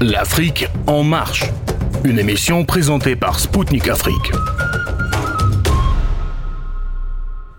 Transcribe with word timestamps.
L'Afrique 0.00 0.64
en 0.86 1.02
marche. 1.02 1.42
Une 2.04 2.20
émission 2.20 2.64
présentée 2.64 3.16
par 3.16 3.40
Spoutnik 3.40 3.88
Afrique. 3.88 4.30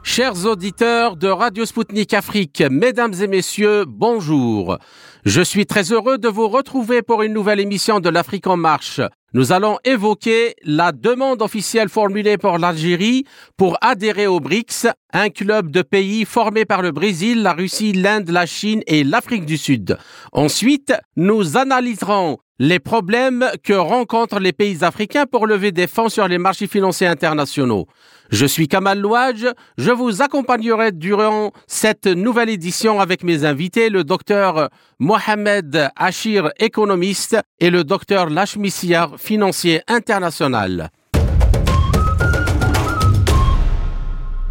Chers 0.04 0.46
auditeurs 0.46 1.18
de 1.18 1.28
Radio 1.28 1.66
Spoutnik 1.66 2.14
Afrique, 2.14 2.64
mesdames 2.72 3.14
et 3.22 3.28
messieurs, 3.28 3.84
bonjour. 3.86 4.78
Je 5.26 5.42
suis 5.42 5.66
très 5.66 5.92
heureux 5.92 6.18
de 6.18 6.30
vous 6.30 6.48
retrouver 6.48 7.02
pour 7.02 7.24
une 7.24 7.34
nouvelle 7.34 7.60
émission 7.60 8.00
de 8.00 8.08
l'Afrique 8.08 8.48
en 8.48 8.56
marche. 8.56 9.02
Nous 9.34 9.52
allons 9.52 9.78
évoquer 9.84 10.56
la 10.64 10.94
demande 10.94 11.42
officielle 11.42 11.90
formulée 11.90 12.38
par 12.38 12.58
l'Algérie 12.58 13.26
pour 13.58 13.78
adhérer 13.82 14.28
au 14.28 14.40
BRICS, 14.40 14.88
un 15.14 15.30
club 15.30 15.72
de 15.72 15.82
pays 15.82 16.26
formé 16.26 16.66
par 16.66 16.82
le 16.82 16.92
Brésil, 16.92 17.42
la 17.42 17.54
Russie, 17.54 17.94
l'Inde, 17.94 18.30
la 18.30 18.46
Chine 18.46 18.82
et 18.88 19.04
l'Afrique 19.04 19.46
du 19.46 19.58
Sud. 19.58 19.98
Ensuite, 20.32 20.94
nous 21.16 21.58
analyserons 21.58 22.38
les 22.60 22.80
problèmes 22.80 23.50
que 23.64 23.74
rencontrent 23.74 24.40
les 24.40 24.52
pays 24.52 24.84
africains 24.84 25.26
pour 25.26 25.48
lever 25.48 25.72
des 25.72 25.88
fonds 25.88 26.10
sur 26.10 26.28
les 26.28 26.38
marchés 26.38 26.68
financiers 26.68 27.08
internationaux. 27.08 27.88
Je 28.32 28.46
suis 28.46 28.68
Kamal 28.68 29.00
Louadj, 29.00 29.46
je 29.78 29.92
vous 29.92 30.22
accompagnerai 30.22 30.92
durant 30.92 31.52
cette 31.68 32.06
nouvelle 32.06 32.50
édition 32.50 33.00
avec 33.00 33.24
mes 33.24 33.46
invités, 33.46 33.90
le 33.90 34.04
docteur 34.04 34.70
Mohamed 35.00 35.90
Achir, 35.96 36.52
économiste, 36.60 37.38
et 37.60 37.70
le 37.72 37.84
docteur 37.84 38.30
Lachmissiar, 38.30 39.18
financier 39.18 39.82
international. 39.88 40.92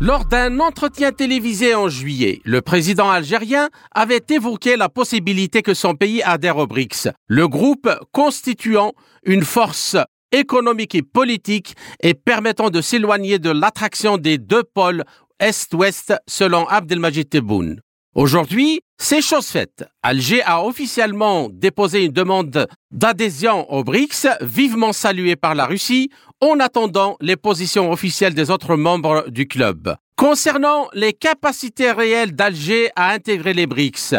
Lors 0.00 0.26
d'un 0.26 0.60
entretien 0.60 1.10
télévisé 1.10 1.74
en 1.74 1.88
juillet, 1.88 2.40
le 2.44 2.62
président 2.62 3.10
algérien 3.10 3.68
avait 3.90 4.22
évoqué 4.30 4.76
la 4.76 4.88
possibilité 4.88 5.60
que 5.60 5.74
son 5.74 5.96
pays 5.96 6.22
adhère 6.22 6.58
au 6.58 6.68
BRICS, 6.68 7.08
le 7.26 7.48
groupe 7.48 7.90
constituant 8.12 8.92
une 9.24 9.42
force 9.42 9.96
économique 10.30 10.94
et 10.94 11.02
politique 11.02 11.74
et 12.00 12.14
permettant 12.14 12.70
de 12.70 12.80
s'éloigner 12.80 13.40
de 13.40 13.50
l'attraction 13.50 14.18
des 14.18 14.38
deux 14.38 14.62
pôles 14.62 15.02
Est-Ouest 15.40 16.14
selon 16.28 16.64
Abdelmajid 16.68 17.28
Tebboune. 17.28 17.80
Aujourd'hui, 18.14 18.80
c'est 18.96 19.22
chose 19.22 19.46
faite. 19.46 19.84
Alger 20.02 20.42
a 20.42 20.64
officiellement 20.64 21.48
déposé 21.52 22.04
une 22.04 22.12
demande 22.12 22.66
d'adhésion 22.90 23.70
au 23.72 23.84
BRICS, 23.84 24.26
vivement 24.40 24.92
saluée 24.92 25.36
par 25.36 25.54
la 25.54 25.66
Russie, 25.66 26.10
en 26.40 26.58
attendant 26.58 27.16
les 27.20 27.36
positions 27.36 27.92
officielles 27.92 28.34
des 28.34 28.50
autres 28.50 28.76
membres 28.76 29.26
du 29.28 29.46
club. 29.46 29.94
Concernant 30.16 30.88
les 30.94 31.12
capacités 31.12 31.92
réelles 31.92 32.34
d'Alger 32.34 32.90
à 32.96 33.12
intégrer 33.12 33.54
les 33.54 33.66
BRICS, 33.66 34.14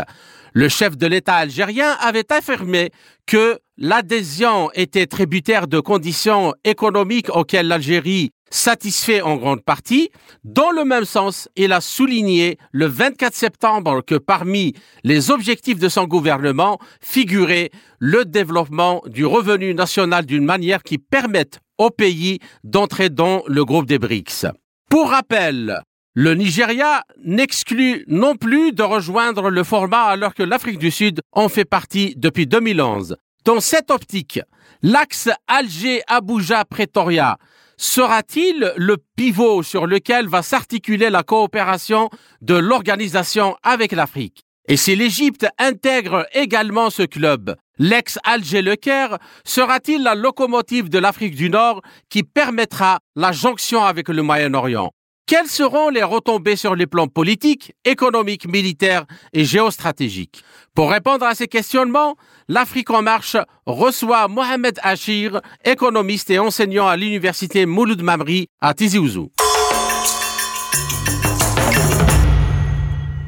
le 0.53 0.69
chef 0.69 0.97
de 0.97 1.07
l'État 1.07 1.35
algérien 1.35 1.91
avait 1.99 2.31
affirmé 2.31 2.91
que 3.25 3.59
l'adhésion 3.77 4.71
était 4.73 5.07
tributaire 5.07 5.67
de 5.67 5.79
conditions 5.79 6.53
économiques 6.63 7.29
auxquelles 7.35 7.67
l'Algérie 7.67 8.31
satisfait 8.51 9.21
en 9.21 9.37
grande 9.37 9.63
partie. 9.63 10.09
Dans 10.43 10.71
le 10.71 10.85
même 10.85 11.05
sens, 11.05 11.49
il 11.55 11.71
a 11.73 11.81
souligné 11.81 12.57
le 12.71 12.85
24 12.85 13.33
septembre 13.33 14.01
que 14.01 14.15
parmi 14.15 14.73
les 15.03 15.31
objectifs 15.31 15.79
de 15.79 15.89
son 15.89 16.05
gouvernement 16.05 16.79
figurait 17.01 17.69
le 17.99 18.25
développement 18.25 19.01
du 19.05 19.25
revenu 19.25 19.73
national 19.73 20.25
d'une 20.25 20.45
manière 20.45 20.83
qui 20.83 20.97
permette 20.97 21.59
au 21.77 21.89
pays 21.89 22.39
d'entrer 22.63 23.09
dans 23.09 23.43
le 23.47 23.65
groupe 23.65 23.85
des 23.85 23.99
BRICS. 23.99 24.47
Pour 24.89 25.09
rappel, 25.11 25.81
le 26.15 26.33
Nigeria 26.33 27.03
n'exclut 27.23 28.03
non 28.07 28.35
plus 28.35 28.73
de 28.73 28.83
rejoindre 28.83 29.49
le 29.49 29.63
format 29.63 30.03
alors 30.03 30.33
que 30.33 30.43
l'Afrique 30.43 30.79
du 30.79 30.91
Sud 30.91 31.21
en 31.31 31.47
fait 31.47 31.65
partie 31.65 32.13
depuis 32.17 32.47
2011. 32.47 33.15
Dans 33.45 33.61
cette 33.61 33.89
optique, 33.91 34.41
l'axe 34.81 35.29
Alger-Abuja-Pretoria 35.47 37.37
sera-t-il 37.79 38.73
le 38.75 38.97
pivot 39.15 39.63
sur 39.63 39.87
lequel 39.87 40.27
va 40.27 40.43
s'articuler 40.43 41.09
la 41.09 41.23
coopération 41.23 42.09
de 42.41 42.55
l'organisation 42.55 43.55
avec 43.63 43.93
l'Afrique? 43.93 44.43
Et 44.67 44.77
si 44.77 44.95
l'Égypte 44.95 45.47
intègre 45.57 46.27
également 46.33 46.89
ce 46.89 47.03
club, 47.03 47.55
l'ex-Alger-Le 47.79 48.75
Caire 48.75 49.17
sera-t-il 49.45 50.03
la 50.03 50.13
locomotive 50.13 50.89
de 50.89 50.99
l'Afrique 50.99 51.35
du 51.35 51.49
Nord 51.49 51.81
qui 52.09 52.23
permettra 52.23 52.99
la 53.15 53.31
jonction 53.31 53.83
avec 53.83 54.09
le 54.09 54.21
Moyen-Orient? 54.21 54.91
Quelles 55.29 55.45
seront 55.45 55.89
les 55.89 56.01
retombées 56.01 56.55
sur 56.55 56.73
les 56.73 56.87
plans 56.87 57.07
politiques, 57.07 57.75
économiques, 57.85 58.47
militaires 58.47 59.05
et 59.31 59.45
géostratégiques? 59.45 60.43
Pour 60.73 60.89
répondre 60.89 61.23
à 61.23 61.35
ces 61.35 61.47
questionnements, 61.47 62.15
l'Afrique 62.47 62.89
en 62.89 63.03
marche 63.03 63.37
reçoit 63.67 64.27
Mohamed 64.27 64.79
Achir, 64.81 65.39
économiste 65.63 66.31
et 66.31 66.39
enseignant 66.39 66.87
à 66.87 66.97
l'université 66.97 67.67
Mouloud 67.67 68.01
Mamri 68.01 68.47
à 68.59 68.73
Tizi 68.73 68.97
Ouzou. 68.97 69.29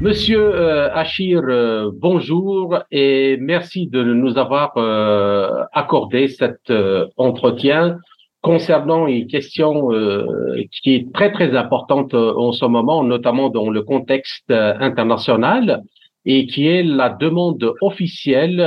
Monsieur 0.01 0.41
euh, 0.41 0.91
Achir, 0.95 1.43
euh, 1.47 1.91
bonjour 1.93 2.79
et 2.89 3.37
merci 3.39 3.85
de 3.85 4.03
nous 4.03 4.39
avoir 4.39 4.75
euh, 4.77 5.63
accordé 5.71 6.29
cet 6.29 6.73
entretien 7.17 7.99
concernant 8.41 9.07
une 9.07 9.27
question 9.27 9.93
euh, 9.93 10.63
qui 10.81 10.95
est 10.95 11.13
très 11.13 11.31
très 11.31 11.55
importante 11.55 12.13
euh, 12.13 12.33
en 12.35 12.51
ce 12.51 12.65
moment, 12.65 13.03
notamment 13.03 13.49
dans 13.49 13.69
le 13.69 13.83
contexte 13.83 14.49
euh, 14.49 14.73
international, 14.79 15.83
et 16.25 16.45
qui 16.45 16.67
est 16.67 16.83
la 16.83 17.09
demande 17.09 17.73
officielle 17.81 18.61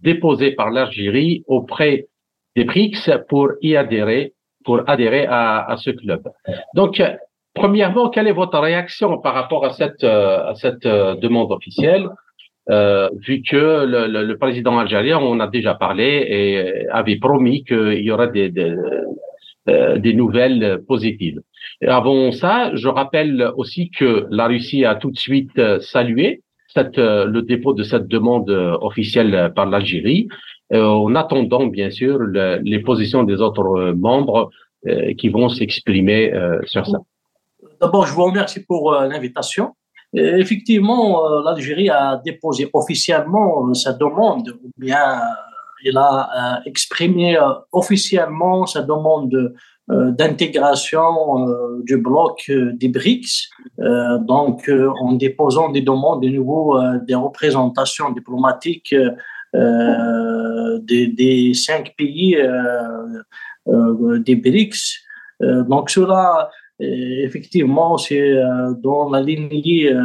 déposée 0.00 0.52
par 0.52 0.70
l'Algérie 0.70 1.42
auprès 1.48 2.06
des 2.54 2.62
BRICS 2.62 3.10
pour 3.28 3.48
y 3.62 3.74
adhérer, 3.74 4.32
pour 4.64 4.88
adhérer 4.88 5.26
à, 5.26 5.64
à 5.64 5.76
ce 5.76 5.90
club. 5.90 6.22
Donc, 6.76 7.02
premièrement, 7.52 8.10
quelle 8.10 8.28
est 8.28 8.32
votre 8.32 8.60
réaction 8.60 9.18
par 9.18 9.34
rapport 9.34 9.64
à 9.64 9.70
cette 9.70 10.04
à 10.04 10.54
cette 10.54 10.86
demande 10.86 11.50
officielle? 11.50 12.10
Euh, 12.70 13.08
vu 13.26 13.42
que 13.42 13.84
le, 13.84 14.06
le, 14.06 14.24
le, 14.24 14.38
président 14.38 14.78
algérien, 14.78 15.18
on 15.18 15.40
a 15.40 15.46
déjà 15.46 15.74
parlé, 15.74 16.26
et 16.28 16.88
avait 16.90 17.16
promis 17.16 17.64
qu'il 17.64 18.00
y 18.00 18.10
aurait 18.10 18.30
des, 18.30 18.48
des, 18.50 18.74
euh, 19.68 19.98
des 19.98 20.14
nouvelles 20.14 20.82
positives. 20.86 21.40
Avant 21.86 22.32
ça, 22.32 22.70
je 22.74 22.88
rappelle 22.88 23.50
aussi 23.56 23.90
que 23.90 24.26
la 24.30 24.46
Russie 24.46 24.84
a 24.84 24.94
tout 24.94 25.10
de 25.10 25.18
suite 25.18 25.60
salué 25.80 26.42
cette, 26.68 26.98
le 26.98 27.40
dépôt 27.42 27.72
de 27.72 27.82
cette 27.82 28.08
demande 28.08 28.50
officielle 28.80 29.52
par 29.54 29.66
l'Algérie, 29.66 30.28
euh, 30.72 30.84
en 30.84 31.14
attendant 31.14 31.66
bien 31.66 31.90
sûr 31.90 32.18
le, 32.18 32.58
les 32.64 32.80
positions 32.80 33.22
des 33.22 33.40
autres 33.40 33.92
membres 33.92 34.50
euh, 34.88 35.14
qui 35.14 35.28
vont 35.28 35.48
s'exprimer 35.48 36.34
euh, 36.34 36.58
sur 36.64 36.84
ça. 36.84 36.98
D'abord, 37.80 38.04
je 38.06 38.12
vous 38.12 38.24
remercie 38.24 38.64
pour 38.64 38.92
l'invitation 38.92 39.76
effectivement, 40.16 41.26
euh, 41.26 41.42
l'Algérie 41.44 41.90
a 41.90 42.20
déposé 42.24 42.68
officiellement 42.72 43.72
sa 43.74 43.92
demande, 43.92 44.48
ou 44.62 44.70
bien 44.78 45.20
il 45.84 45.96
a 45.96 46.56
euh, 46.56 46.60
exprimé 46.64 47.36
euh, 47.36 47.52
officiellement 47.72 48.66
sa 48.66 48.82
demande 48.82 49.54
d'intégration 49.88 51.46
du 51.84 51.96
bloc 51.96 52.50
des 52.50 52.88
BRICS, 52.88 53.50
donc 54.22 54.68
en 55.00 55.12
déposant 55.12 55.68
des 55.68 55.80
demandes 55.80 56.24
de 56.24 56.28
nouveau 56.28 56.76
des 57.06 57.14
représentations 57.14 58.10
diplomatiques 58.10 58.92
des, 59.54 61.52
cinq 61.54 61.94
pays 61.96 62.36
des 63.64 64.34
BRICS. 64.34 65.04
donc 65.68 65.88
cela 65.88 66.50
effectivement, 66.80 67.96
c'est 67.98 68.20
euh, 68.20 68.72
dans 68.78 69.10
la 69.10 69.20
lignée 69.20 69.92
euh, 69.92 70.00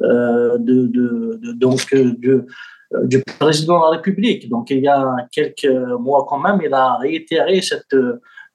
euh, 0.00 0.58
de, 0.58 1.38
donc 1.54 1.94
du 1.94 3.22
président 3.38 3.78
de 3.78 3.84
la 3.84 3.90
République. 3.90 4.48
Donc, 4.48 4.70
il 4.70 4.80
y 4.80 4.88
a 4.88 5.16
quelques 5.30 5.70
mois 5.98 6.26
quand 6.28 6.38
même, 6.38 6.60
il 6.64 6.72
a 6.72 6.96
réitéré 6.96 7.60
cette 7.60 7.96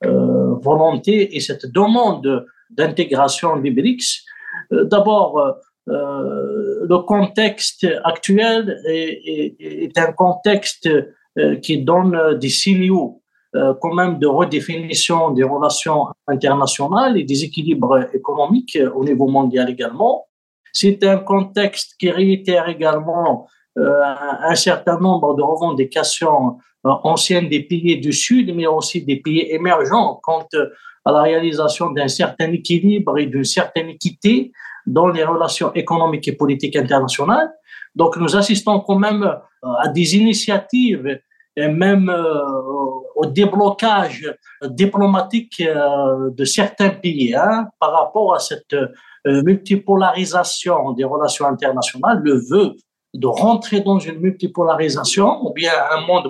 volonté 0.01 1.36
et 1.36 1.39
cette 1.41 1.65
demande 1.71 2.45
d'intégration 2.69 3.57
des 3.57 3.71
BRICS. 3.71 4.24
D'abord, 4.71 5.57
le 5.88 6.97
contexte 7.00 7.86
actuel 8.06 8.80
est, 8.88 9.56
est, 9.59 9.97
un 9.97 10.13
contexte 10.13 10.89
qui 11.62 11.83
donne 11.83 12.38
des 12.39 12.50
signaux 12.50 13.19
quand 13.54 13.94
même 13.94 14.19
de 14.19 14.28
redéfinition 14.28 15.31
des 15.31 15.44
relations 15.44 16.07
internationales 16.28 17.18
et 17.18 17.24
des 17.24 17.44
équilibres 17.44 18.07
économiques 18.13 18.75
euh, 18.75 18.92
au 18.92 19.04
niveau 19.04 19.28
mondial 19.28 19.69
également. 19.69 20.28
C'est 20.72 21.04
un 21.04 21.18
contexte 21.18 21.96
qui 22.00 22.12
réitère 22.12 22.69
également 22.69 23.48
euh, 23.78 24.04
un 24.42 24.56
certain 24.56 25.00
nombre 25.00 25.36
de 25.36 25.42
revendications 25.42 26.57
anciennes 26.84 27.50
des 27.50 27.63
pays 27.63 28.00
du 28.00 28.13
Sud, 28.13 28.56
mais 28.56 28.68
aussi 28.68 29.04
des 29.04 29.18
pays 29.18 29.48
émergents 29.50 30.19
quant 30.24 30.48
à 31.06 31.12
la 31.12 31.22
réalisation 31.24 31.92
d'un 31.92 32.07
certain 32.07 32.51
équilibre 32.54 33.18
et 33.18 33.25
d'une 33.25 33.44
certaine 33.44 33.90
équité 33.90 34.51
dans 34.86 35.07
les 35.07 35.24
relations 35.24 35.74
économiques 35.74 36.28
et 36.28 36.34
politiques 36.34 36.78
internationales. 36.78 37.51
Donc, 37.96 38.16
nous 38.18 38.36
assistons 38.36 38.80
quand 38.80 38.98
même 38.98 39.30
à 39.62 39.88
des 39.90 40.16
initiatives 40.16 41.19
et 41.59 41.67
même 41.67 42.09
au 43.15 43.25
déblocage 43.25 44.33
diplomatique 44.63 45.61
de 45.61 46.45
certains 46.45 46.89
pays 46.89 47.35
hein, 47.35 47.67
par 47.79 47.91
rapport 47.91 48.33
à 48.33 48.39
cette 48.39 48.75
multipolarisation 49.25 50.94
des 50.94 51.03
relations 51.03 51.45
internationales, 51.45 52.21
le 52.23 52.35
vœu 52.35 52.75
de 53.13 53.27
rentrer 53.27 53.81
dans 53.81 54.00
une 54.00 54.19
multipolarisation 54.19 55.45
ou 55.45 55.51
bien 55.53 55.73
un 55.91 56.01
monde 56.07 56.27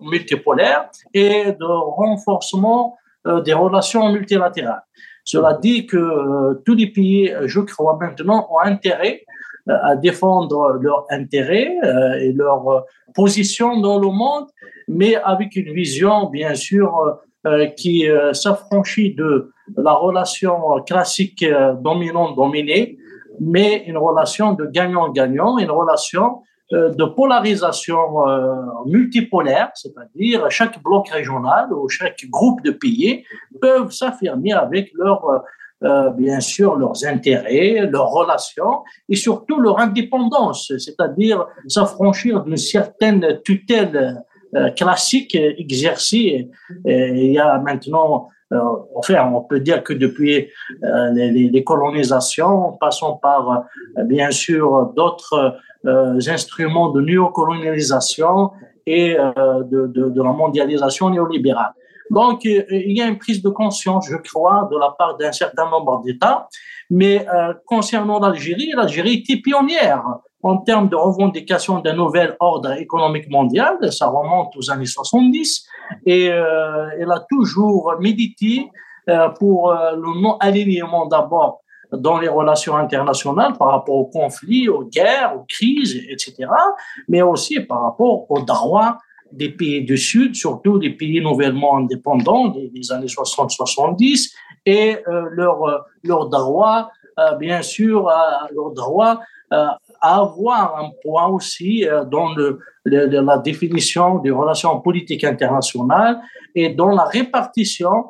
multipolaire 0.00 0.88
et 1.14 1.52
de 1.52 1.64
renforcement 1.64 2.96
des 3.44 3.52
relations 3.52 4.10
multilatérales. 4.10 4.82
Cela 5.24 5.54
dit 5.54 5.86
que 5.86 5.96
euh, 5.96 6.62
tous 6.66 6.74
les 6.74 6.88
pays, 6.88 7.32
je 7.44 7.60
crois 7.60 7.96
maintenant, 8.00 8.48
ont 8.50 8.58
intérêt 8.58 9.22
euh, 9.28 9.31
à 9.68 9.96
défendre 9.96 10.78
leurs 10.80 11.04
intérêts 11.10 11.76
euh, 11.84 12.14
et 12.14 12.32
leur 12.32 12.84
position 13.14 13.80
dans 13.80 13.98
le 13.98 14.08
monde, 14.08 14.46
mais 14.88 15.16
avec 15.16 15.56
une 15.56 15.72
vision, 15.72 16.28
bien 16.28 16.54
sûr, 16.54 17.18
qui 17.76 18.06
s'affranchit 18.32 19.14
de 19.16 19.50
la 19.76 19.94
relation 19.94 20.80
classique 20.86 21.44
dominant-dominé, 21.80 22.98
mais 23.40 23.82
une 23.86 23.98
relation 23.98 24.52
de 24.52 24.66
gagnant-gagnant, 24.66 25.58
une 25.58 25.70
relation 25.70 26.42
euh, 26.72 26.90
de 26.90 27.04
polarisation 27.04 28.28
euh, 28.28 28.54
multipolaire, 28.86 29.70
c'est-à-dire 29.74 30.50
chaque 30.50 30.82
bloc 30.82 31.08
régional 31.08 31.70
ou 31.72 31.86
chaque 31.88 32.24
groupe 32.30 32.62
de 32.62 32.70
pays 32.70 33.24
peuvent 33.60 33.90
s'affirmer 33.90 34.52
avec 34.52 34.90
leur, 34.94 35.44
euh, 35.84 36.10
bien 36.10 36.40
sûr 36.40 36.76
leurs 36.76 37.04
intérêts, 37.04 37.88
leurs 37.90 38.10
relations 38.10 38.82
et 39.08 39.16
surtout 39.16 39.60
leur 39.60 39.78
indépendance, 39.78 40.72
c'est-à-dire 40.78 41.46
s'affranchir 41.68 42.42
d'une 42.42 42.56
certaine 42.56 43.40
tutelle 43.44 44.22
classique 44.76 45.34
exercée. 45.34 46.50
il 46.84 47.32
y 47.32 47.38
a 47.38 47.58
maintenant 47.58 48.28
enfin, 48.94 49.32
on 49.34 49.40
peut 49.40 49.60
dire 49.60 49.82
que 49.82 49.94
depuis 49.94 50.48
les, 51.14 51.48
les, 51.48 51.64
colonisations, 51.64 52.72
passant 52.78 53.14
par 53.14 53.64
bien 54.04 54.30
sûr 54.30 54.92
d'autres 54.94 55.56
euh, 55.84 56.20
instruments 56.28 56.90
de 56.90 57.00
néocolonialisation 57.00 58.52
et 58.86 59.18
euh, 59.18 59.62
de, 59.64 59.86
de, 59.86 60.10
de, 60.10 60.22
la 60.22 60.32
mondialisation 60.32 61.10
néolibérale. 61.10 61.72
Donc, 62.10 62.44
euh, 62.46 62.64
il 62.70 62.96
y 62.96 63.02
a 63.02 63.06
une 63.06 63.18
prise 63.18 63.42
de 63.42 63.48
conscience, 63.48 64.06
je 64.08 64.16
crois, 64.16 64.68
de 64.70 64.78
la 64.78 64.94
part 64.98 65.16
d'un 65.16 65.32
certain 65.32 65.68
nombre 65.70 66.02
d'États. 66.04 66.48
Mais 66.90 67.24
concernant 67.64 68.20
l'Algérie, 68.20 68.72
l'Algérie 68.76 69.24
était 69.26 69.40
pionnière 69.40 70.04
en 70.42 70.58
termes 70.58 70.90
de 70.90 70.96
revendication 70.96 71.78
d'un 71.78 71.94
nouvel 71.94 72.36
ordre 72.38 72.72
économique 72.72 73.30
mondial. 73.30 73.78
Ça 73.90 74.08
remonte 74.08 74.54
aux 74.58 74.70
années 74.70 74.84
70 74.84 75.66
et 76.04 76.24
elle 76.24 77.10
a 77.10 77.24
toujours 77.30 77.94
médité 77.98 78.68
pour 79.38 79.72
le 79.72 80.20
non-alignement 80.20 81.06
d'abord 81.06 81.61
dans 81.92 82.18
les 82.18 82.28
relations 82.28 82.76
internationales 82.76 83.52
par 83.58 83.68
rapport 83.68 83.96
aux 83.96 84.06
conflits, 84.06 84.68
aux 84.68 84.84
guerres, 84.84 85.34
aux 85.36 85.44
crises, 85.48 85.96
etc., 86.08 86.48
mais 87.08 87.22
aussi 87.22 87.60
par 87.60 87.82
rapport 87.82 88.30
aux 88.30 88.40
droits 88.42 88.98
des 89.32 89.50
pays 89.50 89.82
du 89.82 89.96
Sud, 89.96 90.34
surtout 90.34 90.78
des 90.78 90.90
pays 90.90 91.20
nouvellement 91.20 91.78
indépendants 91.78 92.48
des, 92.48 92.92
années 92.92 93.06
60-70, 93.06 94.32
et 94.66 94.96
euh, 95.08 95.24
leur, 95.30 95.64
euh, 95.64 95.78
leur 96.04 96.28
droit, 96.28 96.90
euh, 97.18 97.36
bien 97.36 97.62
sûr, 97.62 98.10
leur 98.54 98.70
droit 98.72 99.20
à 99.50 99.78
avoir 100.00 100.78
un 100.78 100.90
point 101.02 101.26
aussi 101.26 101.84
dans 102.10 102.34
le, 102.34 102.58
la 102.86 103.36
définition 103.36 104.18
des 104.20 104.30
relations 104.30 104.80
politiques 104.80 105.24
internationales 105.24 106.22
et 106.54 106.70
dans 106.70 106.88
la 106.88 107.04
répartition 107.04 108.06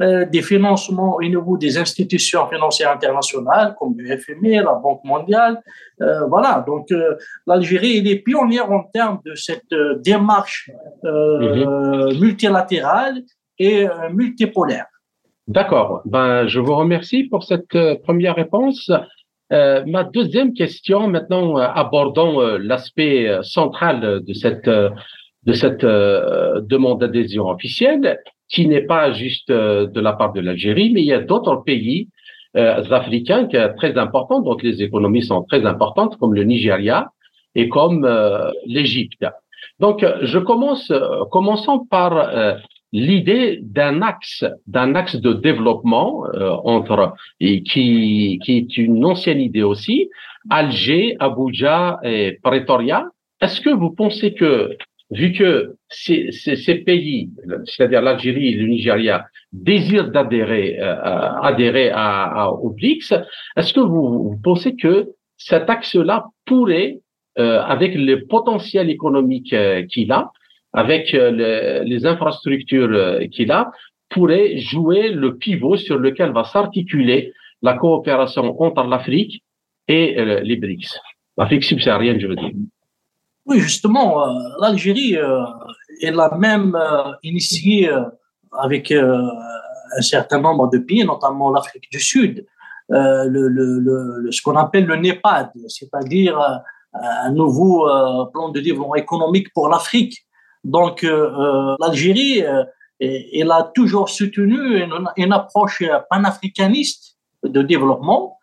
euh, 0.00 0.24
des 0.24 0.40
financements 0.40 1.16
au 1.16 1.22
niveau 1.22 1.58
des 1.58 1.76
institutions 1.76 2.48
financières 2.48 2.90
internationales 2.90 3.76
comme 3.78 3.94
le 3.98 4.16
FMI, 4.16 4.56
la 4.56 4.74
Banque 4.82 5.04
mondiale. 5.04 5.60
Euh, 6.00 6.26
voilà, 6.26 6.64
donc 6.66 6.90
euh, 6.90 7.16
l'Algérie 7.46 7.98
est 7.98 8.16
pionnière 8.16 8.72
en 8.72 8.84
termes 8.84 9.20
de 9.26 9.34
cette 9.34 9.74
démarche 10.02 10.70
mhm. 11.02 12.18
multilatérale 12.18 13.22
et 13.58 13.86
multipolaire. 14.10 14.86
D'accord. 15.46 16.00
Ben, 16.06 16.46
je 16.46 16.60
vous 16.60 16.74
remercie 16.74 17.24
pour 17.24 17.44
cette 17.44 17.76
première 18.04 18.36
réponse. 18.36 18.90
ma 19.50 20.02
deuxième 20.02 20.54
question, 20.54 21.08
maintenant 21.08 21.56
abordons 21.56 22.40
l'aspect 22.56 23.38
central 23.42 24.22
de 24.28 24.32
cette 24.32 24.70
de 25.48 25.52
cette 25.52 25.84
demande 26.72 27.00
d'adhésion 27.00 27.48
officielle, 27.48 28.18
qui 28.48 28.66
n'est 28.66 28.82
pas 28.82 29.12
juste 29.12 29.50
euh, 29.50 29.86
de 29.86 30.00
la 30.00 30.12
part 30.12 30.32
de 30.32 30.40
l'Algérie, 30.40 30.92
mais 30.92 31.02
il 31.02 31.06
y 31.06 31.12
a 31.12 31.20
d'autres 31.20 31.56
pays 31.64 32.08
euh, 32.56 32.82
africains 32.90 33.46
qui 33.46 33.56
sont 33.56 33.74
très 33.76 33.96
importants, 33.98 34.40
donc 34.40 34.62
les 34.62 34.82
économies 34.82 35.22
sont 35.22 35.42
très 35.42 35.64
importantes, 35.66 36.16
comme 36.18 36.34
le 36.34 36.44
Nigeria 36.44 37.10
et 37.54 37.68
comme 37.68 38.04
euh, 38.04 38.50
l'Égypte. 38.66 39.24
Donc, 39.80 40.04
je 40.22 40.38
commence, 40.38 40.92
commençons 41.32 41.86
par 41.86 42.30
l'idée 42.92 43.58
d'un 43.62 44.02
axe, 44.02 44.44
d'un 44.66 44.94
axe 44.94 45.16
de 45.16 45.32
développement 45.32 46.24
entre 46.64 47.14
et 47.40 47.62
qui 47.62 48.38
qui 48.44 48.58
est 48.58 48.76
une 48.76 49.04
ancienne 49.04 49.40
idée 49.40 49.62
aussi, 49.62 50.10
Alger, 50.50 51.16
Abuja 51.18 51.98
et 52.04 52.38
Pretoria. 52.42 53.06
Est-ce 53.40 53.60
que 53.62 53.70
vous 53.70 53.90
pensez 53.90 54.34
que 54.34 54.76
vu 55.10 55.32
que 55.32 55.76
ces, 55.88 56.82
pays, 56.86 57.30
c'est-à-dire 57.64 58.02
l'Algérie 58.02 58.48
et 58.48 58.56
le 58.56 58.66
Nigeria, 58.66 59.26
désirent 59.52 60.10
d'adhérer 60.10 60.78
euh, 60.80 61.40
adhérer 61.42 61.90
à, 61.90 62.24
à, 62.24 62.48
au 62.48 62.70
BRICS, 62.70 63.14
est-ce 63.56 63.72
que 63.72 63.80
vous, 63.80 64.38
pensez 64.42 64.76
que 64.76 65.10
cet 65.36 65.68
axe-là 65.70 66.26
pourrait, 66.46 67.00
euh, 67.38 67.60
avec 67.60 67.94
le 67.94 68.26
potentiel 68.26 68.90
économique 68.90 69.52
euh, 69.52 69.84
qu'il 69.86 70.10
a, 70.12 70.30
avec 70.72 71.12
les 71.12 72.04
infrastructures 72.04 73.20
qu'il 73.30 73.52
a, 73.52 73.70
pourrait 74.08 74.58
jouer 74.58 75.10
le 75.10 75.36
pivot 75.36 75.76
sur 75.76 75.98
lequel 75.98 76.32
va 76.32 76.42
s'articuler 76.42 77.32
la 77.62 77.74
coopération 77.74 78.60
entre 78.60 78.84
l'Afrique 78.84 79.44
et 79.86 80.16
les 80.42 80.56
BRICS, 80.56 80.98
l'Afrique 81.38 81.62
subsaharienne, 81.62 82.18
je 82.18 82.26
veux 82.26 82.34
dire. 82.34 82.50
Oui, 83.46 83.60
justement, 83.60 84.26
euh, 84.26 84.32
l'Algérie, 84.60 85.16
euh, 85.18 85.44
elle 86.00 86.18
a 86.18 86.34
même 86.36 86.74
euh, 86.74 87.12
initié 87.22 87.90
avec 88.58 88.90
un 88.92 90.00
certain 90.00 90.40
nombre 90.40 90.70
de 90.70 90.78
pays, 90.78 91.04
notamment 91.04 91.50
l'Afrique 91.50 91.90
du 91.90 92.00
Sud, 92.00 92.46
le, 92.88 93.48
le, 93.48 93.78
le, 93.80 94.32
ce 94.32 94.40
qu'on 94.42 94.56
appelle 94.56 94.86
le 94.86 94.96
NEPAD, 94.96 95.50
c'est-à-dire 95.68 96.38
un 96.92 97.30
nouveau 97.32 97.88
plan 98.32 98.50
de 98.50 98.60
développement 98.60 98.94
économique 98.94 99.52
pour 99.52 99.68
l'Afrique. 99.68 100.24
Donc, 100.62 101.02
l'Algérie, 101.02 102.44
elle 103.00 103.50
a 103.50 103.72
toujours 103.74 104.08
soutenu 104.08 104.84
une, 105.16 105.32
approche 105.32 105.82
panafricaniste 106.10 107.16
de 107.42 107.62
développement 107.62 108.38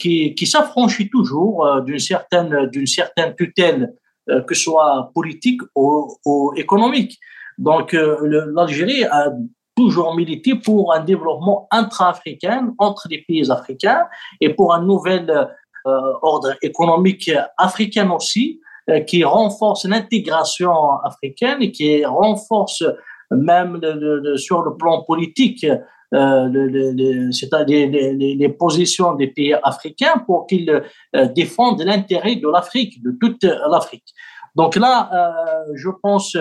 qui, 0.00 0.34
qui 0.34 0.46
s'affranchit 0.46 1.10
toujours 1.10 1.82
d'une 1.82 2.00
certaine, 2.00 2.66
d'une 2.66 2.88
certaine 2.88 3.36
tutelle 3.36 3.92
euh, 3.92 4.07
que 4.46 4.54
ce 4.54 4.64
soit 4.64 5.10
politique 5.14 5.60
ou, 5.74 6.52
économique. 6.56 7.18
Donc, 7.58 7.94
euh, 7.94 8.46
l'Algérie 8.54 9.04
a 9.04 9.32
toujours 9.76 10.14
milité 10.14 10.54
pour 10.54 10.92
un 10.92 11.00
développement 11.00 11.66
intra-africain 11.70 12.74
entre 12.78 13.08
les 13.10 13.24
pays 13.26 13.50
africains 13.50 14.04
et 14.40 14.54
pour 14.54 14.74
un 14.74 14.82
nouvel 14.82 15.30
euh, 15.30 15.90
ordre 16.22 16.54
économique 16.62 17.30
africain 17.56 18.10
aussi, 18.10 18.60
qui 19.06 19.22
renforce 19.22 19.84
l'intégration 19.84 20.72
africaine 21.04 21.58
et 21.60 21.70
qui 21.70 22.06
renforce 22.06 22.82
même 23.30 23.80
sur 24.36 24.62
le 24.62 24.76
plan 24.76 25.02
politique 25.02 25.64
euh, 25.64 25.76
c'est-à-dire 26.12 27.90
les, 27.90 28.34
les, 28.34 28.48
positions 28.48 29.14
des 29.14 29.26
pays 29.26 29.54
africains 29.62 30.18
pour 30.26 30.46
qu'ils 30.46 30.70
euh, 30.70 31.26
défendent 31.34 31.82
l'intérêt 31.82 32.36
de 32.36 32.48
l'Afrique, 32.48 33.02
de 33.02 33.12
toute 33.20 33.44
l'Afrique. 33.44 34.14
Donc 34.56 34.76
là, 34.76 35.10
euh, 35.12 35.72
je 35.74 35.90
pense 36.02 36.36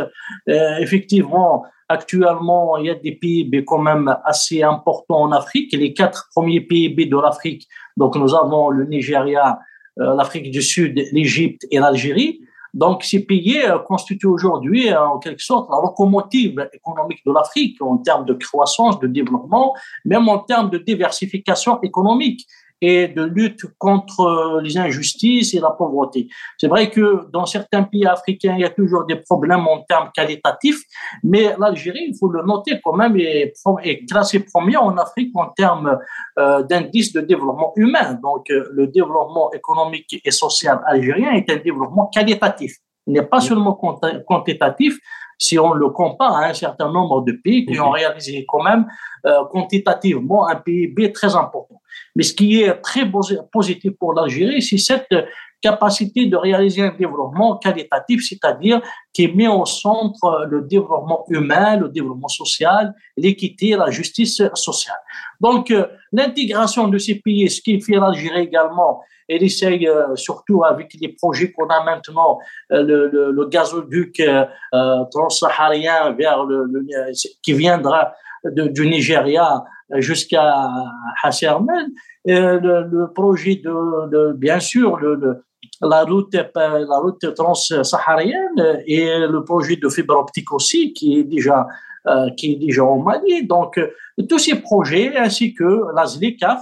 effectivement, 0.48 1.64
actuellement, 1.90 2.78
il 2.78 2.86
y 2.86 2.90
a 2.90 2.96
des 2.96 3.12
PIB 3.12 3.66
quand 3.66 3.80
même 3.80 4.16
assez 4.24 4.64
importants 4.64 5.24
en 5.24 5.32
Afrique. 5.32 5.74
Les 5.74 5.94
quatre 5.94 6.30
premiers 6.34 6.62
PIB 6.62 7.06
de 7.06 7.18
l'Afrique, 7.18 7.68
donc 7.98 8.16
nous 8.16 8.34
avons 8.34 8.70
le 8.70 8.86
Nigeria, 8.86 9.60
l'Afrique 9.98 10.52
du 10.52 10.62
Sud, 10.62 10.96
l'Égypte 11.12 11.68
et 11.70 11.80
l'Algérie. 11.80 12.42
Donc, 12.78 13.04
ces 13.04 13.26
pays 13.26 13.60
euh, 13.64 13.80
constituent 13.80 14.28
aujourd'hui, 14.28 14.94
euh, 14.94 15.02
en 15.02 15.18
quelque 15.18 15.42
sorte, 15.42 15.68
la 15.72 15.78
locomotive 15.78 16.70
économique 16.72 17.26
de 17.26 17.32
l'Afrique 17.32 17.82
en 17.82 17.98
termes 17.98 18.24
de 18.24 18.36
croissance, 18.36 19.00
de 19.00 19.08
développement, 19.08 19.74
même 20.06 20.30
en 20.30 20.38
termes 20.38 20.70
de 20.70 20.78
diversification 20.78 21.82
économique. 21.82 22.46
Et 22.82 23.08
de 23.08 23.24
lutte 23.24 23.66
contre 23.78 24.62
les 24.64 24.78
injustices 24.78 25.54
et 25.54 25.60
la 25.60 25.72
pauvreté. 25.72 26.28
C'est 26.58 26.68
vrai 26.68 26.90
que 26.90 27.30
dans 27.32 27.46
certains 27.46 27.84
pays 27.84 28.06
africains, 28.06 28.56
il 28.56 28.62
y 28.62 28.66
a 28.66 28.70
toujours 28.70 29.06
des 29.06 29.16
problèmes 29.18 29.68
en 29.68 29.82
termes 29.82 30.10
qualitatifs, 30.14 30.82
mais 31.24 31.56
l'Algérie, 31.60 32.08
il 32.10 32.18
faut 32.20 32.30
le 32.30 32.44
noter 32.44 32.80
quand 32.84 32.94
même, 32.94 33.16
est, 33.18 33.54
est 33.84 34.06
classée 34.06 34.42
première 34.42 34.84
en 34.84 34.96
Afrique 34.98 35.32
en 35.36 35.48
termes 35.50 35.98
euh, 36.40 36.64
d'indice 36.64 37.14
de 37.14 37.22
développement 37.22 37.74
humain. 37.76 38.20
Donc, 38.22 38.50
euh, 38.50 38.70
le 38.74 38.88
développement 38.88 39.52
économique 39.54 40.22
et 40.24 40.32
social 40.32 40.82
algérien 40.86 41.32
est 41.32 41.50
un 41.50 41.58
développement 41.58 42.08
qualitatif. 42.08 42.74
Il 43.08 43.14
n'est 43.14 43.24
pas 43.24 43.40
seulement 43.40 43.74
quantitatif, 44.28 44.98
si 45.38 45.58
on 45.60 45.74
le 45.74 45.90
compare 45.90 46.36
à 46.36 46.46
un 46.46 46.54
certain 46.54 46.92
nombre 46.92 47.24
de 47.24 47.34
pays 47.34 47.66
qui 47.66 47.80
ont 47.80 47.92
réalisé 47.92 48.46
quand 48.48 48.64
même 48.64 48.88
euh, 49.26 49.46
quantitativement 49.52 50.48
un 50.48 50.56
PIB 50.56 51.12
très 51.12 51.36
important. 51.36 51.82
Mais 52.16 52.24
ce 52.24 52.34
qui 52.34 52.62
est 52.62 52.74
très 52.82 53.10
positif 53.52 53.92
pour 54.00 54.14
l'Algérie, 54.14 54.62
c'est 54.62 54.78
cette 54.78 55.14
capacité 55.62 56.28
de 56.28 56.38
réaliser 56.38 56.82
un 56.84 56.96
développement 56.98 57.58
qualitatif, 57.58 58.22
c'est-à-dire 58.28 58.82
qui 59.14 59.28
met 59.28 59.48
au 59.48 59.66
centre 59.66 60.46
le 60.50 60.62
développement 60.62 61.26
humain, 61.30 61.78
le 61.78 61.90
développement 61.90 62.28
social, 62.28 62.94
l'équité, 63.16 63.72
la 63.72 63.90
justice 63.90 64.42
sociale. 64.54 65.00
Donc, 65.40 65.72
euh, 65.72 65.88
l'intégration 66.12 66.88
de 66.88 66.98
ces 66.98 67.16
pays, 67.16 67.50
ce 67.50 67.62
qui 67.62 67.82
fait 67.82 67.96
l'Algérie 67.96 68.42
également, 68.42 69.02
elle 69.28 69.44
essaye 69.44 69.88
euh, 69.88 70.16
surtout 70.16 70.64
avec 70.64 70.96
les 71.00 71.10
projets 71.10 71.52
qu'on 71.52 71.68
a 71.68 71.84
maintenant, 71.84 72.40
euh, 72.72 72.84
le, 72.84 73.32
le, 73.32 73.46
gazoduc 73.48 74.20
euh, 74.20 74.46
transsaharien 75.12 76.12
vers 76.14 76.46
le, 76.46 76.66
qui 77.44 77.54
viendra 77.54 78.14
du 78.46 78.88
Nigeria 78.88 79.64
jusqu'à 79.96 80.70
Hassermen, 81.24 81.88
le, 82.26 83.14
projet 83.14 83.56
de, 83.56 84.10
de, 84.10 84.34
bien 84.34 84.60
sûr 84.60 84.98
le, 84.98 85.44
la 85.82 86.04
route 86.04 86.36
la 86.56 86.98
route 87.00 87.34
transsaharienne 87.36 88.82
et 88.86 89.08
le 89.28 89.44
projet 89.44 89.76
de 89.78 89.90
fibre 89.90 90.18
optique 90.18 90.52
aussi 90.54 90.94
qui 90.94 91.20
est 91.20 91.24
déjà 91.24 91.68
euh, 92.08 92.30
qui 92.38 92.54
est 92.54 92.56
déjà 92.56 92.84
au 92.84 93.02
Mali. 93.02 93.46
Donc, 93.46 93.78
euh, 93.78 93.92
tous 94.30 94.40
ces 94.40 94.56
projets, 94.62 95.18
ainsi 95.18 95.54
que 95.54 95.82
la 95.94 96.06
ZLECAF, 96.06 96.62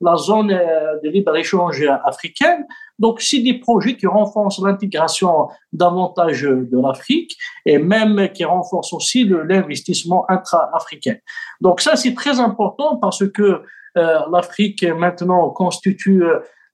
la, 0.00 0.16
zone 0.16 0.52
euh, 0.52 1.00
de 1.02 1.08
libre-échange 1.08 1.84
africaine, 2.04 2.64
donc 2.98 3.20
c'est 3.20 3.40
des 3.40 3.54
projets 3.54 3.96
qui 3.96 4.06
renforcent 4.06 4.60
l'intégration 4.60 5.48
davantage 5.72 6.42
de 6.42 6.80
l'Afrique 6.80 7.36
et 7.66 7.78
même 7.78 8.28
qui 8.32 8.44
renforcent 8.44 8.92
aussi 8.92 9.24
l'investissement 9.24 10.24
intra-africain. 10.30 11.16
Donc 11.60 11.80
ça, 11.80 11.96
c'est 11.96 12.14
très 12.14 12.38
important 12.38 12.96
parce 12.96 13.28
que 13.28 13.62
l'Afrique 13.96 14.84
maintenant 14.84 15.50
constitue 15.50 16.22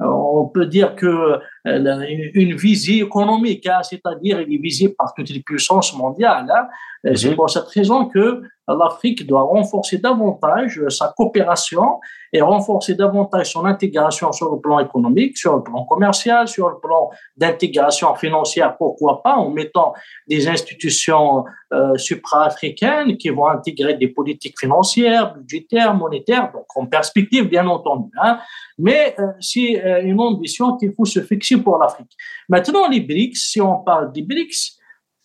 on 0.00 0.46
peut 0.46 0.66
dire 0.66 0.94
que 0.96 1.38
une 1.64 2.56
visée 2.56 2.98
économique, 2.98 3.66
hein, 3.66 3.82
c'est-à-dire 3.82 4.38
elle 4.38 4.52
est 4.52 4.58
visée 4.58 4.90
par 4.90 5.14
toutes 5.14 5.30
les 5.30 5.40
puissances 5.40 5.96
mondiales. 5.96 6.50
Hein. 6.50 6.68
Mhm. 7.04 7.16
C'est 7.16 7.34
pour 7.34 7.48
cette 7.50 7.68
raison 7.68 8.06
que 8.06 8.42
l'Afrique 8.66 9.26
doit 9.26 9.42
renforcer 9.42 9.98
davantage 9.98 10.80
sa 10.88 11.12
coopération 11.14 12.00
et 12.32 12.40
renforcer 12.40 12.94
davantage 12.94 13.52
son 13.52 13.64
intégration 13.64 14.32
sur 14.32 14.52
le 14.52 14.60
plan 14.60 14.80
économique, 14.80 15.36
sur 15.36 15.54
le 15.56 15.62
plan 15.62 15.84
commercial, 15.84 16.48
sur 16.48 16.68
le 16.68 16.78
plan 16.80 17.10
d'intégration 17.36 18.14
financière, 18.14 18.76
pourquoi 18.76 19.22
pas, 19.22 19.36
en 19.36 19.50
mettant 19.50 19.92
des 20.26 20.48
institutions 20.48 21.44
euh, 21.72 21.96
supra-africaines 21.96 23.16
qui 23.18 23.28
vont 23.28 23.46
intégrer 23.46 23.94
des 23.94 24.08
politiques 24.08 24.58
financières, 24.58 25.34
budgétaires, 25.34 25.94
monétaires, 25.94 26.50
donc 26.52 26.64
en 26.74 26.86
perspective, 26.86 27.48
bien 27.48 27.66
entendu. 27.66 28.10
Hein. 28.20 28.38
Mais 28.78 29.14
euh, 29.18 29.26
c'est 29.40 29.84
euh, 29.84 30.02
une 30.02 30.18
ambition 30.18 30.76
qu'il 30.76 30.92
faut 30.94 31.04
se 31.04 31.20
fixer 31.20 31.53
pour 31.58 31.78
l'Afrique. 31.78 32.12
Maintenant, 32.48 32.88
les 32.88 33.00
BRICS, 33.00 33.36
si 33.36 33.60
on 33.60 33.82
parle 33.82 34.12
des 34.12 34.22
BRICS, 34.22 34.78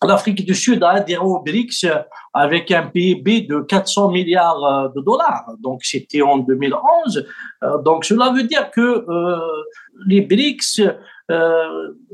l'Afrique 0.07 0.45
du 0.45 0.55
Sud 0.55 0.83
a 0.83 0.91
adhéré 0.91 1.23
aux 1.23 1.39
BRICS 1.39 1.85
avec 2.33 2.71
un 2.71 2.83
PIB 2.87 3.41
de 3.41 3.59
400 3.59 4.11
milliards 4.11 4.63
euh, 4.63 4.87
de 4.95 5.01
dollars. 5.01 5.45
Donc, 5.59 5.83
c'était 5.83 6.21
en 6.21 6.37
2011. 6.37 7.25
Euh, 7.63 7.81
donc, 7.81 8.05
cela 8.05 8.31
veut 8.31 8.43
dire 8.43 8.71
que 8.71 8.81
euh, 8.81 9.39
les 10.07 10.21
BRICS, 10.21 10.81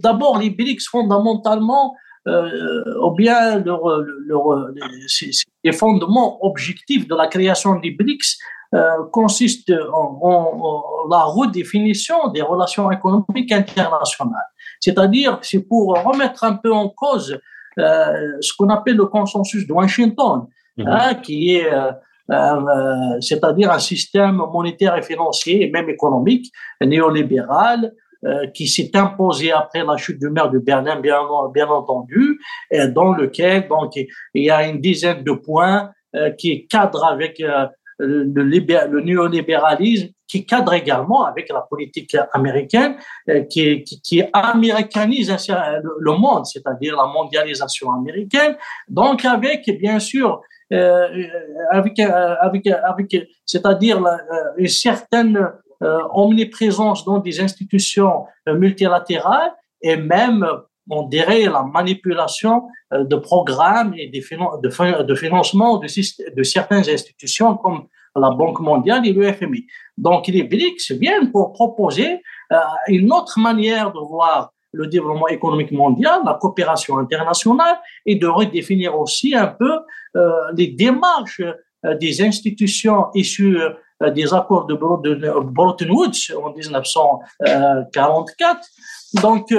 d'abord, 0.02 0.40
les 0.40 0.50
BRICS 0.50 0.90
fondamentalement, 0.90 1.96
ou 2.28 3.12
bien 3.12 3.60
leur, 3.60 3.88
leur, 4.26 4.68
les, 5.64 5.72
fondements 5.72 6.44
objectifs 6.44 7.08
de 7.08 7.16
la 7.16 7.28
création 7.28 7.80
des 7.80 7.92
BRICS 7.92 8.40
consistent 9.12 9.74
en, 9.94 10.20
en, 10.22 10.84
la 11.10 11.24
redéfinition 11.24 12.30
des 12.30 12.42
relations 12.42 12.92
économiques 12.92 13.52
internationales. 13.52 14.50
C'est-à-dire, 14.80 15.40
c'est 15.42 15.62
pour 15.62 15.96
remettre 16.04 16.44
un 16.44 16.54
peu 16.54 16.74
en 16.74 16.90
cause 16.90 17.40
euh, 17.78 18.38
ce 18.40 18.54
qu'on 18.58 18.70
appelle 18.70 18.96
le 18.96 19.06
consensus 19.06 19.68
de 19.68 19.74
Washington, 19.74 20.48
mhm. 20.78 20.88
hein, 20.88 21.16
qui 21.16 21.56
est 21.56 21.74
euh, 21.74 21.92
euh, 22.32 23.20
c'est-à-dire 23.20 23.72
un 23.72 23.80
système 23.80 24.38
monétaire 24.52 24.96
et 24.98 25.02
financier 25.02 25.64
et 25.64 25.70
même 25.70 25.90
économique 25.90 26.52
néolibéral 26.82 27.94
qui 28.56 28.68
s'est 28.68 28.90
imposé 28.96 29.52
après 29.52 29.86
la 29.86 29.98
chute 29.98 30.18
du 30.18 30.32
maire 30.32 30.50
de 30.50 30.58
Berlin, 30.58 31.00
bien, 31.00 31.20
bien 31.54 31.68
entendu, 31.68 32.40
et 32.72 32.88
dans 32.88 33.14
lequel 33.14 33.68
donc 33.68 33.96
il 33.98 34.08
y 34.34 34.50
a 34.50 34.68
une 34.68 34.82
dizaine 34.82 35.24
de 35.24 35.32
points 35.34 35.92
qui 36.40 36.66
cadrent 36.66 37.06
avec 37.06 37.40
le, 38.00 39.02
néolibéralisme 39.02 40.10
qui 40.28 40.46
cadre 40.46 40.74
également 40.74 41.26
avec 41.26 41.50
la 41.50 41.62
politique 41.62 42.16
américaine 42.34 42.98
euh, 43.30 43.44
qui, 43.44 43.84
qui, 43.84 44.02
qui, 44.02 44.24
américanise 44.34 45.32
le 46.00 46.12
monde, 46.14 46.46
c'est-à-dire 46.46 46.96
la 46.96 47.06
mondialisation 47.06 47.92
américaine. 47.92 48.58
Donc 48.88 49.24
avec 49.24 49.70
bien 49.80 50.00
sûr 50.00 50.42
euh, 50.74 51.08
avec 51.72 52.00
avec 52.00 52.68
avec 52.68 53.28
c'est-à-dire 53.46 54.04
une 54.58 54.68
certaine 54.68 55.52
euh, 55.84 56.00
omniprésence 56.14 57.06
dans 57.06 57.20
des 57.20 57.40
institutions 57.40 58.26
multilatérales 58.48 59.54
et 59.82 59.96
même 59.96 60.46
on 60.90 61.04
dirait 61.04 61.46
la 61.46 61.64
manipulation 61.64 62.64
de 62.92 63.16
programmes 63.16 63.94
et 63.98 64.08
de, 64.08 65.16
financement 65.16 65.78
de, 65.78 66.44
certaines 66.44 66.90
institutions 66.90 67.58
comme 67.58 67.88
la 68.16 68.32
Banque 68.32 68.60
mondiale 68.60 69.08
et 69.08 69.14
le 69.14 69.32
FMI. 69.32 69.68
Donc 69.98 70.28
les 70.28 70.44
BRICS 70.44 70.92
viennent 70.92 71.32
pour 71.32 71.54
proposer 71.54 72.22
euh, 72.52 72.58
une 72.88 73.12
autre 73.12 73.40
manière 73.40 73.92
de 73.92 74.00
voir 74.00 74.52
le 74.72 74.88
développement 74.88 75.28
économique 75.28 75.72
mondial, 75.72 76.22
la 76.26 76.34
coopération 76.34 76.98
internationale 76.98 77.78
et 78.06 78.16
de 78.16 78.28
redéfinir 78.28 78.98
aussi 78.98 79.36
un 79.36 79.48
peu 79.48 79.80
euh, 80.16 80.32
les 80.56 80.68
démarches 80.68 81.42
euh, 81.86 81.96
des 81.96 82.22
institutions 82.22 83.08
issues 83.14 83.60
des 84.14 84.34
accords 84.34 84.66
de 84.66 84.74
Bretton 84.74 85.90
Woods 85.90 86.34
en 86.36 86.52
1944. 86.52 88.60
Donc, 89.22 89.54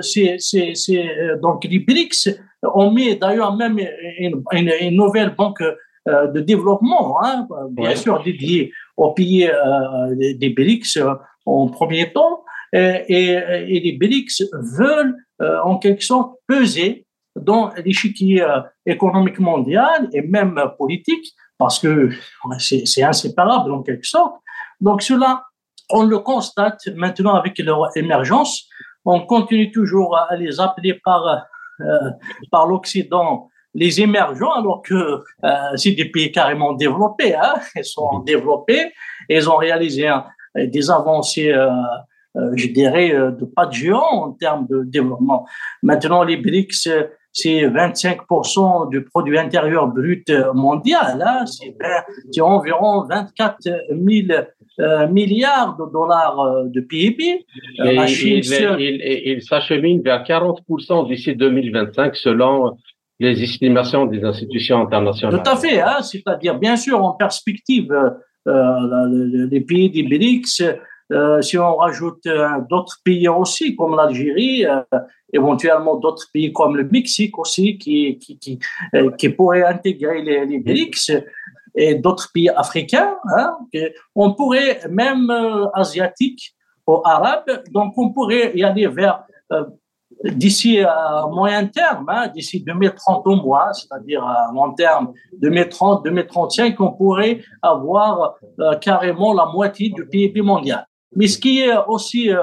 c'est, 0.00 0.36
c'est, 0.38 0.72
c'est, 0.74 1.06
donc 1.42 1.64
les 1.64 1.78
BRICS, 1.78 2.30
on 2.62 2.90
met 2.90 3.16
d'ailleurs 3.16 3.56
même 3.56 3.78
une, 4.18 4.42
une 4.52 4.96
nouvelle 4.96 5.34
banque 5.34 5.62
euh, 6.08 6.28
de 6.28 6.40
développement, 6.40 7.22
hein, 7.22 7.46
bien 7.72 7.94
sûr 7.94 8.22
dédié 8.22 8.72
aux 8.96 9.12
pays 9.12 9.46
euh, 9.46 10.14
des 10.16 10.48
BRICS 10.48 10.96
euh, 10.96 11.12
en 11.44 11.68
premier 11.68 12.10
temps, 12.10 12.42
et, 12.72 12.96
et, 13.08 13.80
les 13.80 13.98
BRICS 14.00 14.44
veulent 14.78 15.14
en 15.40 15.76
quelque 15.78 16.04
sorte 16.04 16.36
peser 16.46 17.04
dans 17.34 17.72
l'échiquier 17.84 18.46
économique 18.86 19.40
mondial 19.40 20.08
et 20.12 20.22
même 20.22 20.58
politique, 20.78 21.34
parce 21.58 21.80
que 21.80 22.10
c'est 22.58 23.02
inséparable 23.02 23.72
en 23.72 23.82
quelque 23.82 24.06
sorte. 24.06 24.36
Donc 24.80 25.02
cela, 25.02 25.42
on 25.92 26.04
le 26.04 26.18
constate 26.18 26.86
maintenant 26.94 27.34
avec 27.34 27.58
leur 27.58 27.96
émergence. 27.96 28.68
On 29.04 29.20
continue 29.20 29.72
toujours 29.72 30.16
à 30.16 30.36
les 30.36 30.60
appeler 30.60 30.94
par, 31.02 31.46
par 32.50 32.66
l'Occident 32.66 33.50
les 33.74 34.00
émergents, 34.00 34.52
alors 34.52 34.82
que 34.82 34.94
euh, 35.44 35.76
c'est 35.76 35.92
des 35.92 36.06
pays 36.06 36.32
carrément 36.32 36.72
développés, 36.72 37.34
hein, 37.34 37.54
ils 37.76 37.84
sont 37.84 38.18
mhm. 38.18 38.24
développés, 38.24 38.92
et 39.28 39.36
ils 39.36 39.48
ont 39.48 39.56
réalisé 39.56 40.10
des 40.56 40.90
avancées, 40.90 41.52
euh, 41.52 41.70
euh, 42.36 42.52
je 42.56 42.68
dirais, 42.68 43.10
de 43.10 43.44
pas 43.44 43.66
de 43.66 43.72
géant 43.72 44.24
en 44.24 44.32
termes 44.32 44.66
de 44.68 44.82
développement. 44.84 45.46
Maintenant, 45.82 46.24
les 46.24 46.36
BRICS, 46.36 46.88
c'est 47.32 47.62
25% 47.62 48.88
du 48.88 49.04
produit 49.04 49.38
intérieur 49.38 49.86
brut 49.86 50.32
mondial, 50.52 51.22
hein, 51.24 51.44
c'est 51.46 52.40
environ 52.40 53.06
24 53.08 53.56
000 53.62 54.42
milliards 55.10 55.76
de 55.76 55.92
dollars 55.92 56.64
de 56.66 56.80
PIB. 56.80 57.44
il, 57.78 58.42
il, 58.78 59.22
il 59.26 59.42
s'achemine 59.42 60.02
vers 60.02 60.22
40% 60.22 61.08
d'ici 61.08 61.34
2025 61.34 62.16
selon 62.16 62.76
les 63.18 63.42
estimations 63.42 64.06
des 64.06 64.24
institutions 64.24 64.80
internationales. 64.80 65.42
Tout 65.42 65.50
à 65.50 65.56
fait, 65.56 65.80
hein, 65.80 66.00
c'est-à-dire 66.02 66.58
bien 66.58 66.76
sûr 66.76 67.04
en 67.04 67.12
perspective, 67.12 67.92
euh, 68.48 69.46
les 69.50 69.60
pays 69.60 69.90
des 69.90 70.02
BRICS 70.02 70.62
euh, 71.12 71.42
si 71.42 71.58
on 71.58 71.76
rajoute 71.76 72.24
euh, 72.26 72.48
d'autres 72.68 72.98
pays 73.04 73.26
aussi, 73.28 73.74
comme 73.74 73.96
l'Algérie, 73.96 74.64
euh, 74.64 74.80
éventuellement 75.32 75.96
d'autres 75.96 76.26
pays 76.32 76.52
comme 76.52 76.76
le 76.76 76.84
Mexique 76.84 77.36
aussi, 77.38 77.78
qui, 77.78 78.18
qui, 78.18 78.38
qui, 78.38 78.58
qui 79.18 79.28
pourraient 79.30 79.64
intégrer 79.64 80.22
les, 80.22 80.46
les 80.46 80.58
BRICS, 80.58 81.12
et 81.74 81.94
d'autres 81.94 82.30
pays 82.32 82.48
africains, 82.48 83.16
hein, 83.36 83.56
on 84.14 84.34
pourrait 84.34 84.80
même 84.88 85.30
asiatiques 85.74 86.54
ou 86.86 87.00
arabes, 87.04 87.62
donc 87.70 87.94
on 87.96 88.10
pourrait 88.10 88.52
y 88.56 88.64
aller 88.64 88.86
vers 88.86 89.24
d'ici 90.24 90.80
à 90.80 91.26
moyen 91.30 91.66
terme, 91.66 92.06
hein, 92.08 92.28
d'ici 92.28 92.62
2030 92.62 93.26
au 93.26 93.36
moins, 93.36 93.72
c'est-à-dire 93.72 94.24
à 94.24 94.50
long 94.52 94.72
terme, 94.74 95.12
2030-2035, 95.42 96.76
on 96.80 96.92
pourrait 96.92 97.40
avoir 97.62 98.34
carrément 98.80 99.32
la 99.32 99.46
moitié 99.46 99.90
du 99.90 100.06
PIB 100.06 100.42
mondial. 100.42 100.84
Mais 101.16 101.26
ce 101.26 101.38
qui 101.38 101.60
est 101.60 101.76
aussi, 101.88 102.30
euh, 102.30 102.38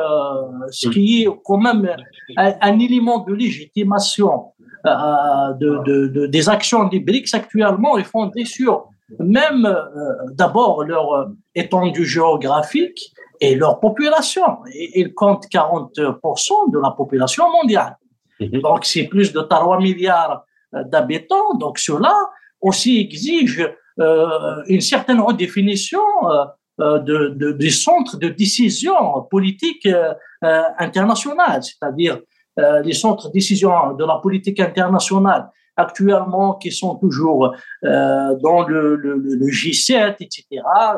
ce 0.72 0.90
qui 0.90 1.24
est 1.24 1.30
quand 1.46 1.58
même 1.58 1.90
un, 2.36 2.80
élément 2.80 3.20
de 3.20 3.34
légitimation 3.34 4.52
euh, 4.86 5.54
de, 5.54 6.28
des 6.28 6.50
actions 6.50 6.86
des 6.88 7.00
BRICS 7.00 7.34
actuellement 7.34 7.98
est 7.98 8.04
fondé 8.04 8.44
sur 8.44 8.90
même 9.20 9.66
euh, 9.66 10.14
d'abord 10.34 10.84
leur 10.84 11.30
étendue 11.56 12.06
géographique 12.06 13.12
et 13.40 13.56
leur 13.56 13.80
population. 13.80 14.58
Et, 14.74 15.00
ils 15.02 15.14
comptent 15.14 15.48
40% 15.48 16.72
de 16.72 16.80
la 16.80 16.92
population 16.92 17.52
mondiale. 17.52 17.98
Mhm. 18.40 18.62
Donc 18.62 18.86
c'est 18.86 19.06
plus 19.06 19.34
de 19.34 19.42
3 19.42 19.80
milliards 19.80 20.46
d'habitants. 20.74 21.54
Donc 21.56 21.80
cela 21.80 22.16
aussi 22.62 23.00
exige 23.00 23.68
euh, 24.00 24.64
une 24.68 24.82
certaine 24.82 25.20
redéfinition 25.20 26.02
euh, 26.26 26.46
euh, 26.80 27.00
de, 27.00 27.30
de, 27.30 27.52
des 27.54 27.72
centres 27.72 28.18
de 28.18 28.30
décision 28.30 29.24
politique 29.32 29.88
euh, 29.88 30.14
euh 30.44 30.62
internationale, 30.78 31.64
c'est-à-dire 31.64 32.20
euh, 32.60 32.82
les 32.84 32.94
centres 32.94 33.30
de 33.30 33.34
décision 33.34 33.94
de 33.94 34.06
la 34.06 34.18
politique 34.22 34.60
internationale 34.60 35.50
actuellement 35.78 36.56
qui 36.56 36.72
sont 36.72 36.96
toujours 36.96 37.56
euh, 37.84 38.36
dans 38.42 38.68
le, 38.68 38.96
le, 38.96 39.16
le, 39.18 39.46
G7, 39.48 40.16
etc., 40.20 40.46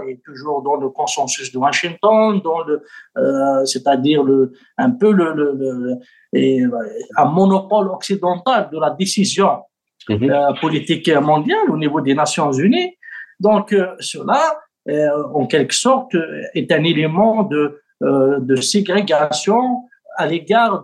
et 0.08 0.20
toujours 0.26 0.62
dans 0.62 0.76
le 0.76 0.90
consensus 0.90 1.52
de 1.52 1.58
Washington, 1.58 2.42
dans 2.44 2.64
le, 2.64 2.82
euh, 3.18 3.66
c'est-à-dire 3.66 4.24
le, 4.24 4.54
un 4.78 4.92
peu 4.92 5.12
le, 5.12 5.34
le, 5.34 5.98
et, 6.34 6.64
un 7.18 7.26
monopole 7.26 7.90
occidental 7.90 8.70
de 8.72 8.80
la 8.80 8.92
décision 8.92 9.60
euh, 10.10 10.54
politique 10.60 11.10
mondiale 11.10 11.70
au 11.70 11.78
niveau 11.78 12.02
des 12.02 12.16
Nations 12.16 12.52
Unies. 12.52 12.96
Donc 13.40 13.76
cela, 14.00 14.60
euh, 14.90 15.10
en 15.34 15.46
quelque 15.46 15.74
sorte, 15.74 16.16
est 16.56 16.72
un 16.72 16.84
élément 16.84 17.44
de, 17.44 17.82
euh, 18.02 18.40
de 18.40 18.56
ségrégation 18.56 19.84
à 20.16 20.26
l'égard 20.26 20.84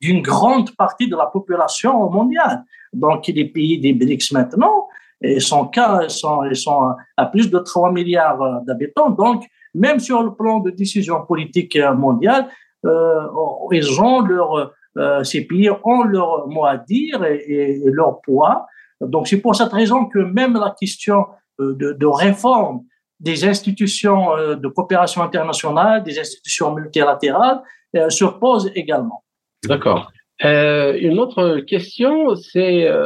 d'une 0.00 0.22
grande 0.22 0.74
partie 0.76 1.08
de 1.08 1.16
la 1.16 1.26
population 1.26 2.10
mondiale. 2.10 2.64
Donc, 2.92 3.26
les 3.26 3.44
pays 3.46 3.78
des 3.78 3.92
BRICS 3.92 4.32
maintenant, 4.32 4.88
ils 5.20 5.40
sont, 5.40 5.70
ils 5.74 6.56
sont 6.56 6.94
à 7.16 7.26
plus 7.26 7.50
de 7.50 7.58
3 7.58 7.92
milliards 7.92 8.62
d'habitants. 8.64 9.10
Donc, 9.10 9.44
même 9.74 9.98
sur 9.98 10.22
le 10.22 10.34
plan 10.34 10.60
de 10.60 10.70
décision 10.70 11.24
politique 11.26 11.76
mondiale, 11.96 12.48
euh, 12.86 13.26
ils 13.72 14.00
ont 14.00 14.20
leur, 14.20 14.72
euh, 14.96 15.22
ces 15.24 15.42
pays 15.46 15.70
ont 15.70 16.02
leur 16.04 16.48
mot 16.48 16.64
à 16.64 16.76
dire 16.76 17.24
et, 17.24 17.82
leur 17.86 18.20
poids. 18.20 18.66
Donc, 19.00 19.28
c'est 19.28 19.40
pour 19.40 19.54
cette 19.54 19.72
raison 19.72 20.06
que 20.06 20.18
même 20.18 20.54
la 20.54 20.74
question 20.78 21.26
de, 21.58 22.06
réforme 22.06 22.84
des 23.20 23.44
institutions 23.44 24.36
euh, 24.36 24.54
de 24.54 24.68
coopération 24.68 25.22
internationale, 25.22 26.02
des 26.02 26.18
institutions 26.18 26.74
multilatérales 26.74 27.60
euh, 27.96 28.10
se 28.10 28.24
posent 28.24 28.70
également. 28.74 29.24
D'accord. 29.64 30.10
Euh, 30.44 30.96
une 31.00 31.18
autre 31.18 31.60
question, 31.60 32.36
c'est, 32.36 32.86
euh, 32.86 33.02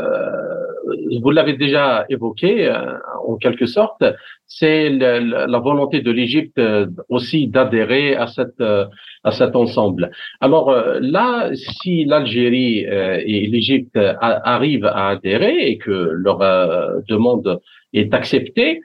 vous 1.22 1.30
l'avez 1.30 1.54
déjà 1.54 2.04
évoqué 2.10 2.66
euh, 2.66 2.92
en 3.26 3.36
quelque 3.36 3.64
sorte, 3.64 4.04
c'est 4.46 4.90
la 4.90 5.58
volonté 5.58 6.02
de 6.02 6.10
l'Égypte 6.10 6.60
aussi 7.08 7.48
d'adhérer 7.48 8.14
à 8.14 8.26
cette 8.26 8.62
à 9.24 9.30
cet 9.30 9.56
ensemble. 9.56 10.10
Alors 10.40 10.74
là, 11.00 11.50
si 11.54 12.04
l'Algérie 12.04 12.80
et 12.80 13.46
l'Égypte 13.46 13.98
arrivent 14.20 14.84
à 14.84 15.10
adhérer 15.10 15.68
et 15.68 15.78
que 15.78 15.90
leur 15.90 16.38
demande 17.08 17.60
est 17.94 18.12
acceptée, 18.12 18.82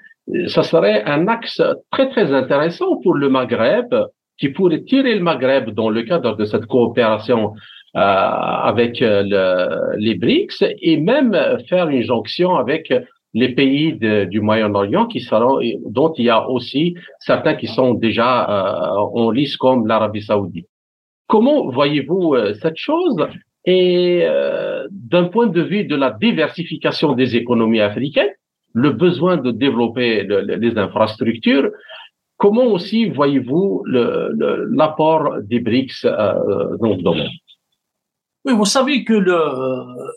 ça 0.48 0.64
serait 0.64 1.04
un 1.04 1.28
axe 1.28 1.62
très 1.92 2.10
très 2.10 2.34
intéressant 2.34 2.96
pour 3.02 3.16
le 3.16 3.28
Maghreb 3.28 3.94
qui 4.38 4.50
pourrait 4.50 4.84
tirer 4.84 5.16
le 5.16 5.22
Maghreb 5.22 5.72
dans 5.72 5.90
le 5.90 6.04
cadre 6.04 6.38
de 6.38 6.46
cette 6.46 6.68
coopération 6.68 7.54
euh, 7.54 7.56
avec 7.94 9.02
euh, 9.02 9.24
le, 9.26 9.98
les 9.98 10.16
BRICS 10.16 10.64
et 10.82 10.98
même 10.98 11.36
faire 11.68 11.90
une 11.90 12.04
jonction 12.04 12.56
avec 12.56 12.94
les 13.34 13.50
pays 13.50 13.94
du 13.94 14.42
Moyen-Orient 14.42 15.06
qui 15.06 15.20
seront, 15.20 15.60
dont 15.86 16.14
il 16.14 16.26
y 16.26 16.30
a 16.30 16.50
aussi 16.50 16.96
certains 17.20 17.56
qui 17.56 17.68
sont 17.68 17.94
déjà 17.94 18.32
euh, 18.50 19.22
en 19.22 19.32
lice 19.32 19.58
comme 19.58 19.86
l'Arabie 19.86 20.24
Saoudite. 20.24 20.68
Comment 21.28 21.70
voyez-vous 21.70 22.34
euh, 22.34 22.54
cette 22.62 22.78
chose? 22.78 23.18
Et 23.66 24.22
euh, 24.24 24.88
d'un 24.92 25.26
point 25.26 25.48
de 25.48 25.62
vue 25.62 25.84
de 25.84 25.96
la 25.96 26.12
diversification 26.12 27.14
des 27.14 27.36
économies 27.36 27.82
africaines, 27.82 28.32
le 28.74 28.92
besoin 28.92 29.38
de 29.38 29.52
développer 29.52 30.24
le, 30.24 30.42
les 30.42 30.78
infrastructures. 30.78 31.70
Comment 32.38 32.66
aussi 32.66 33.10
voyez-vous 33.10 33.84
l'apport 33.88 35.42
des 35.42 35.60
BRICS 35.60 36.06
euh, 36.06 36.78
dans 36.80 36.98
ce 36.98 37.04
domaine? 37.04 37.30
Oui, 38.48 38.54
vous 38.54 38.66
savez 38.66 39.04
que 39.04 39.14
le, 39.14 39.38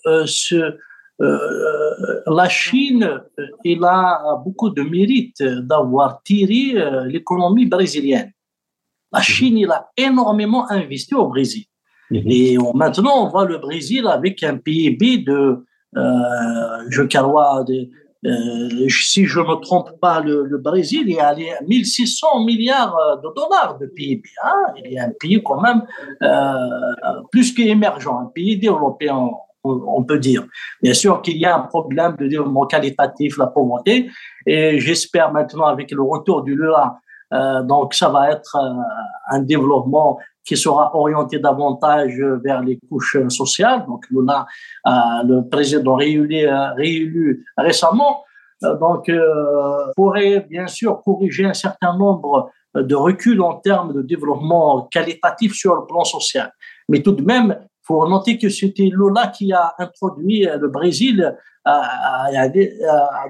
euh, 0.06 0.24
ce, 0.24 0.78
euh, 1.20 2.22
la 2.26 2.48
Chine, 2.48 3.20
il 3.64 3.82
a 3.84 4.40
beaucoup 4.44 4.70
de 4.70 4.82
mérite 4.82 5.42
d'avoir 5.42 6.22
tiré 6.22 6.80
euh, 6.80 7.06
l'économie 7.06 7.66
brésilienne. 7.66 8.32
La 9.12 9.18
mhm. 9.18 9.24
Chine, 9.24 9.58
il 9.58 9.70
a 9.70 9.90
énormément 9.96 10.70
investi 10.70 11.14
au 11.14 11.26
Brésil. 11.26 11.64
Mmh. 12.12 12.16
Et 12.26 12.58
on, 12.58 12.72
maintenant, 12.74 13.24
on 13.24 13.28
voit 13.28 13.46
le 13.46 13.58
Brésil 13.58 14.06
avec 14.06 14.44
un 14.44 14.58
PIB 14.58 15.18
de, 15.18 15.64
euh, 15.96 16.84
je 16.88 17.02
crois, 17.02 17.64
de 17.64 17.88
euh, 18.26 18.88
si 18.88 19.24
je 19.24 19.40
ne 19.40 19.46
me 19.46 19.54
trompe 19.60 19.98
pas, 20.00 20.20
le, 20.20 20.44
le, 20.44 20.58
Brésil 20.58 21.10
est 21.10 21.20
allé 21.20 21.50
à 21.50 21.62
1600 21.62 22.44
milliards 22.44 22.96
de 23.22 23.28
dollars 23.34 23.78
de 23.78 23.86
PIB. 23.86 24.22
Hein. 24.44 24.74
Il 24.76 24.92
est 24.92 24.98
un 24.98 25.10
pays 25.18 25.42
quand 25.42 25.60
même 25.60 25.82
euh, 26.22 27.22
plus 27.32 27.54
qu'émergent, 27.54 28.18
un 28.20 28.30
pays 28.34 28.58
développé, 28.58 29.10
on, 29.10 29.32
on, 29.64 30.02
peut 30.04 30.18
dire. 30.18 30.46
Bien 30.82 30.94
sûr 30.94 31.22
qu'il 31.22 31.38
y 31.38 31.46
a 31.46 31.56
un 31.56 31.60
problème 31.60 32.16
de 32.18 32.26
développement 32.26 32.66
qualitatif, 32.66 33.38
la 33.38 33.46
pauvreté, 33.46 34.10
et 34.46 34.78
j'espère 34.80 35.32
maintenant 35.32 35.66
avec 35.66 35.90
le 35.90 36.02
retour 36.02 36.42
du 36.42 36.54
Lula, 36.54 36.98
euh, 37.32 37.62
donc 37.62 37.94
ça 37.94 38.08
va 38.08 38.30
être 38.30 38.56
euh, 38.56 38.82
un 39.30 39.40
développement 39.40 40.18
qui 40.44 40.56
sera 40.56 40.94
orienté 40.96 41.38
davantage 41.38 42.20
vers 42.42 42.62
les 42.62 42.78
couches 42.88 43.16
sociales. 43.28 43.84
Donc, 43.86 44.06
Luna, 44.10 44.46
euh, 44.86 44.90
le 45.24 45.48
président 45.48 45.96
réélu, 45.96 46.46
euh, 46.46 46.72
réélu 46.74 47.46
récemment, 47.56 48.24
euh, 48.64 48.76
donc 48.76 49.10
pourrait 49.96 50.46
bien 50.48 50.66
sûr 50.66 51.02
corriger 51.02 51.44
un 51.44 51.54
certain 51.54 51.96
nombre 51.96 52.50
de 52.74 52.94
reculs 52.94 53.40
en 53.40 53.54
termes 53.54 53.92
de 53.92 54.02
développement 54.02 54.82
qualitatif 54.90 55.54
sur 55.54 55.74
le 55.76 55.86
plan 55.86 56.04
social. 56.04 56.52
Mais 56.88 57.02
tout 57.02 57.12
de 57.12 57.22
même, 57.22 57.58
faut 57.82 58.06
noter 58.08 58.38
que 58.38 58.48
c'était 58.48 58.90
Lula 58.92 59.28
qui 59.28 59.52
a 59.52 59.74
introduit 59.78 60.46
le 60.46 60.68
Brésil 60.68 61.36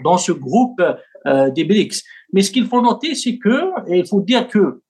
dans 0.05 0.19
ce 0.19 0.33
groupe 0.33 0.83
des 1.25 1.65
BRICS. 1.65 2.03
Mais 2.35 2.43
ce 2.43 2.51
qu'il 2.51 2.67
faut 2.67 2.83
noter, 2.83 3.15
c'est 3.15 3.39
que, 3.39 3.71
et 3.87 4.01
il 4.01 4.07
faut 4.07 4.21
dire 4.21 4.47
que 4.49 4.83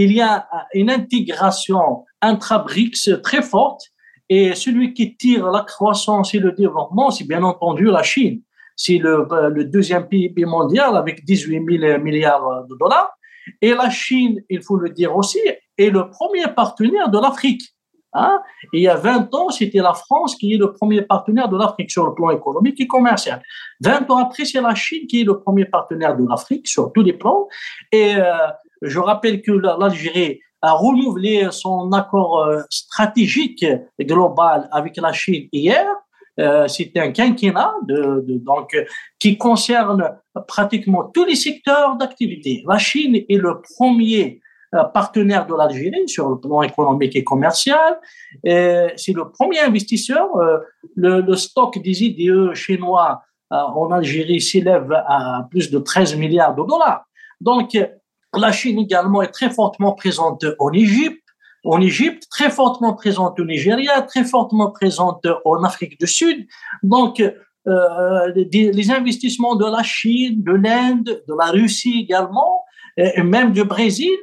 il 0.00 0.12
y 0.12 0.20
a 0.20 0.46
une 0.74 0.90
intégration 0.90 2.04
intra-BRICS 2.22 3.20
très 3.20 3.42
forte 3.42 3.82
et 4.28 4.54
celui 4.54 4.94
qui 4.94 5.16
tire 5.16 5.50
la 5.50 5.62
croissance 5.62 6.34
et 6.34 6.38
le 6.38 6.52
développement, 6.52 7.10
c'est 7.10 7.26
bien 7.26 7.42
entendu 7.42 7.86
la 7.86 8.04
Chine. 8.04 8.40
C'est 8.76 8.98
le, 8.98 9.26
le, 9.52 9.64
deuxième 9.64 10.06
PIB 10.06 10.44
mondial 10.44 10.96
avec 10.96 11.24
18 11.24 11.80
000 11.80 11.98
milliards 12.00 12.64
de 12.68 12.76
dollars. 12.78 13.10
Et 13.60 13.74
la 13.74 13.90
Chine, 13.90 14.40
il 14.48 14.62
faut 14.62 14.76
le 14.76 14.90
dire 14.90 15.16
aussi, 15.16 15.40
est 15.76 15.90
le 15.90 16.08
premier 16.10 16.46
partenaire 16.54 17.08
de 17.08 17.18
l'Afrique. 17.18 17.62
Hein? 18.14 18.40
il 18.72 18.80
y 18.80 18.88
a 18.88 18.94
20 18.94 19.34
ans, 19.34 19.50
c'était 19.50 19.80
la 19.80 19.92
France 19.94 20.36
qui 20.36 20.54
est 20.54 20.56
le 20.56 20.72
premier 20.72 21.02
partenaire 21.02 21.48
de 21.48 21.58
l'Afrique 21.58 21.90
sur 21.90 22.06
le 22.06 22.14
plan 22.14 22.30
économique 22.30 22.80
et 22.80 22.86
commercial. 22.86 23.42
20 23.80 24.10
ans 24.10 24.18
après, 24.18 24.44
c'est 24.44 24.60
la 24.60 24.74
Chine 24.76 25.06
qui 25.08 25.22
est 25.22 25.24
le 25.24 25.40
premier 25.40 25.64
partenaire 25.64 26.16
de 26.16 26.24
l'Afrique 26.26 26.68
sur 26.68 26.92
tous 26.92 27.02
les 27.02 27.12
plans. 27.14 27.48
Et 27.90 28.14
euh, 28.16 28.32
je 28.82 28.98
rappelle 28.98 29.42
que 29.42 29.52
l'Algérie 29.52 30.40
a 30.62 30.72
renouvelé 30.72 31.48
son 31.50 31.92
accord 31.92 32.40
euh, 32.40 32.62
stratégique 32.70 33.64
global 34.00 34.68
avec 34.72 34.96
la 34.96 35.12
Chine 35.12 35.48
hier. 35.52 35.86
Euh, 36.40 36.68
C'était 36.68 37.00
un 37.00 37.10
quinquennat 37.10 37.74
de, 37.86 38.24
donc, 38.28 38.76
qui 39.18 39.36
concerne 39.36 40.16
pratiquement 40.46 41.04
tous 41.04 41.24
les 41.24 41.34
secteurs 41.34 41.96
d'activité. 41.96 42.64
La 42.68 42.78
Chine 42.78 43.16
est 43.16 43.36
le 43.36 43.60
premier 43.76 44.40
partenaire 44.92 45.46
de 45.46 45.54
l'Algérie 45.54 46.06
sur 46.08 46.28
le 46.28 46.38
plan 46.38 46.62
économique 46.62 47.16
et 47.16 47.24
commercial. 47.24 47.98
C'est 48.44 49.14
le 49.14 49.30
premier 49.30 49.60
investisseur. 49.60 50.28
Le, 50.94 51.22
le 51.22 51.34
stock 51.36 51.78
des 51.78 52.04
IDE 52.04 52.52
chinois 52.52 53.22
en 53.50 53.90
Algérie 53.90 54.42
s'élève 54.42 54.92
à 54.92 55.46
plus 55.50 55.70
de 55.70 55.78
13 55.78 56.16
milliards 56.16 56.54
de 56.54 56.62
dollars. 56.68 57.04
Donc, 57.40 57.76
la 58.34 58.52
Chine 58.52 58.78
également 58.78 59.22
est 59.22 59.30
très 59.30 59.50
fortement 59.50 59.92
présente 59.92 60.44
en 60.58 60.72
Égypte, 60.72 61.22
en 61.64 61.80
Égypte, 61.80 62.24
très 62.30 62.50
fortement 62.50 62.94
présente 62.94 63.38
au 63.40 63.44
Nigeria, 63.44 64.02
très 64.02 64.24
fortement 64.24 64.70
présente 64.70 65.26
en 65.44 65.64
Afrique 65.64 65.98
du 65.98 66.06
Sud. 66.06 66.46
Donc, 66.82 67.20
euh, 67.20 68.32
les 68.34 68.90
investissements 68.90 69.56
de 69.56 69.66
la 69.66 69.82
Chine, 69.82 70.42
de 70.42 70.52
l'Inde, 70.52 71.22
de 71.26 71.34
la 71.38 71.50
Russie 71.50 72.00
également, 72.04 72.64
et 72.96 73.22
même 73.22 73.52
du 73.52 73.64
Brésil, 73.64 74.18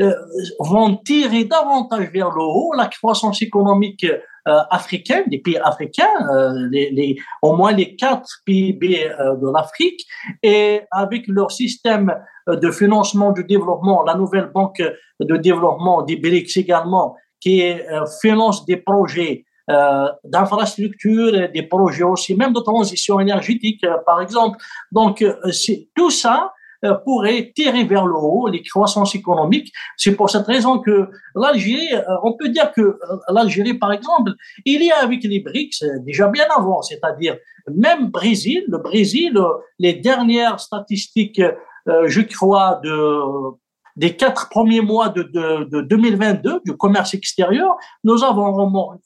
euh, 0.00 0.12
vont 0.58 0.96
tirer 0.96 1.44
davantage 1.44 2.10
vers 2.10 2.30
le 2.30 2.42
haut 2.42 2.72
la 2.76 2.86
croissance 2.88 3.40
économique 3.42 4.04
euh, 4.48 4.58
africaine, 4.70 5.24
des 5.28 5.38
pays 5.38 5.58
africains, 5.58 6.16
les, 6.70 6.90
les, 6.90 7.16
au 7.42 7.56
moins 7.56 7.72
les 7.72 7.96
quatre 7.96 8.28
PIB 8.44 9.10
de 9.18 9.52
l'Afrique, 9.52 10.06
et 10.42 10.82
avec 10.90 11.26
leur 11.28 11.50
système 11.50 12.14
de 12.46 12.70
financement 12.70 13.32
du 13.32 13.44
développement, 13.44 14.02
la 14.02 14.14
nouvelle 14.14 14.50
banque 14.54 14.82
de 15.20 15.36
développement 15.36 16.02
des 16.02 16.16
BRICS 16.16 16.58
également, 16.58 17.16
qui 17.40 17.62
finance 18.20 18.66
des 18.66 18.76
projets 18.76 19.44
euh, 19.70 20.08
d'infrastructures, 20.24 21.48
des 21.48 21.62
projets 21.62 22.02
aussi, 22.02 22.34
même 22.34 22.52
de 22.52 22.60
transition 22.60 23.18
énergétique, 23.18 23.82
euh, 23.84 23.96
par 24.04 24.20
exemple. 24.20 24.58
Donc, 24.92 25.22
euh, 25.22 25.34
c'est 25.52 25.88
tout 25.94 26.10
ça 26.10 26.52
pourrait 27.04 27.52
tirer 27.54 27.84
vers 27.84 28.06
le 28.06 28.14
haut 28.14 28.48
les 28.48 28.62
croissances 28.62 29.14
économiques. 29.14 29.72
C'est 29.96 30.14
pour 30.14 30.28
cette 30.30 30.46
raison 30.46 30.78
que 30.78 31.08
l'Algérie, 31.34 31.90
on 32.22 32.34
peut 32.34 32.48
dire 32.48 32.72
que 32.72 32.98
l'Algérie, 33.28 33.74
par 33.74 33.92
exemple, 33.92 34.32
il 34.64 34.82
y 34.82 34.90
a 34.90 34.98
avec 35.02 35.22
les 35.24 35.40
BRICS 35.40 35.84
déjà 36.00 36.28
bien 36.28 36.46
avant, 36.54 36.82
c'est-à-dire 36.82 37.36
même 37.74 38.10
Brésil, 38.10 38.64
le 38.68 38.78
Brésil, 38.78 39.38
les 39.78 39.94
dernières 39.94 40.60
statistiques, 40.60 41.40
je 41.86 42.20
crois, 42.20 42.80
de 42.82 43.20
des 43.96 44.16
quatre 44.16 44.48
premiers 44.48 44.80
mois 44.80 45.08
de, 45.08 45.22
de, 45.22 45.64
de 45.64 45.80
2022 45.82 46.60
du 46.64 46.76
commerce 46.76 47.14
extérieur, 47.14 47.76
nous 48.02 48.24
avons 48.24 48.52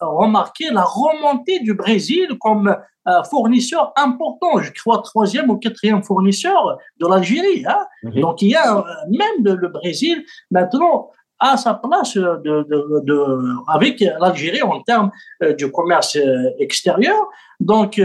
remarqué 0.01 0.70
la 0.70 0.83
remontée 0.83 1.61
du 1.61 1.74
Brésil 1.74 2.29
comme 2.40 2.74
euh, 3.09 3.22
fournisseur 3.24 3.92
important, 3.96 4.61
je 4.61 4.70
crois 4.72 5.03
troisième 5.03 5.51
ou 5.51 5.57
quatrième 5.57 6.03
fournisseur 6.03 6.79
de 7.01 7.07
l'Algérie. 7.07 7.64
Hein. 7.66 7.87
Mhm. 8.03 8.20
Donc 8.20 8.42
il 8.42 8.48
y 8.48 8.55
a 8.55 8.79
euh, 8.79 8.83
même 9.11 9.57
le, 9.57 9.68
Brésil 9.68 10.24
maintenant 10.51 11.11
à 11.38 11.57
sa 11.57 11.74
place 11.74 12.16
de, 12.16 12.38
de, 12.42 13.01
de 13.05 13.24
avec 13.68 14.01
l'Algérie 14.01 14.62
en 14.62 14.83
termes 14.83 15.11
euh, 15.42 15.55
du 15.55 15.70
commerce 15.70 16.18
extérieur. 16.59 17.29
Donc 17.61 18.01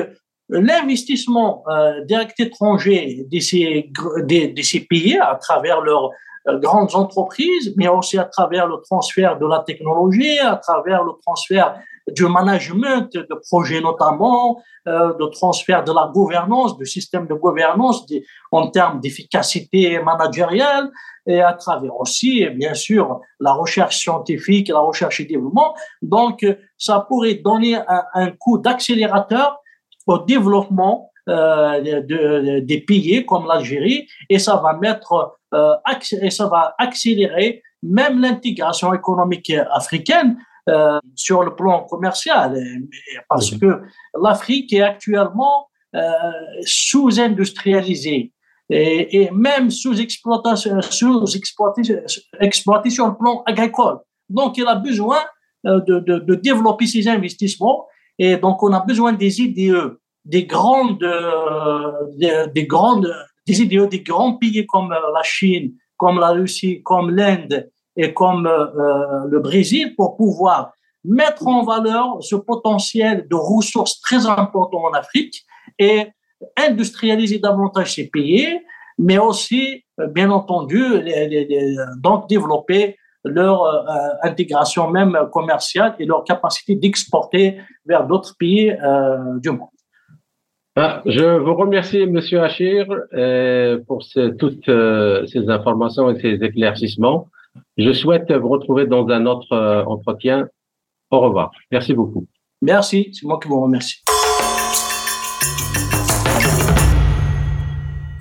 l'investissement 0.49 1.63
direct 2.05 2.39
étranger 2.39 3.25
de 3.31 3.39
ces, 3.39 3.89
de, 3.93 4.53
de 4.53 4.61
ces 4.61 4.81
pays 4.81 5.17
à 5.17 5.35
travers 5.35 5.81
leur 5.81 6.11
grandes 6.47 6.95
entreprises, 6.95 7.73
mais 7.77 7.87
aussi 7.87 8.17
à 8.17 8.25
travers 8.25 8.67
le 8.67 8.77
transfert 8.81 9.37
de 9.39 9.45
la 9.45 9.59
technologie, 9.59 10.39
à 10.39 10.57
travers 10.57 11.03
le 11.03 11.13
transfert 11.21 11.75
du 12.07 12.25
management 12.27 13.13
de 13.13 13.35
projets 13.49 13.79
notamment, 13.79 14.61
euh, 14.87 15.13
de 15.13 15.25
transfert 15.27 15.83
de 15.85 15.93
la 15.93 16.11
gouvernance, 16.13 16.77
du 16.77 16.85
système 16.85 17.27
de 17.27 17.33
gouvernance 17.33 18.05
en 18.51 18.67
termes 18.69 18.99
d'efficacité 18.99 19.99
managériale, 19.99 20.91
et 21.25 21.41
à 21.41 21.53
travers 21.53 21.95
aussi, 21.95 22.45
bien 22.49 22.73
sûr, 22.73 23.21
la 23.39 23.53
recherche 23.53 23.97
scientifique, 23.97 24.67
la 24.67 24.79
recherche 24.79 25.21
et 25.21 25.25
développement. 25.25 25.73
Donc, 26.01 26.45
ça 26.77 27.05
pourrait 27.07 27.35
donner 27.35 27.75
un, 27.75 28.03
un 28.13 28.31
coup 28.31 28.57
d'accélérateur 28.57 29.57
au 30.05 30.17
développement 30.17 31.13
euh, 31.29 31.79
de, 32.01 32.59
des 32.59 32.81
pays 32.81 33.25
comme 33.25 33.47
l'Algérie 33.47 34.09
et 34.29 34.39
ça 34.39 34.57
va 34.57 34.73
mettre 34.73 35.13
euh, 35.13 35.25
et 36.21 36.29
ça 36.29 36.47
va 36.47 36.75
accélérer 36.77 37.61
même 37.81 38.19
l'intégration 38.19 38.93
économique 38.93 39.51
africaine 39.71 40.37
euh, 40.69 40.99
sur 41.15 41.43
le 41.43 41.55
plan 41.55 41.83
commercial. 41.83 42.57
Parce 43.29 43.51
que 43.51 43.81
l'Afrique 44.21 44.71
est 44.73 44.81
actuellement 44.81 45.67
euh, 45.95 46.11
sous-industrialisée. 46.65 48.31
Et, 48.69 49.23
et, 49.23 49.31
même 49.31 49.69
sous-exploitée 49.69 50.51
exploité 52.39 52.89
sur 52.89 53.07
le 53.07 53.17
plan 53.17 53.43
agricole. 53.45 53.99
Donc, 54.29 54.57
il 54.57 54.65
a 54.65 54.75
besoin 54.75 55.19
de, 55.65 55.79
de, 55.99 56.19
de 56.19 56.35
développer 56.35 56.87
ses 56.87 57.07
investissements. 57.07 57.85
Et 58.17 58.37
donc 58.37 58.63
on 58.63 58.71
a 58.73 58.79
besoin 58.79 59.11
des 59.13 59.41
IDE 59.41 59.97
des 60.25 60.45
grandes, 60.45 61.03
euh, 61.03 62.47
des, 62.53 62.65
grandes, 62.65 63.13
des 63.45 63.61
idéaux 63.61 63.87
des 63.87 64.01
grands 64.01 64.37
pays 64.37 64.65
comme 64.65 64.91
euh, 64.91 65.11
la 65.13 65.23
Chine, 65.23 65.73
comme 65.97 66.19
la 66.19 66.29
Russie, 66.29 66.81
comme 66.83 67.11
l'Inde 67.11 67.69
et 67.95 68.13
comme 68.13 68.47
euh, 68.47 69.25
le 69.29 69.39
Brésil 69.39 69.95
pour 69.95 70.17
pouvoir 70.17 70.73
mettre 71.03 71.47
en 71.47 71.63
valeur 71.63 72.17
ce 72.21 72.35
potentiel 72.35 73.27
de 73.29 73.35
ressources 73.35 73.99
très 73.99 74.25
important 74.25 74.83
en 74.85 74.91
Afrique 74.91 75.43
et 75.77 76.07
industrialiser 76.57 77.39
davantage 77.39 77.95
ces 77.95 78.09
pays, 78.09 78.47
mais 78.97 79.17
aussi, 79.17 79.83
bien 80.11 80.29
entendu, 80.29 80.81
donc 81.97 82.29
développer 82.29 82.97
leur 83.25 83.85
intégration 84.23 84.89
même 84.89 85.17
commerciale 85.31 85.95
et 85.99 86.05
leur 86.05 86.23
capacité 86.23 86.75
d'exporter 86.75 87.59
vers 87.85 88.05
d'autres 88.07 88.35
pays 88.37 88.73
du 89.41 89.51
monde. 89.51 89.72
Ah, 90.75 91.03
je 91.05 91.37
vous 91.37 91.53
remercie, 91.53 92.07
Monsieur 92.07 92.41
Achir, 92.41 92.87
euh, 93.13 93.77
pour 93.87 94.03
toutes 94.39 94.69
euh, 94.69 95.23
ces 95.27 95.47
informations 95.47 96.09
et 96.09 96.19
ces 96.19 96.43
éclaircissements. 96.43 97.27
Je 97.77 97.93
souhaite 97.93 98.31
vous 98.31 98.49
retrouver 98.49 98.87
dans 98.87 99.07
un 99.09 99.27
autre 99.27 99.51
euh, 99.51 99.83
entretien. 99.85 100.47
Au 101.11 101.19
revoir. 101.19 101.51
Merci 101.71 101.93
beaucoup. 101.93 102.25
Merci, 102.63 103.11
c'est 103.13 103.27
moi 103.27 103.39
qui 103.39 103.49
vous 103.49 103.61
remercie. 103.61 104.01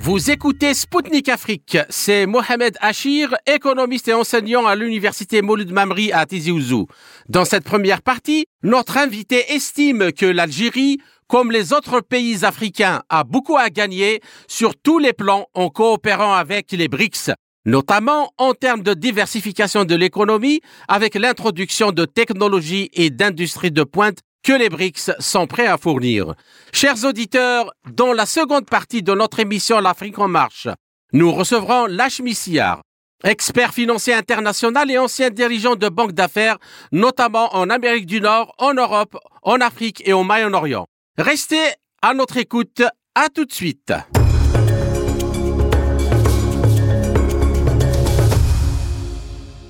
Vous 0.04 0.32
écoutez 0.32 0.74
Spoutnik 0.74 1.28
Afrique. 1.28 1.78
C'est 1.88 2.26
Mohamed 2.26 2.76
Achir, 2.80 3.36
économiste 3.46 4.08
et 4.08 4.12
enseignant 4.12 4.66
à 4.66 4.74
l'université 4.74 5.42
Maulud 5.42 5.70
Mamri 5.70 6.10
à 6.10 6.26
Tizi 6.26 6.50
Ouzou. 6.50 6.88
Dans 7.28 7.44
cette 7.44 7.62
première 7.62 8.02
partie, 8.02 8.46
notre 8.64 8.96
invité 8.96 9.52
estime 9.54 10.10
que 10.10 10.26
l'Algérie 10.26 10.98
comme 11.28 11.52
les 11.52 11.72
autres 11.72 12.00
pays 12.00 12.44
africains, 12.44 13.02
a 13.10 13.22
beaucoup 13.22 13.56
à 13.56 13.70
gagner 13.70 14.20
sur 14.48 14.74
tous 14.74 14.98
les 14.98 15.12
plans 15.12 15.46
en 15.54 15.70
coopérant 15.70 16.34
avec 16.34 16.72
les 16.72 16.88
BRICS, 16.88 17.30
notamment 17.64 18.32
en 18.38 18.54
termes 18.54 18.82
de 18.82 18.94
diversification 18.94 19.84
de 19.84 19.94
l'économie 19.94 20.60
avec 20.88 21.14
l'introduction 21.14 21.92
de 21.92 22.06
technologies 22.06 22.90
et 22.92 23.10
d'industries 23.10 23.70
de 23.70 23.84
pointe 23.84 24.18
que 24.42 24.52
les 24.52 24.68
BRICS 24.68 25.12
sont 25.18 25.46
prêts 25.46 25.66
à 25.66 25.78
fournir. 25.78 26.34
Chers 26.72 27.04
auditeurs, 27.04 27.72
dans 27.90 28.12
la 28.12 28.26
seconde 28.26 28.66
partie 28.66 29.02
de 29.02 29.14
notre 29.14 29.40
émission 29.40 29.80
L'Afrique 29.80 30.18
en 30.18 30.28
marche, 30.28 30.68
nous 31.12 31.32
recevrons 31.32 31.86
Siar, 32.32 32.82
expert 33.24 33.72
financier 33.74 34.14
international 34.14 34.90
et 34.90 34.98
ancien 34.98 35.30
dirigeant 35.30 35.76
de 35.76 35.88
banques 35.88 36.12
d'affaires, 36.12 36.58
notamment 36.90 37.54
en 37.54 37.70
Amérique 37.70 38.06
du 38.06 38.20
Nord, 38.20 38.54
en 38.58 38.74
Europe, 38.74 39.16
en 39.42 39.60
Afrique 39.60 40.02
et 40.06 40.12
au 40.12 40.22
Moyen-Orient. 40.22 40.86
Restez 41.18 41.74
à 42.00 42.14
notre 42.14 42.36
écoute. 42.36 42.82
À 43.14 43.28
tout 43.28 43.44
de 43.44 43.52
suite. 43.52 43.92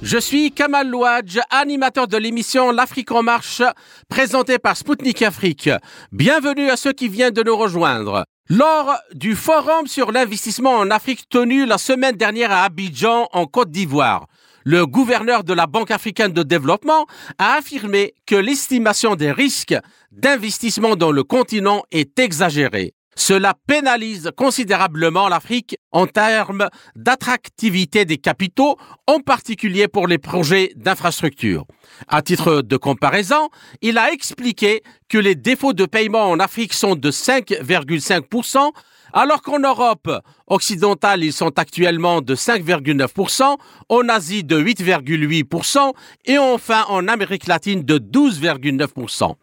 Je 0.03 0.19
suis 0.19 0.51
Kamal 0.51 0.89
Louadj, 0.89 1.39
animateur 1.49 2.09
de 2.09 2.17
l'émission 2.17 2.73
L'Afrique 2.73 3.13
en 3.13 3.23
marche, 3.23 3.63
présentée 4.09 4.59
par 4.59 4.77
Spoutnik 4.77 5.23
Afrique. 5.23 5.71
Bienvenue 6.11 6.71
à 6.71 6.77
ceux 6.77 6.93
qui 6.93 7.07
viennent 7.07 7.33
de 7.33 7.45
nous 7.45 7.57
rejoindre. 7.57 8.25
Lors 8.49 8.99
du 9.15 9.37
forum 9.37 9.87
sur 9.87 10.11
l'investissement 10.11 10.75
en 10.75 10.91
Afrique 10.91 11.29
tenu 11.29 11.67
la 11.67 11.79
semaine 11.79 12.17
dernière 12.17 12.51
à 12.51 12.65
Abidjan, 12.65 13.29
en 13.33 13.47
Côte 13.47 13.71
d'Ivoire, 13.71 14.27
le 14.65 14.87
gouverneur 14.87 15.45
de 15.45 15.55
la 15.55 15.69
Banque 15.69 15.93
africaine 15.93 16.33
de 16.33 16.43
développement 16.43 17.07
a 17.39 17.55
affirmé 17.55 18.15
que 18.27 18.35
l'estimation 18.35 19.15
des 19.15 19.31
risques 19.31 19.77
d'investissement 20.11 20.97
dans 20.97 21.13
le 21.13 21.23
continent 21.23 21.85
est 21.93 22.19
exagérée. 22.19 22.93
Cela 23.15 23.55
pénalise 23.67 24.31
considérablement 24.37 25.29
l'Afrique 25.29 25.77
en 25.91 26.07
termes 26.07 26.69
d'attractivité 26.97 28.05
des 28.05 28.17
capitaux, 28.17 28.79
en 29.07 29.21
particulier 29.21 29.87
pour 29.87 30.07
les 30.07 30.19
projets 30.19 30.73
d'infrastructure. 30.77 31.67
À 32.09 32.23
titre 32.23 32.63
de 32.63 32.77
comparaison, 32.77 33.51
il 33.83 33.99
a 33.99 34.13
expliqué 34.13 34.83
que 35.09 35.19
les 35.19 35.35
défauts 35.35 35.75
de 35.75 35.85
paiement 35.85 36.31
en 36.31 36.41
Afrique 36.41 36.73
sont 36.73 36.95
de 36.95 37.11
5,5%, 37.11 38.71
alors 39.13 39.43
qu'en 39.43 39.59
Europe 39.59 40.11
occidentale, 40.47 41.23
ils 41.23 41.35
sont 41.35 41.59
actuellement 41.59 42.23
de 42.23 42.35
5,9%, 42.35 43.57
en 43.91 44.09
Asie 44.09 44.43
de 44.43 44.59
8,8% 44.59 45.93
et 46.25 46.39
enfin 46.39 46.85
en 46.89 47.07
Amérique 47.09 47.47
latine 47.47 47.83
de 47.83 47.99
12,9%. 47.99 49.35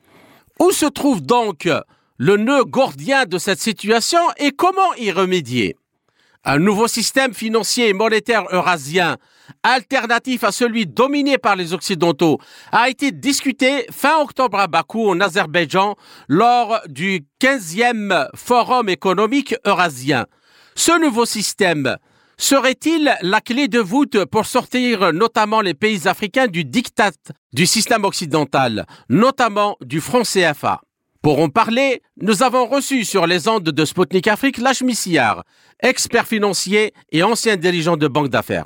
Où 0.60 0.72
se 0.72 0.88
trouve 0.88 1.22
donc 1.22 1.70
le 2.20 2.36
nœud 2.36 2.66
gordien 2.66 3.26
de 3.26 3.38
cette 3.38 3.62
situation 3.62 4.20
et 4.38 4.52
comment 4.52 4.94
y 4.98 5.10
remédier 5.10 5.78
Un 6.44 6.60
nouveau 6.60 6.90
système 6.90 7.34
financier 7.34 7.88
et 7.88 7.94
monétaire 7.94 8.44
eurasien, 8.52 9.18
alternatif 9.64 10.44
à 10.44 10.52
celui 10.52 10.86
dominé 10.86 11.38
par 11.38 11.56
les 11.56 11.74
Occidentaux, 11.74 12.38
a 12.74 12.90
été 12.90 13.14
discuté 13.14 13.86
fin 13.90 14.20
octobre 14.20 14.60
à 14.60 14.68
Bakou, 14.68 15.10
en 15.10 15.22
Azerbaïdjan, 15.22 15.96
lors 16.28 16.82
du 16.90 17.26
15e 17.42 18.28
Forum 18.36 18.90
économique 18.90 19.56
eurasien. 19.66 20.26
Ce 20.76 21.00
nouveau 21.00 21.26
système 21.26 21.96
serait-il 22.38 23.16
la 23.22 23.40
clé 23.40 23.70
de 23.70 23.80
voûte 23.80 24.26
pour 24.26 24.46
sortir 24.46 25.14
notamment 25.14 25.62
les 25.62 25.74
pays 25.74 26.06
africains 26.06 26.48
du 26.48 26.66
diktat 26.66 27.12
du 27.54 27.66
système 27.66 28.04
occidental, 28.04 28.86
notamment 29.08 29.78
du 29.82 30.02
franc 30.02 30.24
CFA 30.24 30.82
pour 31.22 31.40
en 31.40 31.50
parler, 31.50 32.02
nous 32.22 32.44
avons 32.44 32.66
reçu 32.66 33.04
sur 33.04 33.28
les 33.28 33.48
ondes 33.50 33.64
de 33.64 33.86
Sputnik 33.86 34.28
Afrique 34.28 34.58
Lachmi 34.58 34.98
expert 35.84 36.26
financier 36.26 36.94
et 37.12 37.24
ancien 37.24 37.58
dirigeant 37.58 37.98
de 37.98 38.08
banque 38.08 38.30
d'affaires. 38.30 38.66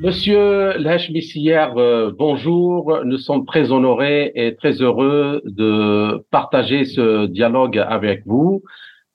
Monsieur 0.00 0.76
Lachmi 0.78 1.24
euh, 1.76 2.10
bonjour. 2.18 2.98
Nous 3.04 3.18
sommes 3.18 3.46
très 3.46 3.70
honorés 3.70 4.32
et 4.34 4.56
très 4.56 4.82
heureux 4.82 5.40
de 5.44 6.24
partager 6.32 6.84
ce 6.84 7.26
dialogue 7.26 7.78
avec 7.78 8.26
vous. 8.26 8.64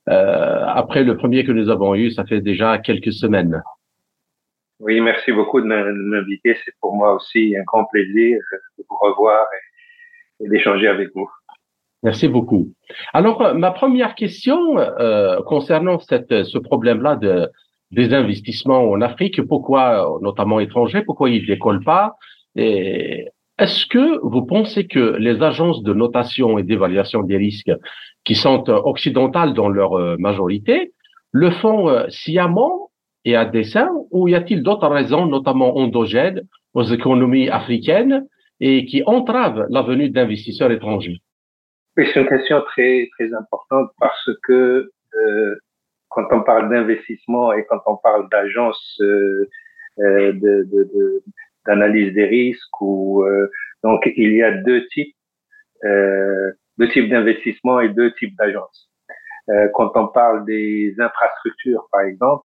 Euh, 0.08 0.64
après 0.66 1.04
le 1.04 1.18
premier 1.18 1.44
que 1.44 1.52
nous 1.52 1.68
avons 1.68 1.94
eu, 1.94 2.10
ça 2.10 2.24
fait 2.24 2.40
déjà 2.40 2.78
quelques 2.78 3.12
semaines. 3.12 3.62
Oui, 4.80 5.00
merci 5.00 5.32
beaucoup 5.32 5.60
de 5.60 5.66
m'inviter. 5.66 6.56
C'est 6.64 6.74
pour 6.80 6.94
moi 6.94 7.14
aussi 7.14 7.54
un 7.56 7.64
grand 7.64 7.84
plaisir 7.86 8.38
de 8.78 8.84
vous 8.88 8.96
revoir 9.00 9.44
et, 10.40 10.48
d'échanger 10.48 10.86
avec 10.86 11.08
vous. 11.14 11.28
Merci 12.04 12.28
beaucoup. 12.28 12.72
Alors, 13.12 13.42
euh, 13.42 13.54
ma 13.54 13.72
première 13.72 14.14
question 14.14 14.78
euh, 14.78 15.42
concernant 15.42 15.98
cette, 15.98 16.44
ce 16.44 16.58
problème-là 16.58 17.16
de, 17.16 17.48
des 17.90 18.14
investissements 18.14 18.88
en 18.88 19.00
Afrique, 19.00 19.42
pourquoi, 19.42 20.18
notamment 20.22 20.60
étrangers, 20.60 21.02
pourquoi 21.02 21.28
ils 21.30 21.44
décollent 21.44 21.82
pas? 21.82 22.14
Est-ce 23.58 23.86
que 23.86 24.20
vous 24.22 24.42
pensez 24.46 24.86
que 24.86 25.16
les 25.16 25.42
agences 25.42 25.82
de 25.82 25.92
notation 25.92 26.58
et 26.58 26.62
d'évaluation 26.62 27.22
des 27.24 27.36
risques, 27.36 27.72
qui 28.24 28.34
sont 28.34 28.68
occidentales 28.68 29.54
dans 29.54 29.68
leur 29.68 29.98
euh, 29.98 30.16
majorité, 30.18 30.92
le 31.32 31.50
font 31.50 31.88
euh, 31.88 32.04
sciemment 32.08 32.87
et 33.28 33.36
à 33.36 33.44
dessein, 33.44 33.90
ou 34.10 34.26
y 34.26 34.34
a-t-il 34.34 34.62
d'autres 34.62 34.88
raisons, 34.88 35.26
notamment 35.26 35.76
endogènes, 35.76 36.40
aux 36.72 36.84
économies 36.84 37.50
africaines 37.50 38.26
et 38.58 38.86
qui 38.86 39.02
entravent 39.04 39.66
la 39.68 39.82
venue 39.82 40.08
d'investisseurs 40.08 40.72
étrangers? 40.72 41.18
C'est 41.96 42.16
une 42.16 42.26
question 42.26 42.62
très, 42.62 43.08
très 43.18 43.34
importante 43.34 43.90
parce 44.00 44.30
que 44.44 44.90
euh, 45.14 45.56
quand 46.08 46.24
on 46.30 46.42
parle 46.42 46.70
d'investissement 46.70 47.52
et 47.52 47.66
quand 47.68 47.82
on 47.84 47.96
parle 47.96 48.30
d'agence 48.30 48.82
euh, 49.02 49.48
euh 49.98 50.32
d'analyse 51.66 52.14
de, 52.14 52.14
des 52.14 52.24
risques, 52.24 52.80
ou, 52.80 53.24
euh, 53.24 53.50
donc 53.84 54.10
il 54.16 54.32
y 54.32 54.42
a 54.42 54.52
deux 54.52 54.86
types, 54.86 55.14
euh, 55.84 56.50
deux 56.78 56.88
types 56.88 57.10
d'investissement 57.10 57.80
et 57.80 57.90
deux 57.90 58.10
types 58.14 58.34
d'agences. 58.38 58.88
quand 59.74 59.90
on 59.96 60.06
parle 60.08 60.46
des 60.46 60.94
infrastructures, 60.98 61.84
par 61.92 62.02
exemple, 62.02 62.44
euh, 62.44 62.47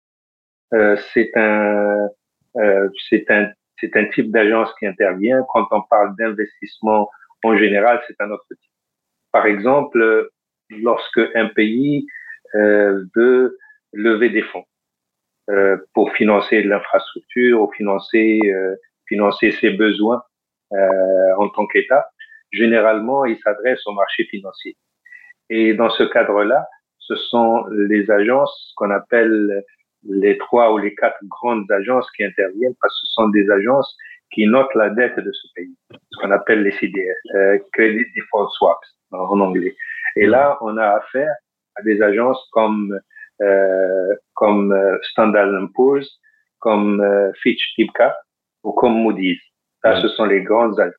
c'est 1.12 1.30
un, 1.36 2.08
euh, 2.56 2.88
c'est 3.08 3.30
un, 3.30 3.50
c'est 3.78 3.96
un 3.96 4.04
type 4.06 4.30
d'agence 4.30 4.72
qui 4.78 4.86
intervient. 4.86 5.44
Quand 5.52 5.66
on 5.70 5.82
parle 5.82 6.14
d'investissement 6.16 7.08
en 7.42 7.56
général, 7.56 8.00
c'est 8.06 8.20
un 8.20 8.30
autre 8.30 8.44
type. 8.48 8.70
Par 9.32 9.46
exemple, 9.46 10.30
lorsque 10.70 11.20
un 11.34 11.48
pays 11.48 12.06
euh, 12.54 13.04
veut 13.14 13.58
lever 13.92 14.30
des 14.30 14.42
fonds 14.42 14.64
euh, 15.50 15.76
pour 15.94 16.12
financer 16.12 16.62
l'infrastructure 16.62 17.62
ou 17.62 17.72
financer 17.72 18.40
euh, 18.44 18.76
financer 19.08 19.50
ses 19.60 19.70
besoins 19.70 20.22
euh, 20.72 21.34
en 21.38 21.48
tant 21.48 21.66
qu'État, 21.66 22.06
généralement, 22.52 23.24
il 23.24 23.38
s'adresse 23.38 23.84
au 23.86 23.92
marché 23.92 24.24
financier. 24.24 24.76
Et 25.48 25.74
dans 25.74 25.90
ce 25.90 26.04
cadre-là, 26.04 26.64
ce 26.98 27.16
sont 27.16 27.66
les 27.72 28.08
agences 28.10 28.72
qu'on 28.76 28.90
appelle 28.90 29.64
les 30.08 30.38
trois 30.38 30.72
ou 30.72 30.78
les 30.78 30.94
quatre 30.94 31.18
grandes 31.24 31.70
agences 31.70 32.10
qui 32.12 32.24
interviennent 32.24 32.74
parce 32.80 32.94
que 33.00 33.06
ce 33.06 33.12
sont 33.14 33.28
des 33.28 33.50
agences 33.50 33.96
qui 34.32 34.46
notent 34.46 34.74
la 34.74 34.90
dette 34.90 35.18
de 35.18 35.32
ce 35.32 35.48
pays, 35.54 35.74
ce 35.90 36.20
qu'on 36.20 36.30
appelle 36.30 36.62
les 36.62 36.72
CDS, 36.72 37.16
euh, 37.34 37.58
Credit 37.72 38.06
Default 38.16 38.48
Swaps 38.50 38.96
en 39.10 39.40
anglais. 39.40 39.74
Et 40.16 40.26
là, 40.26 40.56
on 40.60 40.76
a 40.76 40.86
affaire 40.86 41.34
à 41.76 41.82
des 41.82 42.00
agences 42.00 42.48
comme 42.52 42.98
euh, 43.42 44.14
comme 44.34 44.72
euh, 44.72 44.98
Standard 45.12 45.50
Poor's, 45.74 46.06
comme 46.58 47.00
euh, 47.00 47.32
Fitch 47.42 47.74
Tipca 47.74 48.14
ou 48.62 48.72
comme 48.72 49.02
Moody's. 49.02 49.40
Ça, 49.82 49.98
ce 50.02 50.08
sont 50.08 50.26
les 50.26 50.42
grandes 50.42 50.78
agences. 50.78 50.94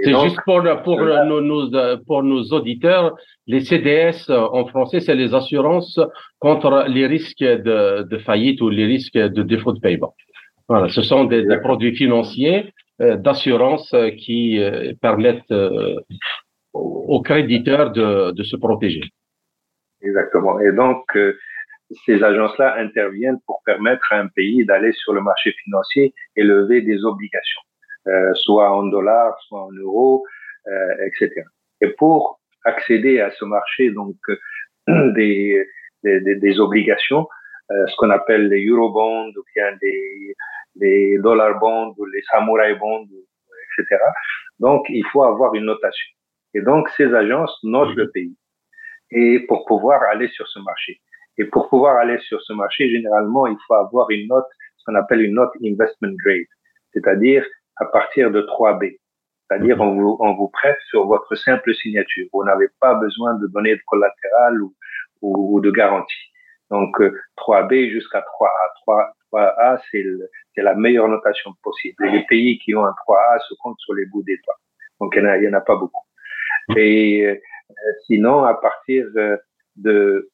C'est 0.00 0.12
juste 0.12 0.38
pour, 0.44 0.62
pour, 0.84 1.00
nos, 1.00 1.98
pour 2.06 2.22
nos 2.22 2.42
auditeurs, 2.52 3.16
les 3.46 3.60
CDS 3.60 4.30
en 4.30 4.64
français, 4.66 5.00
c'est 5.00 5.16
les 5.16 5.34
assurances 5.34 5.98
contre 6.38 6.84
les 6.88 7.06
risques 7.06 7.42
de, 7.42 8.02
de, 8.02 8.18
faillite 8.18 8.60
ou 8.60 8.68
les 8.68 8.86
risques 8.86 9.18
de 9.18 9.42
défaut 9.42 9.72
de 9.72 9.80
paiement. 9.80 10.14
Voilà, 10.68 10.88
ce 10.88 11.02
sont 11.02 11.24
des, 11.24 11.44
des 11.44 11.58
produits 11.58 11.96
financiers 11.96 12.72
euh, 13.00 13.16
d'assurance 13.16 13.94
qui 14.18 14.60
euh, 14.60 14.92
permettent 15.00 15.50
euh, 15.50 15.96
aux 16.72 17.22
créditeurs 17.22 17.90
de, 17.90 18.32
de, 18.32 18.42
se 18.42 18.56
protéger. 18.56 19.02
Exactement. 20.02 20.60
Et 20.60 20.72
donc, 20.72 21.04
euh, 21.16 21.36
ces 22.06 22.22
agences-là 22.22 22.76
interviennent 22.76 23.38
pour 23.46 23.62
permettre 23.64 24.12
à 24.12 24.18
un 24.18 24.28
pays 24.28 24.64
d'aller 24.66 24.92
sur 24.92 25.12
le 25.12 25.22
marché 25.22 25.52
financier 25.64 26.12
et 26.36 26.44
lever 26.44 26.82
des 26.82 27.04
obligations. 27.04 27.62
Euh, 28.08 28.32
soit 28.34 28.70
en 28.70 28.84
dollars, 28.84 29.38
soit 29.42 29.64
en 29.64 29.72
euros, 29.72 30.24
euh, 30.66 31.06
etc. 31.06 31.42
Et 31.82 31.88
pour 31.88 32.40
accéder 32.64 33.20
à 33.20 33.30
ce 33.32 33.44
marché 33.44 33.90
donc 33.90 34.16
euh, 34.30 35.12
des, 35.12 35.62
des, 36.02 36.36
des 36.36 36.60
obligations, 36.60 37.26
ce 37.70 37.94
qu'on 37.98 38.08
appelle 38.08 38.48
les 38.48 38.64
eurobonds 38.66 39.28
ou 39.28 39.42
bien 39.54 39.76
des, 39.82 40.34
des 40.76 41.18
dollar 41.18 41.58
bonds 41.58 41.94
ou 41.98 42.06
les 42.06 42.22
samurai 42.32 42.74
bonds, 42.76 43.06
etc. 43.78 44.00
Donc, 44.58 44.86
il 44.88 45.04
faut 45.12 45.22
avoir 45.22 45.52
une 45.54 45.66
notation. 45.66 46.08
Et 46.54 46.62
donc, 46.62 46.88
ces 46.96 47.12
agences 47.12 47.58
notent 47.62 47.94
le 47.94 48.10
pays 48.10 48.34
et 49.10 49.40
pour 49.40 49.66
pouvoir 49.66 50.02
aller 50.04 50.28
sur 50.28 50.48
ce 50.48 50.60
marché. 50.60 50.98
Et 51.36 51.44
pour 51.44 51.68
pouvoir 51.68 51.96
aller 51.98 52.18
sur 52.20 52.40
ce 52.40 52.54
marché, 52.54 52.90
généralement, 52.90 53.46
il 53.46 53.56
faut 53.66 53.74
avoir 53.74 54.08
une 54.08 54.28
note, 54.28 54.46
ce 54.78 54.84
qu'on 54.86 54.94
appelle 54.94 55.20
une 55.20 55.34
note 55.34 55.52
investment 55.62 56.14
grade, 56.24 56.46
c'est-à-dire 56.94 57.44
à 57.80 57.86
partir 57.86 58.30
de 58.30 58.42
3B. 58.42 58.98
C'est-à-dire, 59.48 59.80
on 59.80 59.94
vous, 59.94 60.16
on 60.20 60.34
vous 60.34 60.48
prête 60.48 60.78
sur 60.88 61.06
votre 61.06 61.34
simple 61.34 61.74
signature. 61.74 62.26
Vous 62.32 62.44
n'avez 62.44 62.68
pas 62.80 62.94
besoin 62.94 63.34
de 63.34 63.46
donner 63.46 63.74
de 63.76 63.80
collatéral 63.86 64.60
ou, 64.62 64.74
ou, 65.22 65.60
de 65.60 65.70
garantie. 65.70 66.32
Donc, 66.70 67.00
3B 67.38 67.86
euh, 67.86 67.90
jusqu'à 67.90 68.20
3A. 68.20 68.82
3, 68.82 69.12
3A, 69.32 69.80
c'est 69.90 70.62
la 70.62 70.74
meilleure 70.74 71.08
notation 71.08 71.52
possible. 71.62 72.06
Et 72.06 72.10
les 72.10 72.24
pays 72.26 72.58
qui 72.58 72.74
ont 72.74 72.84
un 72.84 72.94
3A 73.06 73.40
se 73.48 73.54
comptent 73.60 73.80
sur 73.80 73.94
les 73.94 74.04
bouts 74.06 74.22
des 74.22 74.38
doigts. 74.44 74.58
Donc, 75.00 75.14
il 75.16 75.22
n'y 75.22 75.48
en, 75.48 75.50
en, 75.50 75.54
a 75.54 75.60
pas 75.62 75.76
beaucoup. 75.76 76.04
Et 76.76 77.24
euh, 77.24 77.36
sinon, 78.06 78.44
à 78.44 78.54
partir 78.54 79.06
de, 79.76 80.30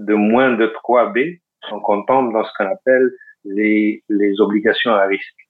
de 0.00 0.14
moins 0.14 0.56
de 0.56 0.66
3B, 0.66 1.40
on 1.70 2.02
tombe 2.02 2.32
dans 2.32 2.44
ce 2.44 2.50
qu'on 2.56 2.66
appelle 2.66 3.10
les, 3.44 4.02
les 4.08 4.40
obligations 4.40 4.92
à 4.92 5.06
risque. 5.06 5.49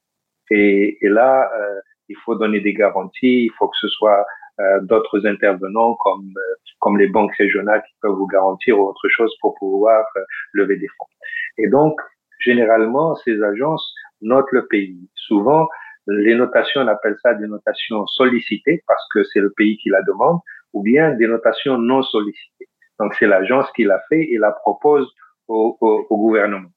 Et, 0.50 0.98
et 1.00 1.08
là, 1.08 1.50
euh, 1.54 1.80
il 2.08 2.16
faut 2.24 2.34
donner 2.34 2.60
des 2.60 2.74
garanties, 2.74 3.44
il 3.44 3.52
faut 3.58 3.68
que 3.68 3.76
ce 3.80 3.88
soit 3.88 4.24
euh, 4.60 4.80
d'autres 4.82 5.26
intervenants 5.26 5.94
comme, 5.94 6.32
euh, 6.36 6.54
comme 6.80 6.98
les 6.98 7.08
banques 7.08 7.34
régionales 7.36 7.82
qui 7.88 7.94
peuvent 8.02 8.16
vous 8.16 8.26
garantir 8.26 8.78
autre 8.78 9.08
chose 9.08 9.34
pour 9.40 9.54
pouvoir 9.54 10.04
lever 10.52 10.76
des 10.76 10.88
fonds. 10.88 11.06
Et 11.58 11.68
donc, 11.68 12.00
généralement, 12.40 13.14
ces 13.16 13.42
agences 13.42 13.94
notent 14.20 14.52
le 14.52 14.66
pays. 14.66 15.08
Souvent, 15.14 15.68
les 16.06 16.34
notations, 16.34 16.80
on 16.80 16.88
appelle 16.88 17.16
ça 17.22 17.34
des 17.34 17.46
notations 17.46 18.06
sollicitées 18.06 18.82
parce 18.86 19.06
que 19.14 19.22
c'est 19.24 19.40
le 19.40 19.52
pays 19.56 19.76
qui 19.78 19.90
la 19.90 20.02
demande, 20.02 20.40
ou 20.72 20.82
bien 20.82 21.12
des 21.12 21.26
notations 21.26 21.78
non 21.78 22.02
sollicitées. 22.02 22.68
Donc 22.98 23.14
c'est 23.18 23.26
l'agence 23.26 23.70
qui 23.72 23.84
l'a 23.84 24.00
fait 24.08 24.22
et 24.22 24.38
la 24.38 24.52
propose 24.52 25.10
au, 25.48 25.76
au, 25.80 26.06
au, 26.10 26.16
gouvernement. 26.16 26.68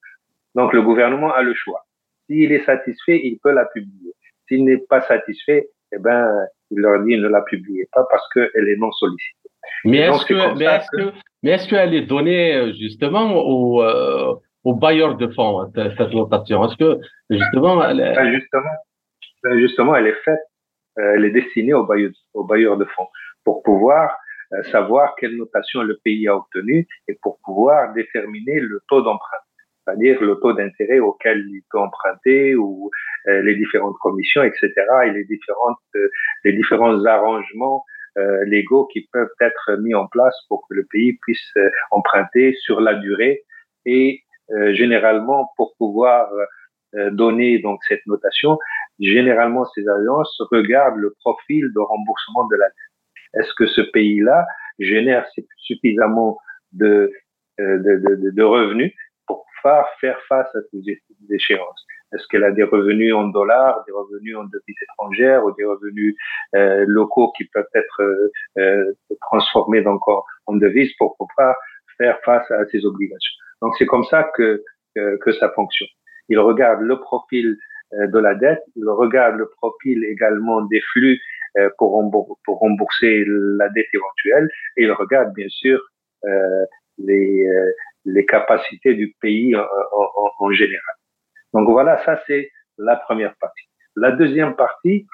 Donc 0.56 0.74
le 0.74 0.82
gouvernement 0.82 1.34
a 1.34 1.42
le 1.42 1.54
choix. 1.54 1.86
S'il 2.28 2.52
est 2.52 2.66
satisfait, 2.66 3.22
il 3.24 3.40
peut 3.44 3.52
la 3.52 3.66
publier. 3.66 4.14
S'il 4.48 4.66
n'est 4.66 4.78
pas 4.78 5.02
satisfait, 5.02 5.70
eh 5.94 6.00
ben, 6.00 6.28
il 6.72 6.80
leur 6.80 7.04
dit 7.04 7.18
ne 7.18 7.28
la 7.28 7.42
publiez 7.42 7.88
pas 7.92 8.06
parce 8.10 8.28
qu'elle 8.34 8.68
est 8.68 8.78
non 8.78 8.92
sollicitée. 8.92 9.50
Mais 9.86 10.00
est-ce 10.00 10.26
que, 10.26 10.58
mais 10.58 10.66
est-ce 10.66 10.88
que, 10.92 11.14
mais 11.44 11.52
est-ce 11.52 11.68
qu'elle 11.70 11.94
est 11.94 12.06
donnée 12.06 12.56
euh, 12.56 12.74
justement 12.74 13.36
aux, 13.36 13.82
euh, 13.82 14.34
aux 14.64 14.74
bailleurs 14.74 15.16
de 15.16 15.28
fonds 15.30 15.62
hein, 15.62 15.72
cette 15.76 16.14
notation? 16.14 16.66
Est-ce 16.66 16.78
que 16.78 17.00
justement, 17.30 17.84
elle 17.84 18.00
est... 18.00 18.16
Ben, 18.16 18.34
justement, 18.34 18.76
ben, 19.44 19.60
justement, 19.60 19.96
elle 19.96 20.08
est 20.08 20.22
faite, 20.26 20.40
euh, 21.00 21.14
elle 21.16 21.26
est 21.26 21.32
destinée 21.32 21.74
aux 21.74 21.86
bailleurs, 21.86 22.12
aux 22.34 22.44
bailleurs 22.44 22.78
de 22.78 22.86
fonds 22.86 23.08
pour 23.44 23.62
pouvoir 23.64 24.16
euh, 24.54 24.64
savoir 24.72 25.16
quelle 25.18 25.36
notation 25.36 25.82
le 25.84 26.00
pays 26.04 26.28
a 26.28 26.36
obtenue 26.36 26.88
et 27.08 27.18
pour 27.22 27.40
pouvoir 27.44 27.94
déterminer 27.94 28.60
le 28.60 28.82
taux 28.88 29.02
d'emprunt 29.02 29.43
c'est-à-dire 29.84 30.22
le 30.22 30.36
taux 30.36 30.54
d'intérêt 30.54 31.00
auquel 31.00 31.46
il 31.50 31.62
peut 31.70 31.80
emprunter 31.80 32.56
ou 32.56 32.90
euh, 33.28 33.42
les 33.42 33.56
différentes 33.56 33.98
commissions, 34.02 34.44
etc. 34.44 34.72
et 35.06 35.12
les 35.12 35.26
différentes 35.26 35.78
euh, 35.96 36.10
les 36.44 36.54
différents 36.54 37.04
arrangements 37.06 37.84
euh, 38.18 38.44
légaux 38.46 38.86
qui 38.88 39.08
peuvent 39.12 39.34
être 39.42 39.78
mis 39.82 39.94
en 39.94 40.08
place 40.08 40.36
pour 40.48 40.66
que 40.68 40.76
le 40.76 40.86
pays 40.90 41.18
puisse 41.22 41.52
euh, 41.58 41.70
emprunter 41.92 42.54
sur 42.62 42.82
la 42.82 42.96
durée 42.96 43.44
et 43.86 44.22
généralement 44.74 45.50
pour 45.56 45.74
pouvoir 45.78 46.30
donner 47.12 47.60
donc 47.60 47.80
cette 47.88 48.06
notation, 48.06 48.60
généralement 49.00 49.66
ces 49.74 49.88
agences 49.88 50.36
regardent 50.52 50.98
le 50.98 51.16
profil 51.22 51.72
de 51.74 51.80
remboursement 51.80 52.46
de 52.48 52.58
la 52.58 52.66
dette. 52.66 53.42
Est-ce 53.42 53.54
que 53.56 53.66
ce 53.66 53.82
pays-là 53.82 54.46
génère 54.80 55.26
suffisamment 55.58 56.38
de, 56.74 57.10
de, 57.58 57.78
de, 57.78 58.32
de 58.32 58.44
revenus 58.44 58.94
faire 60.00 60.20
face 60.28 60.54
à 60.56 60.60
ces 60.72 61.02
échéances 61.30 61.86
Est-ce 62.14 62.28
qu'elle 62.28 62.44
a 62.44 62.52
des 62.52 62.64
revenus 62.64 63.14
en 63.14 63.26
dollars, 63.28 63.84
des 63.86 63.92
revenus 63.92 64.36
en 64.38 64.44
devises 64.44 64.76
étrangères 64.82 65.46
ou 65.46 65.52
des 65.54 65.66
revenus 65.66 66.16
euh, 66.56 66.86
locaux 66.88 67.32
qui 67.38 67.46
peuvent 67.46 67.74
être 67.74 68.02
euh, 68.02 68.32
euh 68.58 68.94
transformés 69.22 69.82
donc 69.82 70.02
en, 70.08 70.56
devises 70.56 70.94
pour 70.98 71.16
pouvoir 71.18 71.56
faire 71.98 72.20
face 72.24 72.50
à 72.52 72.66
ces 72.72 72.86
obligations? 72.86 73.34
Donc 73.62 73.74
c'est 73.78 73.86
comme 73.86 74.04
ça 74.06 74.30
que, 74.36 74.64
que, 74.96 75.32
ça 75.40 75.50
fonctionne. 75.52 75.88
Il 76.30 76.40
regarde 76.40 76.82
le 76.82 77.00
profil 77.00 77.58
de 77.92 78.20
la 78.20 78.36
dette, 78.36 78.64
il 78.76 78.88
regarde 78.88 79.36
le 79.38 79.48
profil 79.58 80.04
également 80.06 80.62
des 80.62 80.82
flux 80.92 81.20
pour, 81.78 81.92
rembourser 82.48 83.24
la 83.28 83.70
dette 83.70 83.88
éventuelle 83.94 84.50
et 84.78 84.84
il 84.84 84.92
regarde 84.92 85.34
bien 85.34 85.48
sûr 85.50 85.80
les, 86.98 87.48
les 88.06 88.26
capacités 88.26 88.94
du 88.94 89.16
pays 89.22 89.56
en, 89.56 89.62
en, 89.62 90.32
en 90.40 90.52
général. 90.52 90.96
Donc 91.54 91.70
voilà, 91.70 92.04
ça 92.06 92.20
c'est 92.28 92.50
la 92.78 92.96
première 92.96 93.36
partie. 93.38 93.68
La 93.96 94.12
deuxième 94.12 94.56
partie, 94.56 95.08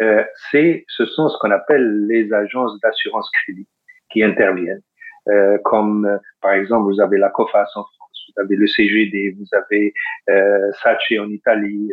euh, 0.00 0.24
c'est, 0.50 0.84
ce 0.88 1.04
sont 1.04 1.28
ce 1.28 1.36
qu'on 1.38 1.50
appelle 1.50 2.06
les 2.06 2.32
agences 2.32 2.78
d'assurance 2.80 3.30
crédit 3.30 3.68
qui 4.10 4.22
interviennent. 4.22 4.82
Euh, 5.28 5.58
comme 5.64 6.06
euh, 6.06 6.18
par 6.40 6.52
exemple, 6.52 6.92
vous 6.92 7.00
avez 7.00 7.18
la 7.18 7.30
COFAS 7.30 7.68
en 7.76 7.84
France, 7.84 8.26
vous 8.28 8.42
avez 8.42 8.56
le 8.56 8.66
CGD, 8.66 9.36
vous 9.38 9.46
avez 9.52 9.92
euh, 10.30 10.72
SACE 10.82 11.18
en 11.20 11.28
Italie, 11.28 11.90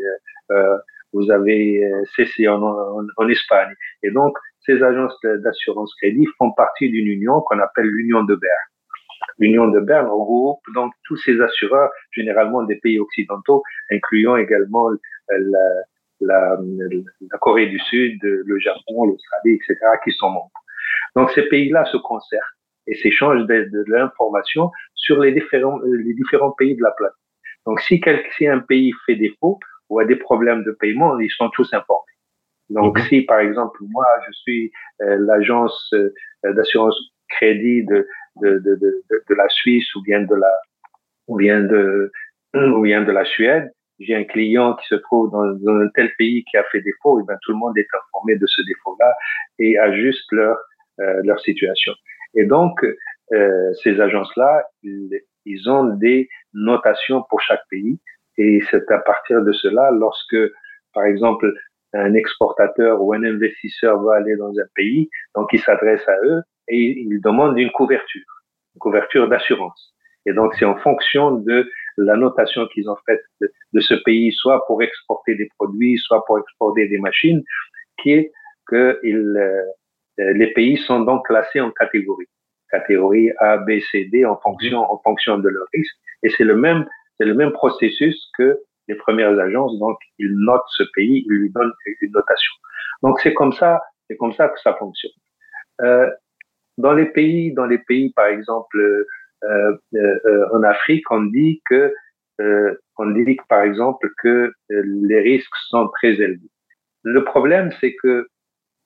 euh, 0.51 0.55
euh 0.55 0.77
vous 1.11 1.31
avez 1.31 1.83
CC 2.15 2.47
en, 2.47 2.61
en, 2.61 3.03
en, 3.17 3.29
Espagne. 3.29 3.73
Et 4.03 4.11
donc, 4.11 4.37
ces 4.59 4.83
agences 4.83 5.19
d'assurance 5.23 5.91
crédit 5.95 6.27
font 6.37 6.51
partie 6.51 6.87
d'une 6.87 7.07
union 7.07 7.41
qu'on 7.41 7.57
appelle 7.57 7.87
l'Union 7.87 8.23
de 8.23 8.35
Berne. 8.35 8.69
L'Union 9.39 9.69
de 9.69 9.79
Berne 9.79 10.07
regroupe 10.07 10.61
donc 10.73 10.93
tous 11.05 11.17
ces 11.17 11.39
assureurs, 11.41 11.89
généralement 12.11 12.63
des 12.63 12.75
pays 12.75 12.99
occidentaux, 12.99 13.63
incluant 13.91 14.35
également 14.35 14.89
la, 15.29 15.37
la, 16.21 16.57
la 17.31 17.37
Corée 17.39 17.67
du 17.67 17.79
Sud, 17.79 18.19
le 18.21 18.59
Japon, 18.59 19.05
l'Australie, 19.05 19.55
etc., 19.55 19.75
qui 20.03 20.11
sont 20.11 20.29
membres. 20.29 20.51
Donc 21.15 21.31
ces 21.31 21.43
pays-là 21.43 21.85
se 21.85 21.97
concertent 21.97 22.43
et 22.87 22.95
s'échangent 22.95 23.45
de, 23.45 23.69
de, 23.71 23.83
l'information 23.87 24.71
sur 24.95 25.19
les 25.19 25.31
différents, 25.31 25.79
les 25.83 26.13
différents 26.13 26.51
pays 26.51 26.75
de 26.75 26.83
la 26.83 26.91
planète. 26.91 27.15
Donc 27.65 27.79
si, 27.81 27.99
quel, 27.99 28.23
si 28.37 28.47
un 28.47 28.59
pays 28.59 28.93
fait 29.05 29.15
défaut 29.15 29.59
ou 29.89 29.99
a 29.99 30.05
des 30.05 30.15
problèmes 30.15 30.63
de 30.63 30.71
paiement, 30.71 31.19
ils 31.19 31.31
sont 31.31 31.49
tous 31.49 31.73
informés. 31.73 32.03
Donc, 32.69 32.99
si 32.99 33.21
par 33.21 33.39
exemple 33.39 33.79
moi 33.81 34.05
je 34.27 34.31
suis 34.33 34.71
euh, 35.01 35.17
l'agence 35.19 35.91
euh, 35.93 36.13
d'assurance 36.43 36.95
crédit 37.29 37.83
de, 37.85 38.07
de, 38.41 38.59
de, 38.59 38.75
de, 38.75 39.35
la 39.35 39.47
Suisse 39.49 39.93
ou 39.95 40.01
bien 40.01 40.21
de 40.21 40.35
la 40.35 40.51
ou 41.27 41.37
bien 41.37 41.61
de 41.61 42.11
ou 42.53 42.81
bien 42.81 43.03
de 43.03 43.11
la 43.11 43.25
Suède, 43.25 43.71
j'ai 43.99 44.15
un 44.15 44.23
client 44.23 44.75
qui 44.75 44.87
se 44.87 44.95
trouve 44.95 45.31
dans, 45.31 45.43
un 45.43 45.87
tel 45.93 46.09
pays 46.17 46.43
qui 46.45 46.57
a 46.57 46.63
fait 46.71 46.81
défaut, 46.81 47.19
et 47.19 47.23
ben 47.27 47.37
tout 47.43 47.51
le 47.51 47.57
monde 47.57 47.77
est 47.77 47.87
informé 47.93 48.35
de 48.37 48.45
ce 48.47 48.61
défaut-là 48.61 49.13
et 49.59 49.77
ajuste 49.77 50.31
leur 50.31 50.57
euh, 50.99 51.21
leur 51.23 51.39
situation. 51.41 51.93
Et 52.35 52.45
donc 52.45 52.83
euh, 53.33 53.73
ces 53.83 53.99
agences-là, 53.99 54.63
ils 54.83 55.69
ont 55.69 55.85
des 55.95 56.29
notations 56.53 57.23
pour 57.29 57.41
chaque 57.41 57.63
pays 57.69 57.99
et 58.37 58.61
c'est 58.71 58.89
à 58.89 58.99
partir 58.99 59.43
de 59.43 59.51
cela, 59.51 59.91
lorsque 59.91 60.37
par 60.93 61.05
exemple 61.05 61.51
un 61.93 62.13
exportateur 62.13 63.01
ou 63.01 63.13
un 63.13 63.23
investisseur 63.23 64.01
va 64.01 64.15
aller 64.15 64.35
dans 64.37 64.51
un 64.51 64.67
pays, 64.75 65.09
donc 65.35 65.49
il 65.53 65.59
s'adresse 65.59 66.07
à 66.07 66.17
eux 66.23 66.41
et 66.69 66.99
il 66.99 67.21
demande 67.21 67.57
une 67.57 67.71
couverture, 67.71 68.29
une 68.75 68.79
couverture 68.79 69.27
d'assurance. 69.27 69.93
Et 70.25 70.33
donc, 70.33 70.53
c'est 70.55 70.65
en 70.65 70.77
fonction 70.77 71.31
de 71.31 71.69
la 71.97 72.15
notation 72.15 72.67
qu'ils 72.67 72.89
ont 72.89 72.97
faite 73.05 73.21
de, 73.41 73.79
ce 73.79 73.95
pays, 73.95 74.31
soit 74.31 74.65
pour 74.67 74.81
exporter 74.83 75.35
des 75.35 75.49
produits, 75.57 75.97
soit 75.97 76.23
pour 76.25 76.39
exporter 76.39 76.87
des 76.87 76.97
machines, 76.97 77.43
qui 78.01 78.11
est 78.11 78.31
que 78.67 78.99
il, 79.03 79.17
euh, 79.17 80.33
les 80.33 80.51
pays 80.53 80.77
sont 80.77 81.01
donc 81.01 81.25
classés 81.25 81.61
en 81.61 81.71
catégories, 81.71 82.27
catégorie 82.69 83.31
A, 83.39 83.57
B, 83.57 83.79
C, 83.91 84.05
D, 84.11 84.25
en 84.25 84.37
fonction, 84.37 84.79
en 84.79 84.99
fonction 84.99 85.39
de 85.39 85.49
leur 85.49 85.65
risque. 85.73 85.95
Et 86.23 86.29
c'est 86.29 86.43
le 86.43 86.55
même, 86.55 86.85
c'est 87.17 87.25
le 87.25 87.33
même 87.33 87.51
processus 87.51 88.29
que 88.37 88.59
les 88.87 88.95
premières 88.95 89.37
agences. 89.39 89.77
Donc, 89.79 89.97
ils 90.17 90.35
notent 90.35 90.69
ce 90.77 90.83
pays, 90.93 91.23
ils 91.25 91.31
lui 91.31 91.49
donnent 91.51 91.73
une 92.01 92.11
notation. 92.11 92.53
Donc, 93.03 93.19
c'est 93.21 93.33
comme 93.33 93.53
ça, 93.53 93.81
c'est 94.07 94.17
comme 94.17 94.33
ça 94.33 94.49
que 94.49 94.59
ça 94.59 94.73
fonctionne. 94.75 95.11
Euh, 95.81 96.09
dans 96.79 96.93
les 96.93 97.05
pays, 97.05 97.53
dans 97.53 97.65
les 97.65 97.77
pays, 97.77 98.11
par 98.15 98.27
exemple, 98.27 98.77
euh, 98.77 99.05
euh, 99.43 99.77
euh 100.25 100.45
en 100.53 100.63
Afrique, 100.63 101.09
on 101.11 101.23
dit 101.25 101.61
que, 101.69 101.93
euh, 102.41 102.73
on 102.97 103.11
dit 103.11 103.37
par 103.47 103.63
exemple 103.63 104.09
que 104.23 104.51
euh, 104.71 104.83
les 105.09 105.19
risques 105.19 105.55
sont 105.67 105.89
très 105.89 106.13
élevés. 106.13 106.51
Le 107.03 107.23
problème, 107.23 107.69
c'est 107.79 107.95
que 108.01 108.27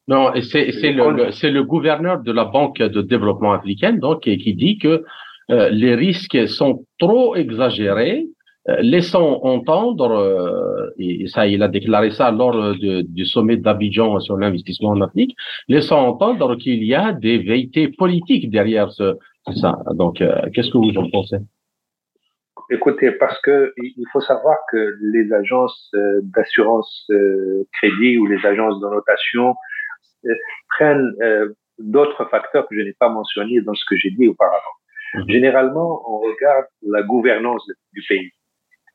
non, 0.10 0.34
c'est 0.42 0.66
le, 0.66 1.32
c'est 1.32 1.52
le 1.52 1.64
gouverneur 1.64 2.20
de 2.20 2.32
la 2.34 2.44
Banque 2.44 2.80
de 2.80 3.02
développement 3.02 3.54
africaine 3.54 4.00
donc 4.00 4.24
qui 4.24 4.54
dit 4.54 4.78
que 4.78 5.06
les 5.48 5.96
risques 5.96 6.46
sont 6.50 6.86
trop 7.00 7.38
exagérés 7.38 8.26
euh, 8.26 8.43
laissons 8.66 9.40
entendre, 9.44 10.12
euh, 10.12 10.90
et 10.98 11.28
ça, 11.28 11.48
il 11.48 11.62
a 11.64 11.68
déclaré 11.68 12.12
ça 12.12 12.32
lors 12.32 12.54
de, 12.54 13.02
du 13.02 13.26
sommet 13.26 13.58
d'Abidjan 13.58 14.20
sur 14.20 14.38
l'investissement 14.38 14.90
en 14.90 15.02
Afrique, 15.02 15.36
laissons 15.68 15.96
entendre 15.96 16.56
qu'il 16.56 16.84
y 16.84 16.96
a 16.96 17.12
des 17.12 17.40
vérités 17.40 17.90
politiques 17.90 18.50
derrière 18.50 18.92
ce, 18.92 19.18
ça. 19.62 19.78
Donc, 19.96 20.22
euh, 20.22 20.50
qu'est-ce 20.54 20.72
que 20.72 20.78
vous 20.78 20.98
en 20.98 21.10
pensez? 21.10 21.38
Écoutez, 22.70 23.12
parce 23.12 23.40
que 23.42 23.74
il 23.78 24.06
faut 24.14 24.22
savoir 24.22 24.56
que 24.72 24.96
les 25.02 25.34
agences 25.34 25.92
d'assurance 26.24 27.12
crédit 27.74 28.18
ou 28.18 28.26
les 28.26 28.44
agences 28.46 28.80
de 28.80 28.88
notation 28.88 29.54
prennent 30.78 31.12
d'autres 31.78 32.24
facteurs 32.30 32.66
que 32.70 32.76
je 32.76 32.82
n'ai 32.82 32.94
pas 32.94 33.10
mentionnés 33.10 33.60
dans 33.62 33.74
ce 33.74 33.84
que 33.90 33.98
j'ai 33.98 34.12
dit 34.12 34.30
auparavant. 34.30 34.62
Mhm. 35.16 35.24
Généralement, 35.28 36.02
on 36.10 36.20
regarde 36.20 36.66
la 36.84 37.04
gouvernance 37.04 37.70
du 37.92 38.02
pays 38.08 38.32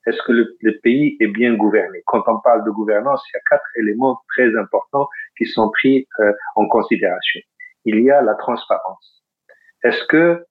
est-ce 0.09 0.23
que 0.23 0.33
le, 0.33 0.79
pays 0.83 1.17
est 1.21 1.27
bien 1.27 1.55
gouverné? 1.55 2.03
Quand 2.07 2.23
on 2.27 2.41
parle 2.41 2.65
de 2.65 2.71
gouvernance, 2.71 3.23
il 3.29 3.37
y 3.37 3.39
a 3.39 3.43
quatre 3.51 3.71
éléments 3.77 4.21
très 4.29 4.57
importants 4.57 5.07
qui 5.37 5.45
sont 5.47 5.71
pris 5.71 6.07
euh, 6.21 6.33
en 6.57 6.67
considération. 6.67 7.41
Il 7.85 8.01
y 8.01 8.11
a 8.11 8.23
la 8.23 8.35
transparence. 8.35 9.23
Est-ce 9.85 10.03
que 10.07 10.45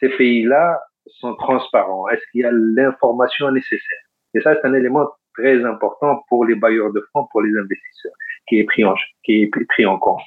ces 0.00 0.08
pays-là 0.08 0.80
sont 1.06 1.34
transparents? 1.36 2.08
Est-ce 2.08 2.22
qu'il 2.32 2.40
y 2.40 2.44
a 2.44 2.50
l'information 2.52 3.50
nécessaire? 3.52 4.04
Et 4.34 4.40
ça, 4.40 4.54
c'est 4.54 4.66
un 4.66 4.74
élément 4.74 5.06
très 5.34 5.64
important 5.64 6.24
pour 6.28 6.44
les 6.44 6.56
bailleurs 6.56 6.92
de 6.92 7.06
fonds, 7.12 7.26
pour 7.30 7.42
les 7.42 7.56
investisseurs, 7.56 8.12
qui 8.48 8.60
est 8.60 8.64
pris 8.64 8.84
en, 8.84 9.98
compte. 9.98 10.20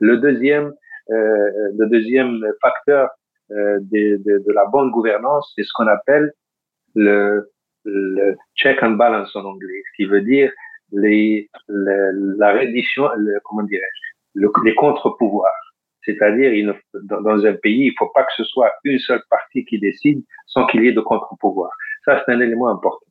Le 0.00 0.16
deuxième, 0.18 0.72
euh, 1.10 1.50
le 1.76 1.86
deuxième 1.86 2.40
facteur 2.62 3.10
euh, 3.50 3.78
de 3.80 4.52
la 4.52 4.66
bonne 4.66 4.90
gouvernance, 4.90 5.52
c'est 5.56 5.64
ce 5.64 5.70
qu'on 5.74 5.88
appelle 5.88 6.32
le, 6.94 7.50
le 7.88 8.36
check 8.56 8.82
and 8.82 8.92
balance 8.92 9.34
en 9.36 9.44
anglais, 9.44 9.82
ce 9.90 9.96
qui 9.96 10.04
veut 10.04 10.22
dire 10.22 10.52
les, 10.92 11.50
la 11.68 12.52
reddition, 12.52 13.08
comment 13.44 13.62
dirais-je, 13.62 14.40
le, 14.40 14.50
les 14.64 14.74
contre-pouvoirs. 14.74 15.52
C'est-à-dire, 16.04 16.74
dans, 16.94 17.44
un 17.44 17.52
pays, 17.54 17.86
il 17.86 17.88
ne 17.88 17.94
faut 17.98 18.10
pas 18.14 18.22
que 18.22 18.32
ce 18.36 18.44
soit 18.44 18.72
une 18.84 18.98
seule 18.98 19.22
partie 19.28 19.64
qui 19.66 19.78
décide 19.78 20.24
sans 20.46 20.66
qu'il 20.66 20.82
y 20.82 20.88
ait 20.88 20.92
de 20.92 21.00
contre-pouvoir. 21.00 21.70
Ça, 22.04 22.22
c'est 22.24 22.32
un 22.32 22.40
élément 22.40 22.68
important. 22.68 23.04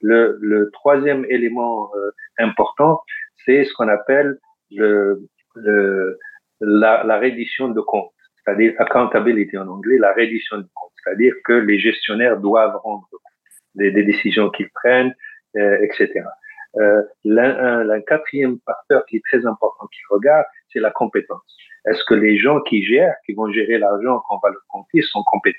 Le, 0.00 0.70
troisième 0.72 1.24
élément 1.28 1.90
euh, 1.94 2.10
important, 2.38 3.00
c'est 3.44 3.64
ce 3.64 3.72
qu'on 3.74 3.88
appelle 3.88 4.38
le, 4.72 5.28
le, 5.54 6.18
la, 6.60 7.04
la 7.04 7.18
reddition 7.18 7.68
de 7.68 7.80
comptes, 7.80 8.12
c'est-à-dire 8.42 8.74
accountability 8.78 9.56
en 9.56 9.68
anglais, 9.68 9.98
la 9.98 10.12
reddition 10.12 10.58
de 10.58 10.66
comptes, 10.74 10.92
c'est-à-dire 11.04 11.34
que 11.44 11.52
les 11.52 11.78
gestionnaires 11.78 12.38
doivent 12.38 12.76
rendre 12.82 13.06
compte 13.10 13.29
des, 13.74 13.90
des 13.90 14.02
décisions 14.02 14.50
qu'ils 14.50 14.70
prennent, 14.70 15.14
euh, 15.56 15.78
etc. 15.82 16.22
Euh, 16.76 17.02
un, 17.24 18.00
quatrième 18.02 18.58
facteur 18.64 19.04
qui 19.06 19.16
est 19.16 19.22
très 19.28 19.44
important 19.46 19.86
qu'il 19.88 20.04
regarde, 20.10 20.44
c'est 20.72 20.78
la 20.78 20.90
compétence. 20.90 21.56
Est-ce 21.86 22.04
que 22.04 22.14
les 22.14 22.38
gens 22.38 22.60
qui 22.60 22.84
gèrent, 22.84 23.14
qui 23.26 23.34
vont 23.34 23.50
gérer 23.50 23.78
l'argent 23.78 24.22
qu'on 24.28 24.38
va 24.38 24.50
leur 24.50 24.62
confier, 24.68 25.02
sont 25.02 25.22
compétents? 25.24 25.58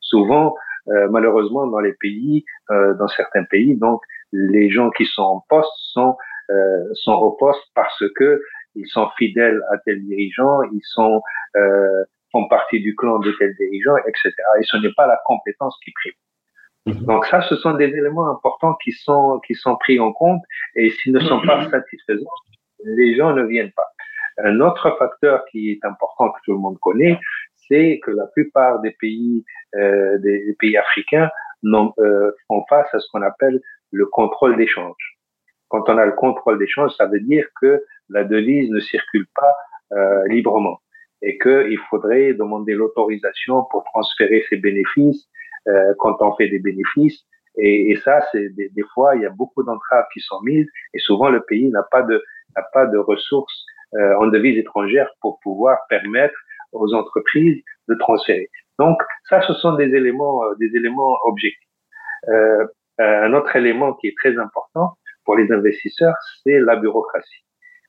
Souvent, 0.00 0.54
euh, 0.88 1.08
malheureusement, 1.10 1.66
dans 1.66 1.80
les 1.80 1.94
pays, 1.94 2.44
euh, 2.70 2.94
dans 2.94 3.08
certains 3.08 3.44
pays, 3.44 3.76
donc 3.76 4.02
les 4.32 4.70
gens 4.70 4.90
qui 4.90 5.06
sont 5.06 5.22
en 5.22 5.44
poste 5.48 5.72
sont 5.92 6.16
euh, 6.50 6.84
sont 6.94 7.14
au 7.14 7.32
poste 7.32 7.62
parce 7.74 8.04
que 8.16 8.42
ils 8.74 8.86
sont 8.86 9.08
fidèles 9.16 9.62
à 9.70 9.78
tel 9.78 10.02
dirigeant, 10.04 10.62
ils 10.72 10.82
sont 10.82 11.22
euh, 11.56 12.04
font 12.32 12.48
partie 12.48 12.80
du 12.80 12.96
clan 12.96 13.18
de 13.20 13.32
tel 13.38 13.54
dirigeant, 13.56 13.96
etc. 14.06 14.32
Et 14.58 14.62
ce 14.64 14.76
n'est 14.78 14.92
pas 14.94 15.06
la 15.06 15.18
compétence 15.26 15.78
qui 15.84 15.92
prime. 15.92 16.12
Mhm. 16.86 17.04
Donc 17.04 17.26
ça, 17.26 17.42
ce 17.42 17.56
sont 17.56 17.74
des 17.74 17.86
éléments 17.86 18.28
importants 18.28 18.74
qui 18.82 18.92
sont 18.92 19.40
qui 19.46 19.54
sont 19.54 19.76
pris 19.76 20.00
en 20.00 20.12
compte 20.12 20.42
et 20.74 20.90
s'ils 20.90 21.12
ne 21.12 21.20
sont 21.20 21.40
pas 21.46 21.68
satisfaisants, 21.70 22.26
les 22.84 23.14
gens 23.16 23.32
ne 23.34 23.44
viennent 23.44 23.72
pas. 23.72 23.88
Un 24.38 24.60
autre 24.60 24.96
facteur 24.98 25.44
qui 25.50 25.70
est 25.70 25.84
important 25.84 26.30
que 26.30 26.38
tout 26.44 26.52
le 26.52 26.58
monde 26.58 26.78
connaît, 26.80 27.18
c'est 27.68 28.00
que 28.02 28.10
la 28.10 28.26
plupart 28.28 28.80
des 28.80 28.92
pays 28.92 29.44
euh, 29.76 30.18
des 30.18 30.56
pays 30.58 30.76
africains 30.76 31.30
euh, 31.64 32.32
font 32.48 32.64
face 32.68 32.92
à 32.92 32.98
ce 32.98 33.06
qu'on 33.12 33.22
appelle 33.22 33.60
le 33.92 34.06
contrôle 34.06 34.56
d'échange. 34.56 35.18
Quand 35.68 35.88
on 35.88 35.96
a 35.96 36.06
le 36.06 36.12
contrôle 36.12 36.58
d'échange, 36.58 36.92
ça 36.96 37.06
veut 37.06 37.20
dire 37.20 37.46
que 37.60 37.84
la 38.08 38.24
devise 38.24 38.70
ne 38.70 38.80
circule 38.80 39.26
pas 39.34 39.54
euh, 39.92 40.26
librement 40.28 40.80
et 41.22 41.38
qu'il 41.38 41.78
faudrait 41.88 42.34
demander 42.34 42.74
l'autorisation 42.74 43.64
pour 43.70 43.84
transférer 43.84 44.44
ses 44.50 44.56
bénéfices 44.56 45.28
euh, 45.68 45.94
quand 45.98 46.16
on 46.20 46.34
fait 46.36 46.48
des 46.48 46.58
bénéfices. 46.58 47.22
Et, 47.56 47.90
et 47.90 47.96
ça, 47.96 48.24
c'est 48.32 48.48
des, 48.50 48.70
des, 48.70 48.82
fois, 48.94 49.14
il 49.16 49.22
y 49.22 49.26
a 49.26 49.30
beaucoup 49.30 49.62
d'entraves 49.62 50.06
qui 50.12 50.20
sont 50.20 50.40
mises 50.42 50.68
et 50.94 50.98
souvent 50.98 51.28
le 51.28 51.42
pays 51.42 51.68
n'a 51.68 51.82
pas 51.90 52.02
de 52.02 52.22
n'a 52.56 52.64
pas 52.72 52.86
de 52.86 52.98
ressources 52.98 53.64
euh, 53.94 54.14
en 54.18 54.26
devises 54.26 54.58
étrangères 54.58 55.10
pour 55.20 55.38
pouvoir 55.40 55.78
permettre 55.88 56.34
aux 56.72 56.92
entreprises 56.94 57.62
de 57.88 57.94
transférer. 57.94 58.48
Donc 58.78 58.98
ça, 59.28 59.42
ce 59.42 59.52
sont 59.54 59.74
des 59.74 59.94
éléments 59.94 60.44
euh, 60.44 60.54
des 60.58 60.74
éléments 60.74 61.16
objectifs. 61.24 61.68
Euh, 62.28 62.66
un 62.98 63.32
autre 63.32 63.56
élément 63.56 63.94
qui 63.94 64.08
est 64.08 64.14
très 64.16 64.38
important 64.38 64.96
pour 65.24 65.36
les 65.36 65.50
investisseurs, 65.52 66.14
c'est 66.42 66.58
la 66.60 66.76
bureaucratie. 66.76 67.44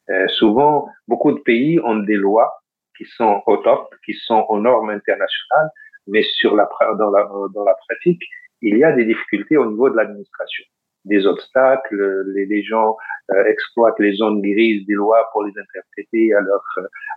Euh, 0.09 0.27
souvent, 0.27 0.89
beaucoup 1.07 1.31
de 1.31 1.39
pays 1.39 1.79
ont 1.79 1.97
des 1.97 2.15
lois 2.15 2.51
qui 2.97 3.05
sont 3.05 3.41
au 3.47 3.57
top, 3.57 3.93
qui 4.05 4.13
sont 4.13 4.45
aux 4.49 4.59
normes 4.59 4.89
internationales, 4.89 5.69
mais 6.07 6.23
sur 6.23 6.55
la, 6.55 6.69
dans, 6.97 7.11
la, 7.11 7.29
dans 7.53 7.63
la 7.63 7.75
pratique, 7.87 8.21
il 8.61 8.77
y 8.77 8.83
a 8.83 8.91
des 8.91 9.05
difficultés 9.05 9.57
au 9.57 9.65
niveau 9.65 9.89
de 9.89 9.97
l'administration, 9.97 10.63
des 11.05 11.25
obstacles, 11.25 12.23
les, 12.33 12.45
les 12.45 12.63
gens 12.63 12.95
euh, 13.31 13.45
exploitent 13.45 13.99
les 13.99 14.13
zones 14.13 14.41
grises 14.41 14.85
des 14.85 14.93
lois 14.93 15.29
pour 15.31 15.43
les 15.43 15.51
interpréter 15.57 16.33
à 16.33 16.41
leur, 16.41 16.63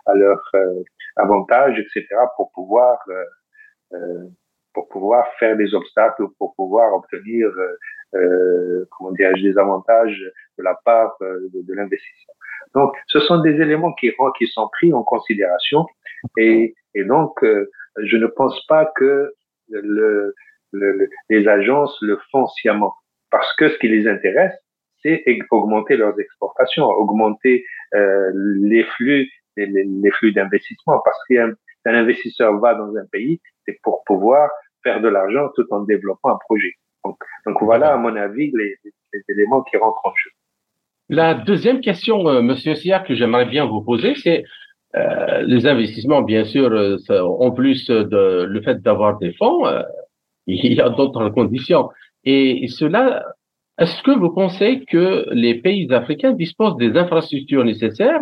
à 0.05 0.13
leur 0.13 0.41
euh, 0.55 0.83
avantage, 1.15 1.79
etc., 1.79 2.05
pour 2.35 2.51
pouvoir, 2.51 2.99
euh, 3.07 3.23
euh, 3.93 4.23
pour 4.73 4.89
pouvoir 4.89 5.25
faire 5.39 5.55
des 5.55 5.73
obstacles, 5.73 6.25
pour 6.37 6.53
pouvoir 6.55 6.93
obtenir, 6.93 7.49
comment 8.91 9.11
dirais-je, 9.11 9.43
des 9.43 9.57
avantages 9.57 10.21
de 10.57 10.63
la 10.63 10.75
part 10.85 11.15
de, 11.19 11.49
de 11.53 11.73
l'investisseur. 11.73 12.35
Donc, 12.75 12.93
ce 13.07 13.19
sont 13.21 13.41
des 13.41 13.55
éléments 13.59 13.93
qui, 13.93 14.11
qui 14.37 14.47
sont 14.47 14.67
pris 14.69 14.93
en 14.93 15.03
considération 15.03 15.85
et, 16.37 16.75
et 16.93 17.03
donc, 17.03 17.43
je 18.03 18.17
ne 18.17 18.27
pense 18.27 18.65
pas 18.67 18.91
que 18.95 19.33
le, 19.69 20.33
le, 20.71 21.09
les 21.29 21.47
agences 21.47 21.97
le 22.01 22.19
font 22.31 22.47
sciemment. 22.47 22.95
Parce 23.29 23.53
que 23.55 23.69
ce 23.69 23.77
qui 23.79 23.87
les 23.89 24.07
intéresse, 24.07 24.53
c'est 25.03 25.23
augmenter 25.51 25.97
leurs 25.97 26.19
exportations, 26.19 26.85
augmenter 26.85 27.65
euh, 27.93 28.31
les 28.33 28.83
flux, 28.83 29.29
les, 29.55 29.67
les 29.67 30.11
flux 30.11 30.31
d'investissement. 30.31 30.99
Parce 31.03 31.19
qu'un 31.27 31.53
un 31.85 31.95
investisseur 31.95 32.59
va 32.59 32.75
dans 32.75 32.95
un 32.95 33.05
pays, 33.11 33.39
c'est 33.65 33.79
pour 33.81 34.03
pouvoir 34.05 34.49
faire 34.83 35.01
de 35.01 35.07
l'argent 35.07 35.49
tout 35.55 35.65
en 35.71 35.81
développant 35.81 36.31
un 36.31 36.37
projet. 36.37 36.73
Donc, 37.05 37.17
donc 37.45 37.57
voilà, 37.61 37.93
à 37.93 37.97
mon 37.97 38.15
avis, 38.15 38.51
les, 38.53 38.75
les, 39.13 39.21
éléments 39.29 39.63
qui 39.63 39.77
rentrent 39.77 40.05
en 40.05 40.13
jeu. 40.15 40.29
La 41.09 41.33
deuxième 41.33 41.79
question, 41.79 42.27
euh, 42.27 42.41
Monsieur 42.41 42.75
Sia, 42.75 42.99
que 42.99 43.15
j'aimerais 43.15 43.45
bien 43.45 43.65
vous 43.65 43.81
poser, 43.81 44.15
c'est 44.15 44.43
euh, 44.95 45.41
les 45.41 45.65
investissements, 45.67 46.21
bien 46.21 46.45
sûr, 46.45 46.71
euh, 46.71 46.97
en 47.21 47.51
plus 47.51 47.87
de 47.87 48.43
le 48.43 48.61
fait 48.61 48.81
d'avoir 48.81 49.19
des 49.19 49.33
fonds, 49.33 49.65
euh, 49.65 49.81
il 50.47 50.73
y 50.73 50.81
a 50.81 50.89
d'autres 50.89 51.29
conditions. 51.29 51.89
Et 52.23 52.67
cela, 52.69 53.25
est-ce 53.79 54.01
que 54.03 54.11
vous 54.11 54.33
pensez 54.33 54.85
que 54.85 55.25
les 55.31 55.55
pays 55.55 55.91
africains 55.93 56.33
disposent 56.33 56.77
des 56.77 56.97
infrastructures 56.97 57.63
nécessaires 57.63 58.21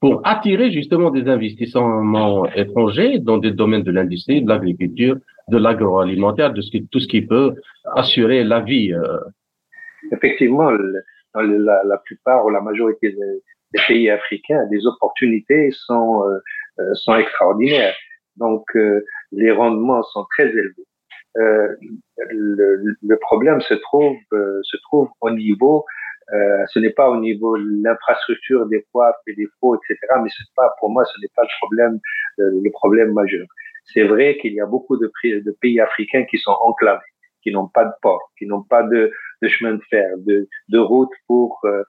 pour 0.00 0.20
attirer 0.24 0.70
justement 0.70 1.10
des 1.10 1.28
investissements 1.28 2.44
étrangers 2.54 3.18
dans 3.18 3.38
des 3.38 3.52
domaines 3.52 3.84
de 3.84 3.92
l'industrie, 3.92 4.42
de 4.42 4.48
l'agriculture, 4.48 5.16
de 5.48 5.56
l'agroalimentaire, 5.56 6.52
de 6.52 6.60
ce 6.60 6.70
qui, 6.70 6.86
tout 6.86 7.00
ce 7.00 7.08
qui 7.08 7.22
peut 7.22 7.54
assurer 7.94 8.44
la 8.44 8.60
vie 8.60 8.92
Effectivement, 10.12 10.70
la, 11.34 11.82
la, 11.84 11.98
plupart 12.04 12.44
ou 12.44 12.50
la 12.50 12.60
majorité 12.60 13.12
des, 13.12 13.42
des 13.74 13.80
pays 13.86 14.10
africains, 14.10 14.66
les 14.70 14.86
opportunités 14.86 15.70
sont, 15.72 16.22
euh, 16.28 16.38
euh, 16.80 17.16
extraordinaires. 17.16 17.94
Donc, 18.36 18.64
euh, 18.76 19.04
les 19.32 19.50
rendements 19.50 20.02
sont 20.02 20.24
très 20.30 20.48
élevés. 20.48 20.86
Le, 21.36 22.96
le, 23.02 23.16
problème 23.18 23.60
se 23.60 23.74
trouve, 23.74 24.16
se 24.30 24.76
trouve 24.84 25.08
au 25.20 25.30
niveau, 25.30 25.84
ce 26.30 26.78
n'est 26.78 26.92
pas 26.92 27.10
au 27.10 27.16
niveau 27.16 27.58
de 27.58 27.82
l'infrastructure 27.82 28.66
des 28.66 28.84
fois 28.92 29.12
des 29.26 29.34
défauts, 29.34 29.74
etc. 29.74 29.98
Mais 30.22 30.28
c'est 30.28 30.54
pas, 30.54 30.72
pour 30.78 30.90
moi, 30.90 31.04
ce 31.04 31.20
n'est 31.20 31.32
pas 31.34 31.42
le 31.42 31.48
problème, 31.60 31.98
le 32.38 32.70
problème 32.70 33.12
majeur. 33.12 33.46
C'est 33.92 34.04
vrai 34.04 34.38
qu'il 34.40 34.54
y 34.54 34.60
a 34.60 34.66
beaucoup 34.66 34.96
de, 34.96 35.10
de 35.24 35.56
pays 35.60 35.80
africains 35.80 36.24
qui 36.24 36.38
sont 36.38 36.56
enclavés, 36.62 37.00
qui 37.42 37.50
n'ont 37.50 37.66
pas 37.66 37.84
de 37.84 37.92
port, 38.00 38.30
qui 38.38 38.46
n'ont 38.46 38.62
pas 38.62 38.84
de, 38.84 39.10
de 39.42 39.48
chemin 39.48 39.74
de 39.74 39.82
fer, 39.90 40.08
de, 40.18 40.48
de 40.68 40.78
route 40.78 41.12
pour 41.26 41.58
euh, 41.64 41.82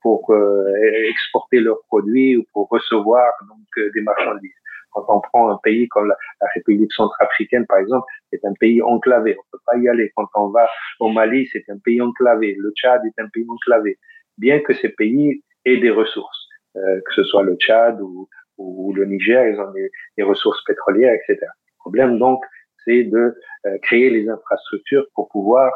pour 0.00 0.30
euh, 0.32 0.64
exporter 1.08 1.60
leurs 1.60 1.82
produits 1.86 2.36
ou 2.36 2.44
pour 2.52 2.68
recevoir 2.68 3.32
donc 3.48 3.66
euh, 3.78 3.90
des 3.94 4.00
marchandises. 4.00 4.50
Quand 4.90 5.04
on 5.08 5.20
prend 5.20 5.50
un 5.50 5.58
pays 5.62 5.88
comme 5.88 6.08
la, 6.08 6.16
République 6.54 6.92
centrafricaine, 6.92 7.64
par 7.66 7.78
exemple, 7.78 8.04
c'est 8.30 8.44
un 8.44 8.52
pays 8.58 8.82
enclavé. 8.82 9.36
On 9.38 9.42
peut 9.52 9.62
pas 9.64 9.78
y 9.78 9.88
aller. 9.88 10.12
Quand 10.16 10.28
on 10.34 10.48
va 10.48 10.68
au 11.00 11.08
Mali, 11.10 11.48
c'est 11.52 11.64
un 11.70 11.78
pays 11.78 12.02
enclavé. 12.02 12.56
Le 12.58 12.72
Tchad 12.72 13.00
est 13.06 13.22
un 13.22 13.28
pays 13.28 13.46
enclavé. 13.48 13.98
Bien 14.36 14.60
que 14.60 14.74
ces 14.74 14.90
pays 14.90 15.42
aient 15.64 15.78
des 15.78 15.90
ressources, 15.90 16.48
que 16.74 17.14
ce 17.14 17.24
soit 17.24 17.42
le 17.42 17.54
Tchad 17.56 18.00
ou, 18.02 18.28
ou 18.58 18.92
le 18.92 19.06
Niger, 19.06 19.48
ils 19.48 19.58
ont 19.60 19.70
des, 19.70 19.90
des, 20.18 20.24
ressources 20.24 20.62
pétrolières, 20.64 21.14
etc. 21.14 21.38
Le 21.40 21.78
problème 21.78 22.18
donc, 22.18 22.42
c'est 22.84 23.04
de 23.04 23.34
créer 23.82 24.10
les 24.10 24.28
infrastructures 24.28 25.06
pour 25.14 25.28
pouvoir 25.30 25.72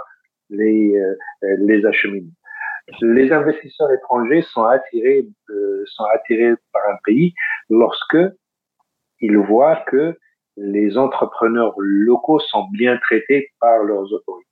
les, 0.50 0.92
les 1.42 1.86
acheminer 1.86 2.32
les 3.00 3.32
investisseurs 3.32 3.90
étrangers 3.92 4.42
sont 4.42 4.64
attirés, 4.64 5.26
euh, 5.50 5.84
sont 5.86 6.04
attirés 6.14 6.54
par 6.72 6.82
un 6.90 6.96
pays 7.04 7.34
lorsque 7.68 8.18
ils 9.20 9.36
voient 9.36 9.84
que 9.88 10.16
les 10.56 10.96
entrepreneurs 10.96 11.74
locaux 11.78 12.38
sont 12.38 12.66
bien 12.72 12.96
traités 12.98 13.50
par 13.60 13.82
leurs 13.82 14.12
autorités. 14.12 14.46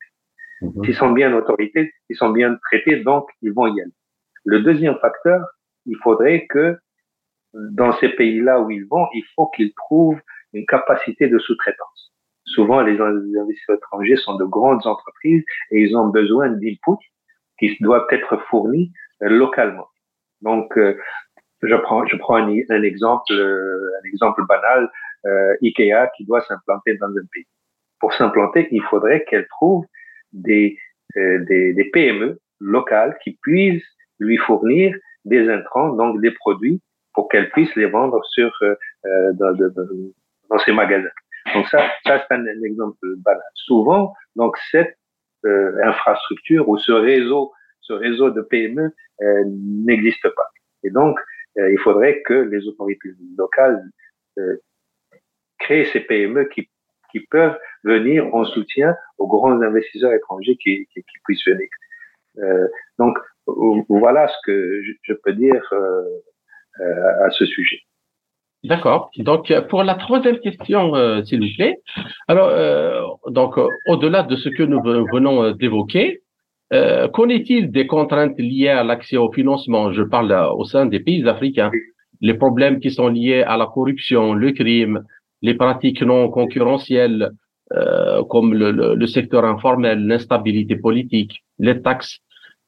Mhm. 0.63 0.85
S'ils 0.85 0.95
sont 0.97 1.13
bien 1.13 1.33
autorités, 1.35 1.93
ils 2.09 2.17
sont 2.17 2.31
bien 2.31 2.57
traités, 2.67 3.03
donc 3.03 3.29
ils 3.43 3.53
vont 3.53 3.67
y 3.67 3.81
aller. 3.81 3.93
Le 4.45 4.61
deuxième 4.61 4.97
facteur, 4.99 5.41
il 5.87 5.97
faudrait 6.03 6.47
que 6.47 6.77
dans 7.55 7.93
ces 7.99 8.09
pays-là 8.11 8.61
où 8.61 8.71
ils 8.71 8.87
vont, 8.87 9.07
il 9.15 9.25
faut 9.35 9.47
qu'ils 9.49 9.73
trouvent 9.75 10.21
une 10.53 10.67
capacité 10.67 11.29
de 11.29 11.39
sous-traitance. 11.39 12.13
Souvent, 12.47 12.83
les 12.83 13.01
investisseurs 13.01 13.77
étrangers 13.77 14.17
sont 14.17 14.37
de 14.37 14.45
grandes 14.45 14.87
entreprises 14.87 15.45
et 15.71 15.81
ils 15.81 15.97
ont 15.97 16.09
besoin 16.09 16.51
d'input 16.51 16.99
qui 17.59 17.77
doivent 17.81 18.07
être 18.11 18.37
fournis 18.49 18.93
euh, 19.23 19.29
localement. 19.29 19.89
Donc, 20.45 20.77
euh, 20.77 20.97
je 21.63 21.75
prends, 21.75 22.07
je 22.07 22.17
prends 22.17 22.37
un, 22.37 22.49
un 22.69 22.83
exemple, 22.83 23.33
euh, 23.33 23.91
un 24.03 24.09
exemple 24.09 24.43
banal, 24.47 24.91
euh, 25.27 25.57
Ikea 25.63 26.11
qui 26.17 26.25
doit 26.27 26.43
s'implanter 26.43 26.97
dans 26.99 27.09
un 27.09 27.27
pays. 27.33 27.47
Pour 27.99 28.13
s'implanter, 28.13 28.69
il 28.71 28.83
faudrait 28.83 29.25
qu'elle 29.25 29.47
trouve 29.49 29.87
des, 30.33 30.77
des, 31.17 31.73
des, 31.73 31.91
PME 31.93 32.39
locales 32.61 33.17
qui 33.23 33.39
puissent 33.41 33.89
lui 34.19 34.37
fournir 34.37 34.95
des 35.25 35.49
intrants, 35.49 35.91
donc 35.95 36.21
des 36.21 36.33
produits, 36.33 36.83
pour 37.15 37.29
qu'elle 37.29 37.49
puisse 37.51 37.75
les 37.77 37.87
vendre 37.87 38.23
sur 38.27 38.53
dans, 39.35 40.59
ces 40.67 40.73
magasins. 40.73 41.09
Donc 41.55 41.67
ça, 41.69 41.89
ça 42.05 42.23
c'est 42.29 42.35
un, 42.35 42.45
exemple 42.63 42.99
banal. 43.19 43.43
Souvent, 43.55 44.13
donc 44.37 44.59
cette 44.71 44.99
infrastructure 45.85 46.69
ou 46.69 46.79
ce 46.79 46.93
réseau, 46.93 47.53
ce 47.81 47.93
réseau 47.93 48.31
de 48.31 48.43
PME 48.43 48.91
n'existe 49.85 50.29
pas. 50.35 50.51
Et 50.83 50.91
donc, 50.91 51.19
il 51.57 51.79
faudrait 51.83 52.23
que 52.23 52.35
les 52.35 52.67
autorités 52.67 53.11
locales 53.37 53.83
créent 55.59 55.87
ces 55.93 56.01
PME 56.01 56.45
qui 56.47 56.69
qui 57.15 57.21
peuvent 57.21 57.57
venir 57.85 58.35
en 58.35 58.45
soutien 58.45 58.97
aux 59.19 59.29
grands 59.29 59.61
investisseurs 59.63 60.13
étrangers 60.13 60.57
qui, 60.57 60.89
qui, 60.93 61.03
puissent 61.25 61.47
venir. 61.47 61.69
Euh, 62.39 62.67
donc 62.99 63.17
voilà 63.89 64.27
ce 64.27 64.37
que 64.45 64.83
je, 65.03 65.13
peux 65.13 65.33
dire 65.33 65.63
euh, 65.73 66.03
euh, 66.81 67.25
à 67.25 67.31
ce 67.31 67.47
sujet. 67.47 67.79
D'accord. 68.65 69.11
Donc 69.19 69.53
pour 69.69 69.85
la 69.85 69.95
troisième 69.95 70.39
question, 70.39 70.95
euh, 70.95 71.23
s'il 71.25 71.41
vous 71.41 71.55
plaît. 71.57 71.77
Alors 72.29 72.49
euh, 72.49 73.03
donc 73.29 73.59
au-delà 73.87 74.23
de 74.23 74.37
ce 74.37 74.49
que 74.49 74.63
nous 74.63 74.83
venons 74.83 75.53
d'évoquer, 75.53 76.21
qu'en 76.71 77.29
est-il 77.29 77.71
des 77.71 77.87
contraintes 77.87 78.39
liées 78.39 78.69
à 78.69 78.83
l'accès 78.83 79.17
au 79.17 79.31
financement? 79.31 79.93
Je 79.93 80.03
parle 80.03 80.33
au 80.57 80.65
sein 80.65 80.87
des 80.87 80.99
pays 80.99 81.29
africains. 81.29 81.71
Les 82.21 82.35
problèmes 82.35 82.81
qui 82.81 82.91
sont 82.91 83.09
liés 83.09 83.43
à 83.43 83.57
la 83.57 83.67
corruption, 83.67 84.35
le 84.35 84.51
crime, 84.53 85.05
les 85.43 85.55
pratiques 85.55 86.03
non 86.03 86.31
concurrentielles 86.31 87.31
euh, 87.73 88.23
comme 88.25 88.53
le, 88.53 88.95
le, 88.95 89.07
secteur 89.07 89.45
informel, 89.45 90.07
l'instabilité 90.07 90.77
politique, 90.77 91.43
les 91.59 91.81
taxes 91.81 92.19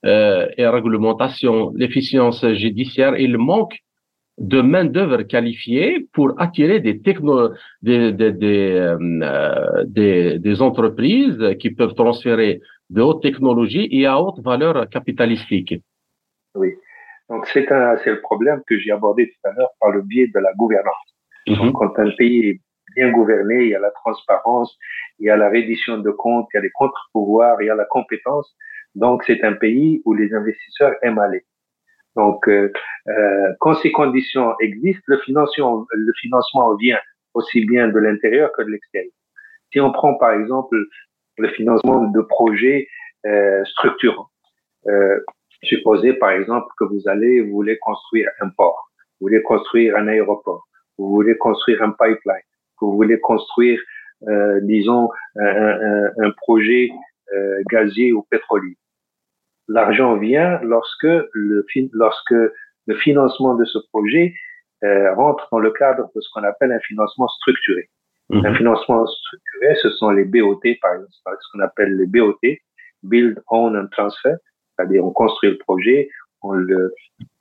euh, 0.07 0.47
et 0.57 0.67
réglementations, 0.67 1.71
l'efficience 1.75 2.47
judiciaire 2.55 3.15
et 3.15 3.27
le 3.27 3.37
manque 3.37 3.79
de 4.39 4.61
main-d'œuvre 4.61 5.23
qualifiée 5.23 6.09
pour 6.13 6.35
attirer 6.39 6.81
des, 6.81 7.01
techno 7.01 7.51
des, 7.83 8.13
des, 8.13 8.33
des, 8.33 8.71
euh, 8.73 9.85
des, 9.87 10.39
des, 10.39 10.63
entreprises 10.63 11.57
qui 11.59 11.71
peuvent 11.71 11.95
transférer 11.95 12.61
de 12.91 13.01
hautes 13.01 13.23
technologies 13.23 13.89
et 13.91 14.07
à 14.07 14.21
haute 14.21 14.41
valeur 14.41 14.89
capitalistique. 14.91 15.75
Oui. 16.55 16.75
Donc, 17.29 17.47
c'est 17.49 17.69
le 17.69 18.21
problème 18.21 18.63
que 18.67 18.79
j'ai 18.79 18.93
abordé 18.93 19.29
tout 19.29 19.49
à 19.49 19.53
l'heure 19.53 19.71
par 19.81 19.91
le 19.91 20.03
biais 20.03 20.29
de 20.33 20.39
la 20.39 20.53
gouvernance. 20.53 20.95
Donc, 21.47 21.61
mhm. 21.61 21.73
quand 21.73 21.99
un 21.99 22.11
pays 22.17 22.51
est 22.51 22.61
bien 22.95 23.11
gouverné, 23.11 23.65
il 23.65 23.69
y 23.71 23.75
a 23.75 23.81
la 23.81 23.91
transparence, 23.91 24.77
il 25.19 25.27
y 25.27 25.31
a 25.31 25.37
la 25.37 25.49
reddition 25.49 25.99
de 25.99 26.11
comptes, 26.11 26.49
il 26.53 26.59
y 26.59 26.61
a 26.61 26.63
les 26.63 26.71
contre-pouvoirs, 26.71 27.61
il 27.63 27.67
y 27.67 27.71
a 27.71 27.75
la 27.75 27.85
compétence. 27.87 28.55
Donc, 28.95 29.25
c'est 29.27 29.43
un 29.45 29.55
pays 29.55 30.03
où 30.05 30.15
les 30.15 30.33
investisseurs 30.33 30.95
aiment 31.03 31.19
aller. 31.19 31.45
Donc, 32.17 32.49
euh, 32.49 32.73
euh, 33.09 33.53
quand 33.61 33.75
ces 33.75 33.93
conditions 33.93 34.55
existent, 34.61 35.05
le 35.07 35.19
financement, 35.19 35.87
le 35.93 36.13
financement 36.21 36.75
vient 36.77 36.99
aussi 37.35 37.65
bien 37.67 37.89
de 37.89 37.99
l'intérieur 37.99 38.51
que 38.57 38.63
de 38.63 38.71
l'extérieur. 38.71 39.13
Si 39.73 39.81
on 39.81 39.93
prend 39.93 40.15
par 40.17 40.33
exemple 40.33 40.77
le 41.39 41.49
financement 41.49 42.05
de 42.05 42.21
projets 42.23 42.89
euh, 43.27 43.63
structurants, 43.67 44.31
euh, 44.87 45.21
supposez 45.63 46.15
par 46.15 46.31
exemple 46.31 46.67
que 46.79 46.85
vous 46.85 47.03
allez, 47.07 47.43
vous 47.43 47.53
voulez 47.53 47.79
construire 47.79 48.31
un 48.41 48.49
port, 48.49 48.91
vous 49.21 49.27
voulez 49.27 49.43
construire 49.43 49.97
un 49.97 50.09
aéroport, 50.09 50.67
vous 50.97 51.11
voulez 51.11 51.37
construire 51.37 51.83
un 51.83 51.91
pipeline, 51.91 52.47
vous 52.81 52.95
voulez 52.95 53.21
construire, 53.21 53.79
euh, 54.29 54.61
disons, 54.63 55.11
un, 55.37 56.11
un, 56.19 56.31
projet 56.39 56.91
euh, 57.35 57.63
gazier 57.71 58.13
ou 58.13 58.23
pétrolier. 58.31 58.77
L'argent 59.69 60.17
vient 60.17 60.61
lorsque 60.63 61.09
le, 61.33 61.67
lorsque 61.93 62.35
le 62.87 62.95
financement 62.97 63.55
de 63.55 63.65
ce 63.65 63.79
projet 63.91 64.35
euh, 64.85 65.15
rentre 65.15 65.49
dans 65.51 65.59
le 65.59 65.71
cadre 65.73 66.11
de 66.15 66.21
ce 66.21 66.29
qu'on 66.33 66.45
appelle 66.45 66.73
un 66.73 66.81
financement 66.81 67.29
structuré. 67.29 67.89
Mhm. 68.31 68.45
Un 68.45 68.55
financement 68.55 69.07
structuré, 69.07 69.75
ce 69.83 69.91
sont 69.91 70.11
les 70.11 70.25
BOT, 70.25 70.61
par 70.83 70.95
exemple, 70.95 71.37
ce 71.41 71.53
qu'on 71.53 71.61
appelle 71.61 71.97
les 71.97 72.07
BOT, 72.07 72.39
Build, 73.03 73.43
Own 73.49 73.77
and 73.77 73.87
Transfer, 73.93 74.35
c'est-à-dire 74.77 75.05
on 75.05 75.13
construit 75.13 75.51
le 75.51 75.59
projet, 75.59 76.09
on 76.43 76.53
le, 76.53 76.93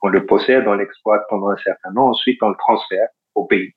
on 0.02 0.08
le 0.08 0.24
possède, 0.26 0.66
on 0.66 0.74
l'exploite 0.74 1.22
pendant 1.28 1.50
un 1.50 1.56
certain 1.58 1.92
temps, 1.92 2.08
ensuite 2.08 2.42
on 2.42 2.50
le 2.50 2.56
transfère 2.56 3.08
au 3.34 3.44
pays. 3.44 3.72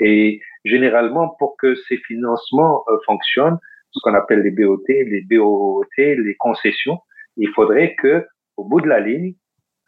Et 0.00 0.40
généralement, 0.64 1.34
pour 1.38 1.56
que 1.56 1.74
ces 1.88 1.96
financements 1.98 2.84
euh, 2.88 2.96
fonctionnent, 3.06 3.58
ce 3.90 4.00
qu'on 4.02 4.14
appelle 4.14 4.40
les 4.40 4.50
BOT, 4.50 4.82
les 4.88 5.22
BOT, 5.22 5.84
les 5.96 6.36
concessions, 6.38 6.98
il 7.36 7.50
faudrait 7.50 7.94
que, 7.96 8.26
au 8.56 8.64
bout 8.64 8.80
de 8.80 8.88
la 8.88 9.00
ligne, 9.00 9.34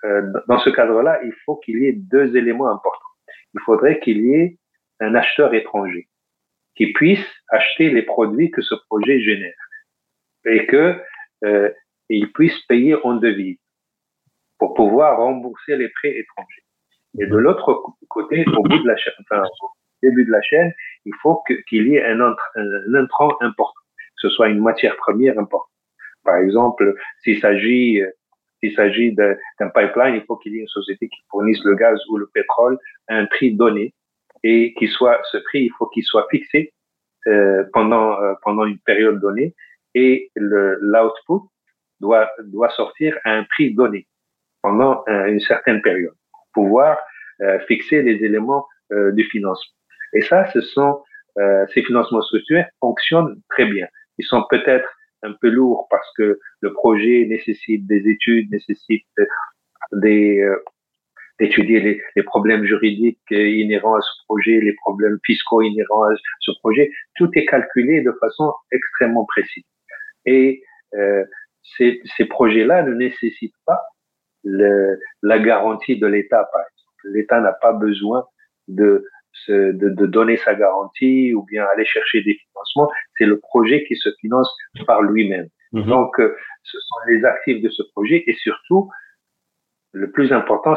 euh, 0.05 0.23
dans 0.47 0.59
ce 0.59 0.71
cadre-là, 0.71 1.21
il 1.25 1.33
faut 1.45 1.57
qu'il 1.57 1.83
y 1.83 1.87
ait 1.87 1.93
deux 1.93 2.37
éléments 2.37 2.71
importants. 2.71 3.01
Il 3.55 3.61
faudrait 3.61 3.99
qu'il 4.01 4.25
y 4.25 4.35
ait 4.35 4.59
un 5.01 5.15
acheteur 5.15 5.55
étranger 5.55 6.09
qui 6.77 6.93
puisse 6.93 7.25
acheter 7.49 7.91
les 7.91 8.03
produits 8.03 8.51
que 8.51 8.63
ce 8.63 8.75
projet 8.89 9.21
génère 9.21 9.55
et 10.47 10.67
que 10.67 11.01
euh, 11.45 11.71
il 12.09 12.33
puisse 12.33 12.59
payer 12.67 12.95
en 13.05 13.15
devise 13.15 13.59
pour 14.59 14.75
pouvoir 14.75 15.19
rembourser 15.19 15.77
les 15.77 15.89
prêts 15.89 16.17
étrangers. 16.17 16.63
Et 17.19 17.27
de 17.27 17.37
l'autre 17.37 17.83
côté, 18.09 18.45
au 18.57 18.63
bout 18.63 18.79
de 18.79 18.87
la 18.87 18.97
chaîne, 18.97 19.13
enfin, 19.21 19.43
début 20.03 20.25
de 20.25 20.31
la 20.31 20.43
chaîne, 20.43 20.73
il 21.05 21.15
faut 21.23 21.43
qu'il 21.69 21.89
y 21.89 21.97
ait 21.97 22.05
un, 22.05 22.21
un, 22.21 22.95
intrant 22.95 23.37
important, 23.41 23.81
que 23.91 24.29
ce 24.29 24.31
soit 24.31 24.49
une 24.49 24.61
matière 24.61 24.97
première 24.97 25.39
importante. 25.39 25.71
Par 26.29 26.37
exemple, 26.37 26.95
s'il 27.23 27.39
s'agit 27.41 28.03
s'il 28.61 28.75
s'agit 28.75 29.15
d'un 29.15 29.69
pipeline, 29.75 30.17
il 30.17 30.25
faut 30.27 30.37
qu'il 30.37 30.53
y 30.53 30.59
ait 30.59 30.63
une 30.63 30.77
société 30.81 31.09
qui 31.09 31.21
fournisse 31.31 31.63
le 31.65 31.75
gaz 31.75 31.99
ou 32.11 32.19
le 32.19 32.27
pétrole 32.27 32.77
à 33.07 33.15
un 33.15 33.27
prix 33.27 33.55
donné 33.55 33.95
et 34.43 34.75
qui 34.75 34.89
soit 34.89 35.19
ce 35.31 35.39
prix, 35.39 35.61
il 35.69 35.73
faut 35.79 35.87
qu'il 35.87 36.05
soit 36.05 36.27
fixé 36.31 36.73
euh, 37.29 37.65
pendant 37.73 38.21
euh, 38.21 38.35
pendant 38.43 38.67
une 38.67 38.79
période 38.81 39.21
donnée 39.21 39.55
et 39.95 40.31
l'output 40.37 41.49
doit 42.01 42.29
doit 42.45 42.71
sortir 42.71 43.17
à 43.25 43.31
un 43.33 43.45
prix 43.45 43.75
donné 43.75 44.07
pendant 44.61 45.05
euh, 45.09 45.27
une 45.27 45.41
certaine 45.41 45.81
période 45.81 46.17
pour 46.33 46.47
pouvoir 46.53 46.99
euh, 47.41 47.59
fixer 47.69 48.03
les 48.03 48.17
éléments 48.25 48.67
euh, 48.93 49.13
du 49.13 49.25
financement. 49.25 49.75
Et 50.13 50.23
ça, 50.23 50.51
ce 50.53 50.61
sont 50.61 51.03
euh, 51.39 51.65
ces 51.73 51.83
financements 51.85 52.23
structurés 52.23 52.67
fonctionnent 52.81 53.41
très 53.49 53.67
bien. 53.67 53.87
Ils 54.19 54.27
sont 54.27 54.45
peut-être 54.51 54.89
un 55.23 55.33
peu 55.41 55.49
lourds 55.49 55.87
parce 55.91 56.09
que 56.17 56.39
le 56.61 56.73
projet 56.73 57.27
nécessite 57.29 57.87
des 57.87 58.09
études, 58.09 58.51
nécessite 58.51 59.07
des 59.93 60.41
euh, 60.41 60.57
d'étudier 61.41 61.81
les, 61.81 62.03
les, 62.17 62.23
problèmes 62.25 62.65
juridiques 62.65 63.31
inhérents 63.31 63.95
à 63.95 64.01
ce 64.01 64.25
projet, 64.25 64.61
les 64.61 64.75
problèmes 64.75 65.19
fiscaux 65.25 65.63
inhérents 65.63 66.05
à 66.05 66.15
ce 66.41 66.51
projet. 66.59 66.91
Tout 67.15 67.31
est 67.35 67.47
calculé 67.47 68.03
de 68.03 68.13
façon 68.21 68.53
extrêmement 68.73 69.25
précise. 69.25 69.65
Et 70.27 70.63
euh, 70.95 71.25
ces, 71.77 72.01
ces 72.17 72.25
projets-là 72.25 72.83
ne 72.83 72.95
nécessitent 72.95 73.55
pas 73.67 73.81
le, 74.45 74.99
la 75.23 75.39
garantie 75.39 75.99
de 75.99 76.07
l'État, 76.07 76.49
par 76.53 76.63
exemple. 76.63 77.17
L'État 77.17 77.41
n'a 77.41 77.53
pas 77.53 77.73
besoin 77.73 78.25
de 78.67 79.05
de, 79.49 79.73
de, 79.73 80.07
donner 80.07 80.37
sa 80.39 80.55
garantie 80.55 81.35
ou 81.35 81.45
bien 81.45 81.65
aller 81.65 81.85
chercher 81.85 82.23
des 82.23 82.35
financements. 82.35 82.91
C'est 83.17 83.27
le 83.27 83.39
projet 83.39 83.85
qui 83.85 83.97
se 83.97 84.11
finance 84.21 84.55
par 84.87 85.03
lui-même. 85.03 85.49
Mhm. 85.73 85.85
Donc, 85.85 86.19
euh, 86.21 86.37
ce 86.63 86.79
sont 86.79 86.97
les 87.09 87.25
actifs 87.25 87.63
de 87.63 87.69
ce 87.69 87.83
projet 87.95 88.25
et 88.27 88.35
surtout, 88.35 88.91
le 89.93 90.11
plus 90.11 90.33
important, 90.33 90.75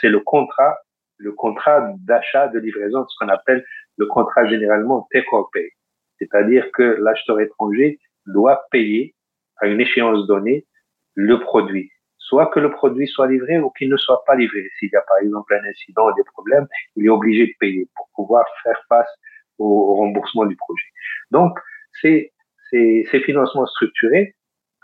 c'est 0.00 0.08
le 0.08 0.20
contrat, 0.20 0.76
le 1.18 1.32
contrat 1.32 1.86
d'achat 2.06 2.48
de 2.48 2.58
livraison, 2.58 3.06
ce 3.06 3.16
qu'on 3.18 3.28
appelle 3.28 3.64
le 3.96 4.06
contrat 4.06 4.46
généralement 4.46 5.06
take 5.12 5.26
or 5.32 5.50
pay. 5.52 5.70
C'est-à-dire 6.18 6.70
que 6.72 6.82
l'acheteur 7.00 7.40
étranger 7.40 7.98
doit 8.26 8.64
payer 8.70 9.14
à 9.58 9.66
une 9.66 9.80
échéance 9.80 10.26
donnée 10.26 10.66
le 11.14 11.38
produit 11.40 11.90
soit 12.28 12.46
que 12.46 12.60
le 12.60 12.70
produit 12.70 13.06
soit 13.06 13.28
livré 13.28 13.58
ou 13.58 13.70
qu'il 13.70 13.90
ne 13.90 13.96
soit 13.96 14.22
pas 14.26 14.34
livré. 14.34 14.62
S'il 14.78 14.90
y 14.92 14.96
a 14.96 15.02
par 15.02 15.18
exemple 15.18 15.54
un 15.54 15.68
incident 15.68 16.08
ou 16.10 16.14
des 16.14 16.24
problèmes, 16.32 16.66
il 16.96 17.06
est 17.06 17.10
obligé 17.10 17.46
de 17.46 17.52
payer 17.60 17.88
pour 17.94 18.08
pouvoir 18.14 18.44
faire 18.62 18.80
face 18.88 19.12
au, 19.58 19.94
remboursement 19.96 20.46
du 20.46 20.56
projet. 20.56 20.88
Donc, 21.30 21.58
ces, 22.00 22.32
ces, 22.70 23.06
ces 23.10 23.20
financements 23.20 23.66
structurés 23.66 24.34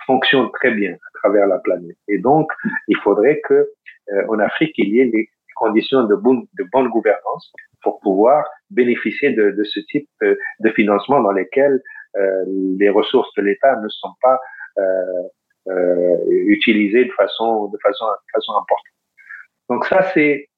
fonctionnent 0.07 0.51
très 0.53 0.71
bien 0.71 0.93
à 0.93 1.19
travers 1.19 1.47
la 1.47 1.59
planète. 1.59 1.97
Et 2.09 2.19
donc, 2.19 2.51
il 2.89 2.97
faudrait 2.99 3.41
que 3.49 3.55
euh, 4.13 4.27
en 4.29 4.39
Afrique, 4.39 4.75
il 4.77 4.95
y 4.95 5.01
ait 5.01 5.11
les 5.13 5.29
conditions 5.57 6.05
de 6.05 6.15
bonne, 6.15 6.47
de 6.59 6.65
bonne 6.73 6.89
gouvernance 6.89 7.53
pour 7.83 8.01
pouvoir 8.01 8.45
bénéficier 8.71 9.33
de, 9.33 9.51
de 9.51 9.65
ce 9.65 9.81
type 9.81 10.09
de, 10.21 10.39
de, 10.61 10.71
financement 10.71 11.21
dans 11.21 11.33
lesquels 11.33 11.81
euh, 12.17 12.45
les 12.79 12.91
ressources 12.91 13.33
de 13.37 13.43
l'État 13.43 13.77
ne 13.77 13.89
sont 13.89 14.15
pas 14.23 14.39
euh, 14.79 14.83
euh, 15.69 16.17
utilisé 16.29 17.05
de 17.05 17.13
façon, 17.13 17.69
de 17.69 17.79
façon, 17.83 18.07
de 18.07 18.31
façon 18.33 18.53
importante. 18.53 18.95
Donc 19.69 19.85
ça, 19.87 20.03
c'est, 20.15 20.49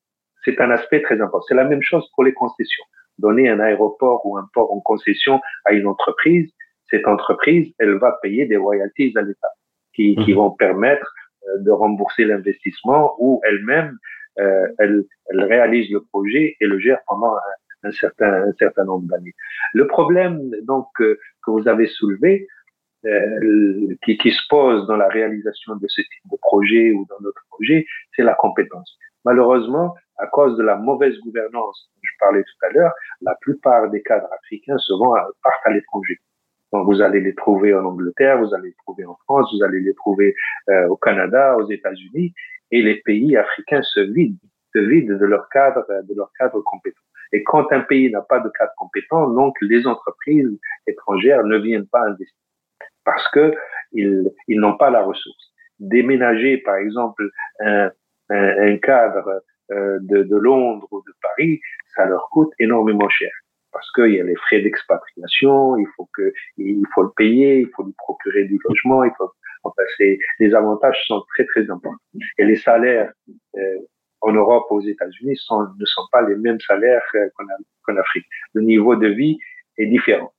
c'est 0.44 0.60
un 0.60 0.70
aspect 0.70 1.02
très 1.02 1.20
important. 1.20 1.44
C'est 1.48 1.54
la 1.54 1.64
même 1.64 1.82
chose 1.82 2.08
pour 2.14 2.24
les 2.24 2.32
concessions. 2.32 2.84
Donner 3.18 3.48
un 3.48 3.60
aéroport 3.60 4.24
ou 4.24 4.38
un 4.38 4.48
port 4.54 4.72
en 4.72 4.80
concession 4.80 5.40
à 5.64 5.72
une 5.72 5.86
entreprise, 5.86 6.50
cette 6.90 7.06
entreprise, 7.06 7.72
elle 7.78 7.94
va 7.98 8.18
payer 8.22 8.46
des 8.46 8.56
royalties 8.56 9.12
à 9.16 9.22
l'État 9.22 9.48
qui, 9.94 10.16
qui 10.16 10.32
mhm. 10.32 10.36
vont 10.36 10.50
permettre 10.50 11.12
euh, 11.48 11.58
de 11.58 11.70
rembourser 11.70 12.24
l'investissement 12.24 13.14
ou 13.18 13.40
elle-même, 13.44 13.98
euh, 14.38 14.66
elle, 14.78 15.04
elle 15.26 15.44
réalise 15.44 15.90
le 15.90 16.02
projet 16.04 16.56
et 16.60 16.66
le 16.66 16.78
gère 16.78 17.00
pendant 17.06 17.34
un, 17.34 17.88
un 17.88 17.92
certain, 17.92 18.32
un 18.44 18.52
certain 18.58 18.84
nombre 18.84 19.08
d'années. 19.08 19.34
Le 19.74 19.86
problème 19.86 20.50
donc 20.62 20.86
que 20.96 21.18
vous 21.46 21.68
avez 21.68 21.86
soulevé, 21.86 22.46
euh, 23.04 23.96
qui, 24.04 24.16
qui, 24.16 24.30
se 24.30 24.42
pose 24.48 24.86
dans 24.86 24.96
la 24.96 25.08
réalisation 25.08 25.74
de 25.76 25.86
ce 25.88 26.02
type 26.02 26.30
de 26.30 26.36
projet 26.40 26.92
ou 26.92 27.04
dans 27.08 27.18
d'autres 27.20 27.44
projets, 27.50 27.84
c'est 28.14 28.22
la 28.22 28.34
compétence. 28.34 28.96
Malheureusement, 29.24 29.94
à 30.18 30.26
cause 30.26 30.56
de 30.56 30.62
la 30.62 30.76
mauvaise 30.76 31.18
gouvernance 31.20 31.90
dont 31.94 32.00
je 32.02 32.12
parlais 32.20 32.42
tout 32.42 32.66
à 32.66 32.70
l'heure, 32.70 32.92
la 33.20 33.34
plupart 33.40 33.90
des 33.90 34.02
cadres 34.02 34.28
africains 34.32 34.78
se 34.78 34.92
vont 34.92 35.14
partent 35.42 35.66
à 35.66 35.70
l'étranger. 35.70 36.18
Donc 36.72 36.86
vous 36.86 37.02
allez 37.02 37.20
les 37.20 37.34
trouver 37.34 37.74
en 37.74 37.84
Angleterre, 37.84 38.38
vous 38.38 38.54
allez 38.54 38.68
les 38.68 38.76
trouver 38.84 39.04
en 39.04 39.16
France, 39.24 39.52
vous 39.52 39.64
allez 39.64 39.80
les 39.80 39.94
trouver 39.94 40.34
euh, 40.70 40.88
au 40.88 40.96
Canada, 40.96 41.56
aux 41.56 41.68
États-Unis, 41.68 42.32
et 42.70 42.82
les 42.82 43.00
pays 43.02 43.36
africains 43.36 43.82
se 43.82 44.00
vident, 44.00 44.38
se 44.72 44.78
vident 44.78 45.18
de 45.18 45.26
leur 45.26 45.48
cadre, 45.50 45.84
de 45.88 46.14
leur 46.14 46.30
cadre 46.38 46.60
compétent. 46.62 47.02
Et 47.32 47.42
quand 47.42 47.70
un 47.72 47.80
pays 47.80 48.10
n'a 48.10 48.22
pas 48.22 48.40
de 48.40 48.48
cadre 48.50 48.72
compétent, 48.76 49.28
donc 49.30 49.56
les 49.60 49.86
entreprises 49.86 50.58
étrangères 50.86 51.44
ne 51.44 51.58
viennent 51.58 51.88
pas 51.88 52.02
investir 52.02 52.41
parce 53.04 53.28
que 53.30 53.54
ils, 53.92 54.30
ils 54.48 54.60
n'ont 54.60 54.76
pas 54.76 54.90
la 54.90 55.02
ressource. 55.02 55.52
Déménager, 55.78 56.58
par 56.58 56.76
exemple, 56.76 57.28
un, 57.60 57.90
un, 58.30 58.72
un 58.72 58.76
cadre 58.78 59.42
euh, 59.70 59.98
de, 60.00 60.22
de, 60.22 60.36
Londres 60.36 60.86
ou 60.90 61.02
de 61.06 61.12
Paris, 61.22 61.60
ça 61.94 62.04
leur 62.06 62.28
coûte 62.30 62.52
énormément 62.58 63.08
cher 63.08 63.30
parce 63.72 63.90
qu'il 63.92 64.14
y 64.14 64.20
a 64.20 64.24
les 64.24 64.36
frais 64.36 64.60
d'expatriation, 64.60 65.76
il 65.78 65.86
faut 65.96 66.08
que 66.12 66.32
il 66.58 66.84
faut 66.94 67.02
le 67.02 67.12
payer, 67.16 67.60
il 67.60 67.68
faut 67.74 67.84
lui 67.84 67.94
procurer 67.96 68.44
du 68.44 68.58
logement, 68.68 69.02
il 69.02 69.12
faut 69.16 69.30
enfin 69.64 69.82
les 70.38 70.54
avantages 70.54 71.02
sont 71.06 71.22
très 71.34 71.46
très 71.46 71.62
importants 71.70 71.96
et 72.38 72.44
les 72.44 72.56
salaires 72.56 73.10
euh, 73.56 73.78
en 74.20 74.32
Europe 74.32 74.66
aux 74.70 74.80
États-Unis 74.80 75.38
ne 75.78 75.84
sont 75.84 76.06
pas 76.12 76.22
les 76.22 76.36
mêmes 76.36 76.60
salaires 76.60 77.02
qu'en 77.84 77.96
Afrique. 77.96 78.26
Le 78.54 78.62
niveau 78.62 78.94
de 78.94 79.08
vie 79.08 79.38
est 79.78 79.86
différent. 79.86 80.32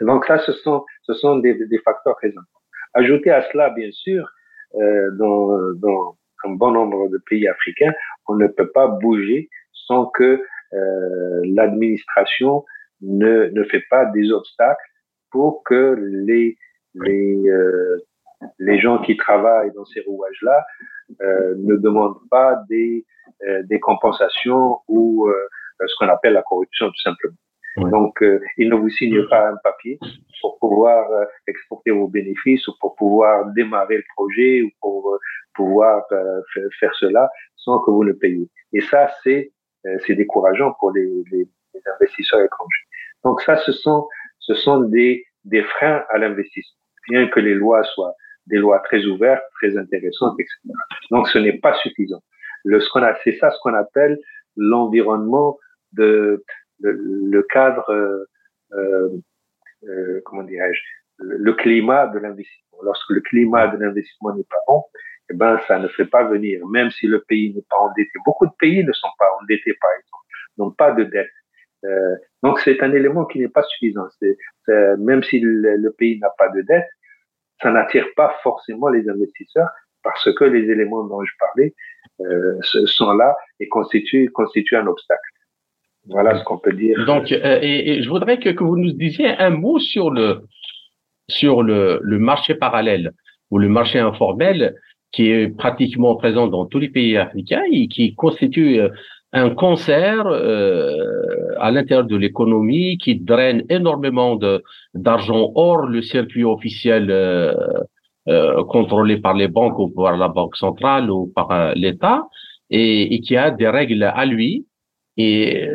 Donc 0.00 0.26
ça, 0.26 0.38
ce 0.38 0.52
sont, 0.52 0.84
ce 1.02 1.14
sont 1.14 1.38
des, 1.38 1.54
des 1.54 1.78
facteurs 1.78 2.16
très 2.16 2.28
importants. 2.28 2.60
Ajouter 2.94 3.30
à 3.30 3.42
cela, 3.50 3.70
bien 3.70 3.90
sûr, 3.92 4.28
euh, 4.74 5.10
dans, 5.12 5.72
dans 5.74 6.16
un 6.44 6.50
bon 6.50 6.70
nombre 6.70 7.08
de 7.08 7.18
pays 7.28 7.48
africains, 7.48 7.92
on 8.28 8.36
ne 8.36 8.46
peut 8.46 8.70
pas 8.70 8.88
bouger 8.88 9.48
sans 9.72 10.06
que 10.06 10.42
euh, 10.72 11.40
l'administration 11.44 12.64
ne, 13.00 13.48
ne 13.50 13.64
fait 13.64 13.84
pas 13.90 14.06
des 14.06 14.30
obstacles 14.32 14.90
pour 15.30 15.62
que 15.64 15.96
les, 15.98 16.56
les, 16.94 17.48
euh, 17.48 17.98
les 18.58 18.78
gens 18.78 18.98
qui 19.02 19.16
travaillent 19.16 19.72
dans 19.72 19.84
ces 19.84 20.00
rouages-là 20.00 20.64
euh, 21.22 21.54
ne 21.58 21.76
demandent 21.76 22.20
pas 22.30 22.62
des, 22.68 23.04
euh, 23.46 23.62
des 23.64 23.80
compensations 23.80 24.78
ou 24.88 25.28
euh, 25.28 25.34
ce 25.86 25.94
qu'on 25.98 26.08
appelle 26.08 26.32
la 26.32 26.42
corruption 26.42 26.88
tout 26.88 27.00
simplement. 27.02 27.36
Donc, 27.76 28.22
euh, 28.22 28.40
il 28.56 28.70
ne 28.70 28.74
vous 28.74 28.88
signe 28.88 29.26
pas 29.28 29.48
un 29.48 29.56
papier 29.62 29.98
pour 30.40 30.58
pouvoir 30.58 31.10
euh, 31.10 31.24
exporter 31.46 31.90
vos 31.90 32.08
bénéfices 32.08 32.66
ou 32.68 32.72
pour 32.80 32.94
pouvoir 32.96 33.46
démarrer 33.52 33.98
le 33.98 34.04
projet 34.14 34.62
ou 34.62 34.70
pour 34.80 35.14
euh, 35.14 35.18
pouvoir 35.54 36.04
euh, 36.12 36.40
faire 36.78 36.94
cela 36.94 37.28
sans 37.56 37.78
que 37.80 37.90
vous 37.90 38.02
le 38.02 38.16
payiez. 38.16 38.48
Et 38.72 38.80
ça, 38.80 39.10
c'est 39.22 39.52
c'est 40.04 40.16
décourageant 40.16 40.74
pour 40.80 40.90
les, 40.90 41.06
les, 41.30 41.46
les, 41.74 41.80
investisseurs 41.94 42.40
étrangers. 42.40 42.84
Donc 43.24 43.40
ça, 43.42 43.56
ce 43.58 43.70
sont 43.70 44.08
ce 44.40 44.54
sont 44.54 44.80
des 44.80 45.24
des 45.44 45.62
freins 45.62 46.02
à 46.08 46.18
l'investissement, 46.18 46.80
bien 47.08 47.28
que 47.28 47.38
les 47.38 47.54
lois 47.54 47.84
soient 47.84 48.14
des 48.48 48.58
lois 48.58 48.80
très 48.80 49.04
ouvertes, 49.04 49.44
très 49.60 49.76
intéressantes, 49.76 50.34
etc. 50.40 50.56
Donc 51.12 51.28
ce 51.28 51.38
n'est 51.38 51.58
pas 51.58 51.74
suffisant. 51.74 52.20
Le 52.64 52.80
ce 52.80 52.88
qu'on 52.90 53.02
a, 53.04 53.14
c'est 53.22 53.36
ça 53.38 53.50
ce 53.50 53.58
qu'on 53.62 53.74
appelle 53.74 54.18
l'environnement 54.56 55.56
de 55.92 56.44
le, 56.80 56.92
le 56.92 57.42
cadre, 57.44 57.88
euh, 57.90 58.24
euh, 58.72 59.10
euh 59.88 60.20
comment 60.24 60.42
dirais-je, 60.42 60.80
le, 61.18 61.52
climat 61.54 62.06
de 62.08 62.18
l'investissement. 62.18 62.78
Lorsque 62.82 63.10
le 63.10 63.20
climat 63.20 63.68
de 63.68 63.78
l'investissement 63.78 64.34
n'est 64.34 64.44
pas 64.44 64.60
bon, 64.66 64.84
eh 65.30 65.34
ben 65.34 65.58
ça 65.66 65.78
ne 65.78 65.88
fait 65.88 66.04
pas 66.04 66.24
venir, 66.24 66.66
même 66.68 66.90
si 66.90 67.06
le 67.06 67.22
pays 67.22 67.54
n'est 67.54 67.64
pas 67.68 67.78
endetté. 67.78 68.10
Beaucoup 68.24 68.46
de 68.46 68.52
pays 68.58 68.84
ne 68.84 68.92
sont 68.92 69.08
pas 69.18 69.28
endettés, 69.40 69.74
par 69.80 69.90
exemple, 69.92 70.26
n'ont 70.58 70.70
pas 70.70 70.92
de 70.92 71.04
dette. 71.04 71.30
Euh, 71.84 72.16
donc 72.42 72.60
c'est 72.60 72.82
un 72.82 72.92
élément 72.92 73.24
qui 73.26 73.38
n'est 73.38 73.48
pas 73.48 73.62
suffisant. 73.62 74.06
C'est, 74.18 74.36
même 74.98 75.22
si 75.22 75.40
le, 75.40 75.76
le 75.76 75.92
pays 75.92 76.18
n'a 76.18 76.30
pas 76.38 76.48
de 76.48 76.62
dette, 76.62 76.88
ça 77.62 77.70
n'attire 77.70 78.06
pas 78.16 78.36
forcément 78.42 78.88
les 78.88 79.08
investisseurs 79.08 79.68
parce 80.02 80.32
que 80.34 80.44
les 80.44 80.70
éléments 80.70 81.04
dont 81.04 81.24
je 81.24 81.32
parlais 81.40 81.74
euh, 82.20 82.60
sont 82.62 83.12
là 83.12 83.36
et 83.58 83.68
constituent, 83.68 84.30
constituent 84.30 84.76
un 84.76 84.86
obstacle. 84.86 85.28
Voilà 86.08 86.38
ce 86.38 86.44
qu'on 86.44 86.58
peut 86.58 86.72
dire. 86.72 87.04
Donc, 87.06 87.32
euh, 87.32 87.58
et, 87.62 87.90
et, 87.90 88.02
je 88.02 88.08
voudrais 88.08 88.38
que, 88.38 88.50
que, 88.50 88.62
vous 88.64 88.76
nous 88.76 88.92
disiez 88.92 89.30
un 89.38 89.50
mot 89.50 89.78
sur 89.78 90.10
le 90.10 90.42
sur 91.28 91.62
le, 91.62 91.98
le, 92.02 92.18
marché 92.18 92.54
parallèle 92.54 93.12
ou 93.50 93.58
le 93.58 93.68
marché 93.68 93.98
informel 93.98 94.76
qui 95.10 95.28
est 95.30 95.48
pratiquement 95.48 96.14
présent 96.14 96.46
dans 96.46 96.66
tous 96.66 96.78
les 96.78 96.88
pays 96.88 97.16
africains 97.16 97.64
et 97.72 97.88
qui 97.88 98.14
constitue 98.14 98.80
euh, 98.80 98.88
un 99.32 99.50
concert 99.50 100.26
euh, 100.26 100.94
à 101.58 101.70
l'intérieur 101.70 102.06
de 102.06 102.16
l'économie 102.16 102.98
qui 102.98 103.16
draine 103.16 103.64
énormément 103.68 104.38
d'argent 104.94 105.50
hors 105.54 105.86
le 105.86 106.00
circuit 106.02 106.44
officiel 106.44 107.10
euh, 107.10 107.52
euh, 108.28 108.64
contrôlé 108.64 109.18
par 109.18 109.34
les 109.34 109.46
banques 109.48 109.78
ou 109.78 109.88
par 109.88 110.16
la 110.16 110.28
banque 110.28 110.56
centrale 110.56 111.10
ou 111.10 111.32
par 111.34 111.50
euh, 111.50 111.72
l'État 111.76 112.26
et, 112.70 113.14
et, 113.14 113.20
qui 113.20 113.36
a 113.36 113.50
des 113.50 113.68
règles 113.68 114.02
à 114.02 114.24
lui 114.24 114.66
et 115.16 115.68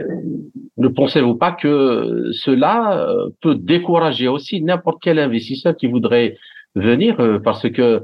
ne 0.77 0.87
pensez-vous 0.87 1.35
pas 1.35 1.51
que 1.51 2.31
cela 2.31 3.07
euh, 3.07 3.29
peut 3.41 3.55
décourager 3.55 4.27
aussi 4.27 4.61
n'importe 4.61 5.01
quel 5.01 5.19
investisseur 5.19 5.75
qui 5.75 5.87
voudrait 5.87 6.37
venir 6.75 7.19
euh, 7.19 7.39
parce 7.39 7.67
que 7.69 8.01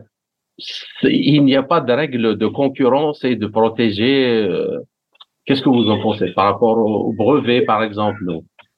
il 1.04 1.44
n'y 1.46 1.56
a 1.56 1.62
pas 1.62 1.82
de 1.82 1.94
règles 1.94 2.36
de 2.36 2.48
concurrence 2.48 3.24
et 3.24 3.36
de 3.36 3.46
protéger. 3.46 4.48
Euh, 4.50 4.80
qu'est-ce 5.46 5.62
que 5.62 5.70
vous 5.70 5.90
en 5.90 6.02
pensez 6.02 6.34
par 6.34 6.46
rapport 6.46 6.80
au 6.80 7.14
brevet, 7.14 7.62
par 7.62 7.84
exemple? 7.84 8.24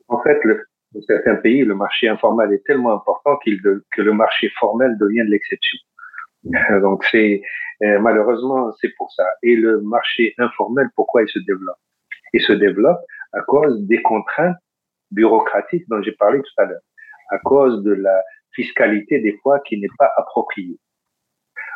En 0.10 0.22
fait, 0.22 0.38
le, 0.44 0.62
dans 0.94 1.02
certains 1.04 1.36
pays, 1.38 1.64
le 1.64 1.76
marché 1.76 2.10
informel 2.10 2.52
est 2.52 2.66
tellement 2.66 2.94
important 2.94 3.38
qu'il 3.38 3.62
que 3.62 4.02
le 4.02 4.12
marché 4.12 4.50
formel 4.60 4.98
devient 5.00 5.26
de 5.26 5.32
l'exception. 5.32 5.80
Donc 6.82 7.06
c'est 7.06 7.42
malheureusement 7.82 8.72
c'est 8.82 8.94
pour 8.98 9.10
ça. 9.14 9.24
Et 9.44 9.56
le 9.56 9.82
marché 9.82 10.34
informel, 10.38 10.88
pourquoi 10.98 11.24
il 11.24 11.30
se 11.30 11.40
développe? 11.40 11.78
Il 12.34 12.42
se 12.42 12.54
développe 12.54 13.00
à 13.34 13.42
cause 13.42 13.86
des 13.88 14.02
contraintes 14.02 14.58
bureaucratiques 15.12 15.86
dont 15.90 16.02
j'ai 16.02 16.12
parlé 16.14 16.40
tout 16.40 16.62
à 16.62 16.66
l'heure, 16.66 16.82
à 17.32 17.40
cause 17.40 17.84
de 17.84 17.94
la 17.94 18.24
fiscalité 18.54 19.20
des 19.20 19.38
fois 19.42 19.60
qui 19.60 19.80
n'est 19.80 19.88
pas 19.98 20.12
appropriée, 20.18 20.78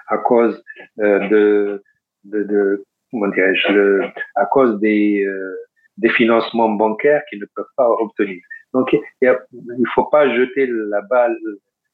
à 0.07 0.17
cause 0.17 0.63
euh, 0.99 1.27
de, 1.29 1.83
de, 2.25 2.43
de, 2.43 2.85
comment 3.11 3.27
dirais-je, 3.27 4.01
à 4.35 4.45
cause 4.45 4.79
des, 4.79 5.23
euh, 5.25 5.55
des 5.97 6.09
financements 6.09 6.69
bancaires 6.69 7.23
qu'ils 7.29 7.39
ne 7.39 7.45
peuvent 7.55 7.65
pas 7.75 7.89
obtenir. 7.89 8.41
Donc, 8.73 8.91
il 8.93 9.01
ne 9.21 9.89
faut 9.93 10.05
pas 10.05 10.33
jeter 10.35 10.67
la 10.67 11.01
balle, 11.01 11.37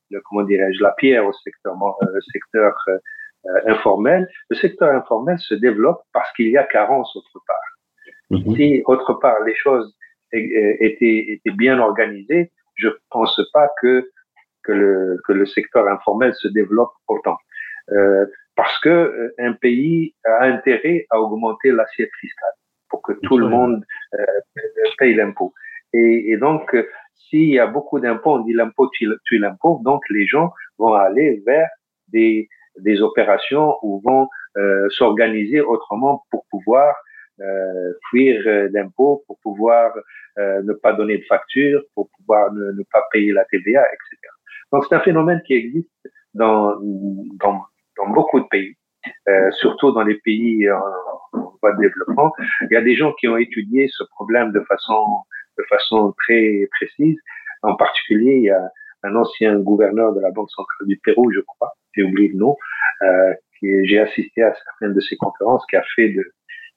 le, 0.09 0.21
comment 0.25 0.43
dirais-je, 0.43 0.81
la 0.81 0.91
pierre 0.93 1.25
au 1.25 1.33
secteur, 1.33 1.75
euh, 1.75 2.19
secteur 2.31 2.73
euh, 2.87 2.97
informel. 3.67 4.27
Le 4.49 4.55
secteur 4.55 4.89
informel 4.93 5.37
se 5.39 5.55
développe 5.55 6.01
parce 6.13 6.31
qu'il 6.33 6.47
y 6.47 6.57
a 6.57 6.63
carence 6.63 7.15
autre 7.15 7.39
part. 7.45 7.68
Mhm. 8.29 8.55
Si 8.55 8.81
autre 8.85 9.13
part 9.15 9.43
les 9.45 9.55
choses 9.55 9.95
étaient, 10.31 11.25
étaient 11.29 11.55
bien 11.57 11.79
organisées, 11.79 12.51
je 12.75 12.89
pense 13.09 13.39
pas 13.53 13.69
que 13.81 14.09
que 14.63 14.71
le 14.71 15.17
que 15.25 15.33
le 15.33 15.45
secteur 15.45 15.87
informel 15.87 16.33
se 16.35 16.47
développe 16.47 16.91
autant. 17.07 17.37
Euh, 17.91 18.25
parce 18.55 18.77
que 18.79 18.89
euh, 18.89 19.33
un 19.39 19.53
pays 19.53 20.13
a 20.25 20.43
intérêt 20.43 21.05
à 21.09 21.19
augmenter 21.19 21.71
l'assiette 21.71 22.11
fiscale 22.19 22.51
pour 22.89 23.01
que 23.01 23.13
tout 23.23 23.37
le 23.37 23.47
monde 23.47 23.83
euh, 24.13 24.25
paye 24.97 25.13
l'impôt. 25.13 25.53
Et, 25.93 26.31
et, 26.31 26.37
donc, 26.37 26.75
euh, 26.75 26.87
s'il 27.15 27.49
y 27.49 27.59
a 27.59 27.67
beaucoup 27.67 27.99
d'impôts, 27.99 28.35
on 28.35 28.39
dit 28.39 28.53
l'impôt 28.53 28.89
tue, 28.89 29.07
tue 29.25 29.37
l'impôt, 29.37 29.79
donc 29.83 30.01
les 30.09 30.25
gens 30.27 30.51
vont 30.77 30.93
aller 30.93 31.41
vers 31.45 31.69
des, 32.09 32.49
des 32.79 33.01
opérations 33.01 33.75
ou 33.81 34.01
vont 34.03 34.27
euh, 34.57 34.89
s'organiser 34.89 35.61
autrement 35.61 36.25
pour 36.31 36.45
pouvoir 36.49 36.95
euh, 37.41 37.93
fuir 38.09 38.41
euh, 38.45 38.69
d'impôts 38.69 39.23
pour 39.27 39.39
pouvoir 39.41 39.91
euh, 40.37 40.61
ne 40.63 40.73
pas 40.73 40.93
donner 40.93 41.17
de 41.17 41.25
facture, 41.25 41.81
pour 41.95 42.09
pouvoir 42.17 42.51
ne, 42.53 42.71
ne, 42.71 42.83
pas 42.91 43.03
payer 43.11 43.31
la 43.31 43.45
TVA, 43.45 43.81
etc. 43.85 44.17
Donc 44.71 44.85
c'est 44.87 44.95
un 44.95 45.01
phénomène 45.01 45.41
qui 45.45 45.53
existe 45.53 45.89
dans, 46.33 46.75
dans, 47.39 47.63
dans 47.97 48.09
beaucoup 48.09 48.39
de 48.39 48.47
pays, 48.49 48.75
euh, 49.27 49.51
surtout 49.51 49.91
dans 49.91 50.03
les 50.03 50.15
pays 50.15 50.69
en, 50.69 51.39
en, 51.39 51.53
voie 51.61 51.73
de 51.73 51.81
développement. 51.81 52.31
Il 52.69 52.73
y 52.73 52.77
a 52.77 52.81
des 52.81 52.95
gens 52.95 53.13
qui 53.13 53.27
ont 53.27 53.37
étudié 53.37 53.87
ce 53.89 54.03
problème 54.11 54.51
de 54.51 54.61
façon, 54.61 55.23
de 55.57 55.63
façon 55.69 56.13
très 56.25 56.67
précise. 56.79 57.17
En 57.63 57.75
particulier, 57.75 58.35
il 58.35 58.43
y 58.43 58.49
a 58.51 58.69
un 59.03 59.15
ancien 59.15 59.57
gouverneur 59.59 60.13
de 60.13 60.21
la 60.21 60.31
Banque 60.31 60.51
centrale 60.51 60.87
du 60.87 60.97
Pérou, 60.97 61.31
je 61.31 61.39
crois, 61.41 61.73
j'ai 61.93 62.03
oublié 62.03 62.29
le 62.29 62.37
nom, 62.37 62.55
euh, 63.01 63.33
j'ai 63.61 63.99
assisté 63.99 64.43
à 64.43 64.53
certaines 64.53 64.93
de 64.93 64.99
ses 64.99 65.17
conférences, 65.17 65.65
qui 65.69 65.75
a 65.75 65.83
fait 65.95 66.09
de 66.09 66.23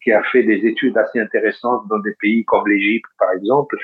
qui 0.03 0.13
a 0.13 0.23
fait 0.25 0.43
des 0.43 0.67
études 0.67 0.97
assez 0.99 1.21
intéressantes 1.21 1.87
dans 1.89 1.99
des 1.99 2.15
pays 2.21 2.45
comme 2.45 2.67
l'Égypte, 2.69 3.11
par 3.19 3.33
exemple, 3.33 3.77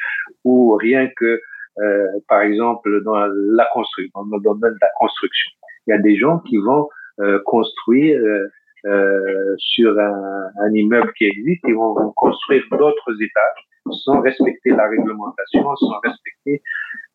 ou 0.44 0.74
rien 0.74 1.08
que, 1.16 1.40
euh, 1.78 2.06
par 2.28 2.42
exemple, 2.42 3.02
dans 3.04 3.26
la 3.26 3.68
construction, 3.72 4.24
dans 4.24 4.36
le 4.36 4.42
domaine 4.42 4.72
de 4.72 4.78
la 4.80 4.90
construction. 4.98 5.50
Il 5.86 5.90
y 5.90 5.94
a 5.94 5.98
des 5.98 6.16
gens 6.16 6.38
qui 6.40 6.56
vont 6.58 6.88
euh, 7.20 7.40
construire 7.44 8.20
euh, 8.20 8.48
euh 8.86 9.54
sur 9.58 9.98
un, 9.98 10.50
un, 10.62 10.72
immeuble 10.72 11.12
qui 11.14 11.24
existe, 11.24 11.62
ils 11.66 11.74
vont, 11.74 11.94
vont 11.94 12.12
construire 12.14 12.62
d'autres 12.70 13.12
étages 13.20 13.68
sans 13.90 14.20
respecter 14.20 14.70
la 14.70 14.86
réglementation, 14.86 15.74
sans 15.76 15.98
respecter 16.00 16.62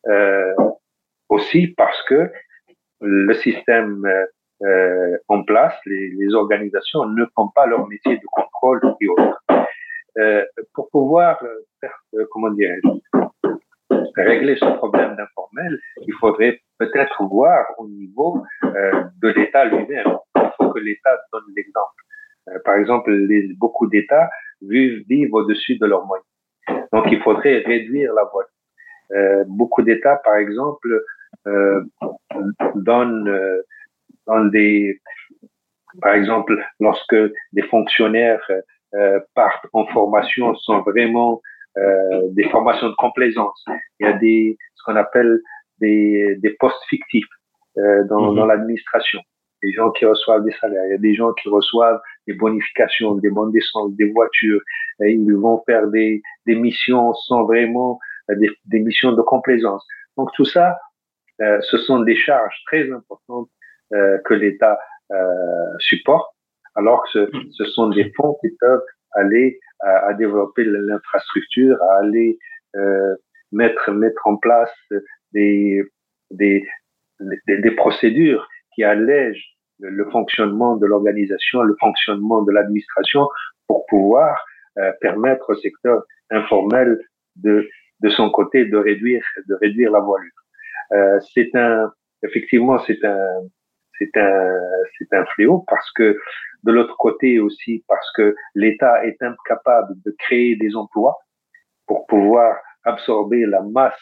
euh, 0.08 0.54
aussi 1.30 1.68
parce 1.68 2.02
que 2.04 2.30
le 3.02 3.34
système 3.36 4.06
euh, 4.62 5.18
en 5.28 5.44
place, 5.44 5.74
les, 5.86 6.12
les, 6.12 6.34
organisations 6.34 7.06
ne 7.06 7.26
font 7.36 7.50
pas 7.50 7.66
leur 7.66 7.88
métier 7.88 8.18
de 8.18 8.26
contrôle 8.32 8.82
et 9.02 9.08
autres. 9.08 9.42
Euh, 10.18 10.46
pour 10.74 10.90
pouvoir 10.90 11.40
faire, 11.82 12.00
euh, 12.14 12.26
comment 12.32 12.50
régler 14.16 14.56
ce 14.56 14.66
problème 14.78 15.16
d'informel, 15.16 15.80
il 16.06 16.14
faudrait 16.20 16.60
peut-être 16.78 17.24
voir 17.24 17.66
au 17.78 17.88
niveau 17.88 18.44
euh, 18.64 19.04
de 19.22 19.30
l'État 19.30 19.66
lui-même. 19.66 20.18
Il 20.36 20.52
faut 20.58 20.70
que 20.70 20.80
l'État 20.80 21.18
donne 21.32 21.44
l'exemple. 21.56 22.04
Euh, 22.50 22.60
par 22.66 22.76
exemple, 22.76 23.12
les, 23.12 23.54
beaucoup 23.56 23.88
d'États 23.88 24.30
vivent, 24.62 25.04
vivent 25.08 25.34
au-dessus 25.34 25.78
de 25.78 25.86
leurs 25.86 26.06
moyens. 26.06 26.28
Donc, 26.92 27.06
il 27.12 27.22
faudrait 27.22 27.60
réduire 27.60 28.14
la 28.14 28.24
voie. 28.26 28.46
Euh, 29.12 29.44
beaucoup 29.48 29.82
d'États, 29.82 30.18
par 30.18 30.36
exemple, 30.36 31.02
euh, 31.48 31.84
donnent, 32.76 33.30
donnent 34.28 34.52
des, 34.52 35.00
par 36.02 36.14
exemple, 36.14 36.58
lorsque 36.80 37.16
des 37.54 37.64
fonctionnaires 37.64 38.46
euh, 38.96 39.20
partent 39.36 39.66
en 39.74 39.86
formation, 39.88 40.56
sont 40.56 40.82
vraiment 40.82 41.42
euh, 41.78 42.22
des 42.32 42.48
formations 42.50 42.90
de 42.90 42.96
complaisance. 42.96 43.64
Il 44.00 44.08
y 44.08 44.10
a 44.10 44.14
des 44.14 44.58
ce 44.76 44.84
qu'on 44.86 44.96
appelle 44.96 45.40
des, 45.80 46.36
des 46.38 46.52
postes 46.60 46.84
fictifs 46.90 47.26
euh, 47.78 48.04
dans, 48.06 48.32
mmh. 48.32 48.36
dans 48.36 48.46
l'administration 48.46 49.20
des 49.64 49.72
gens 49.72 49.92
qui 49.92 50.06
reçoivent 50.06 50.44
des 50.44 50.52
salaires, 50.60 50.86
il 50.88 50.92
y 50.92 50.96
a 50.96 50.98
des 50.98 51.16
gens 51.16 51.32
qui 51.34 51.48
reçoivent 51.50 52.00
des 52.28 52.34
bonifications, 52.34 53.16
des 53.16 53.30
bonnes 53.30 53.52
d'essence, 53.52 53.96
des 53.96 54.12
voitures, 54.12 54.62
et 55.02 55.14
ils 55.14 55.36
vont 55.36 55.64
faire 55.66 55.88
des, 55.88 56.22
des 56.46 56.56
missions 56.56 57.14
sans 57.14 57.46
vraiment 57.46 57.98
euh, 58.30 58.36
des, 58.36 58.50
des, 58.66 58.80
missions 58.80 59.14
de 59.14 59.22
complaisance. 59.22 59.86
Donc 60.18 60.30
tout 60.36 60.46
ça, 60.46 60.78
euh, 61.42 61.60
ce 61.62 61.78
sont 61.78 62.02
des 62.02 62.16
charges 62.16 62.62
très 62.68 62.92
importantes 62.92 63.50
que 64.26 64.34
l'État 64.34 64.80
euh, 65.12 65.78
supporte, 65.80 66.34
alors 66.76 67.04
que 67.04 67.10
ce, 67.12 67.32
ce, 67.52 67.66
sont 67.66 67.90
des 67.90 68.12
fonds 68.16 68.38
qui 68.42 68.50
peuvent 68.60 68.84
aller 69.14 69.60
à, 69.82 70.08
à 70.08 70.14
développer 70.14 70.64
l'infrastructure, 70.66 71.78
à 71.84 72.00
aller 72.00 72.38
euh, 72.76 73.16
mettre 73.52 73.92
mettre 73.92 74.26
en 74.26 74.38
place 74.38 74.74
des 75.34 75.84
des, 76.32 76.66
des, 77.20 77.62
des 77.62 77.72
procédures 77.72 78.48
qui 78.74 78.84
allègent 78.84 79.54
le 79.80 80.10
fonctionnement 80.10 80.78
de 80.78 80.86
l'organisation, 80.86 81.62
le 81.62 81.76
fonctionnement 81.80 82.42
de 82.42 82.52
l'administration 82.52 83.28
pour 83.68 83.86
pouvoir 83.88 84.44
euh, 84.80 84.92
permettre 85.02 85.52
au 85.52 85.56
secteur 85.56 86.04
informel 86.32 86.98
de, 87.36 87.68
de 88.00 88.10
son 88.10 88.32
côté 88.32 88.66
de 88.66 88.78
réduire, 88.78 89.24
de 89.48 89.56
réduire 89.56 89.92
la 89.92 90.00
voilure. 90.00 90.32
Euh, 90.94 91.20
c'est 91.34 91.54
un, 91.56 91.92
effectivement, 92.24 92.80
c'est 92.88 93.04
un, 93.04 93.42
c'est 94.08 95.14
un, 95.14 95.26
fléau 95.36 95.66
parce 95.68 95.92
que 95.92 96.18
de 96.64 96.72
l'autre 96.72 96.96
côté 96.98 97.40
aussi 97.40 97.84
parce 97.88 98.12
que 98.16 98.36
l'État 98.56 99.06
est 99.06 99.22
incapable 99.22 99.94
de 100.06 100.16
créer 100.20 100.56
des 100.56 100.76
emplois 100.76 101.18
pour 101.88 102.06
pouvoir 102.08 102.56
absorber 102.84 103.46
la 103.46 103.62
masse 103.62 104.00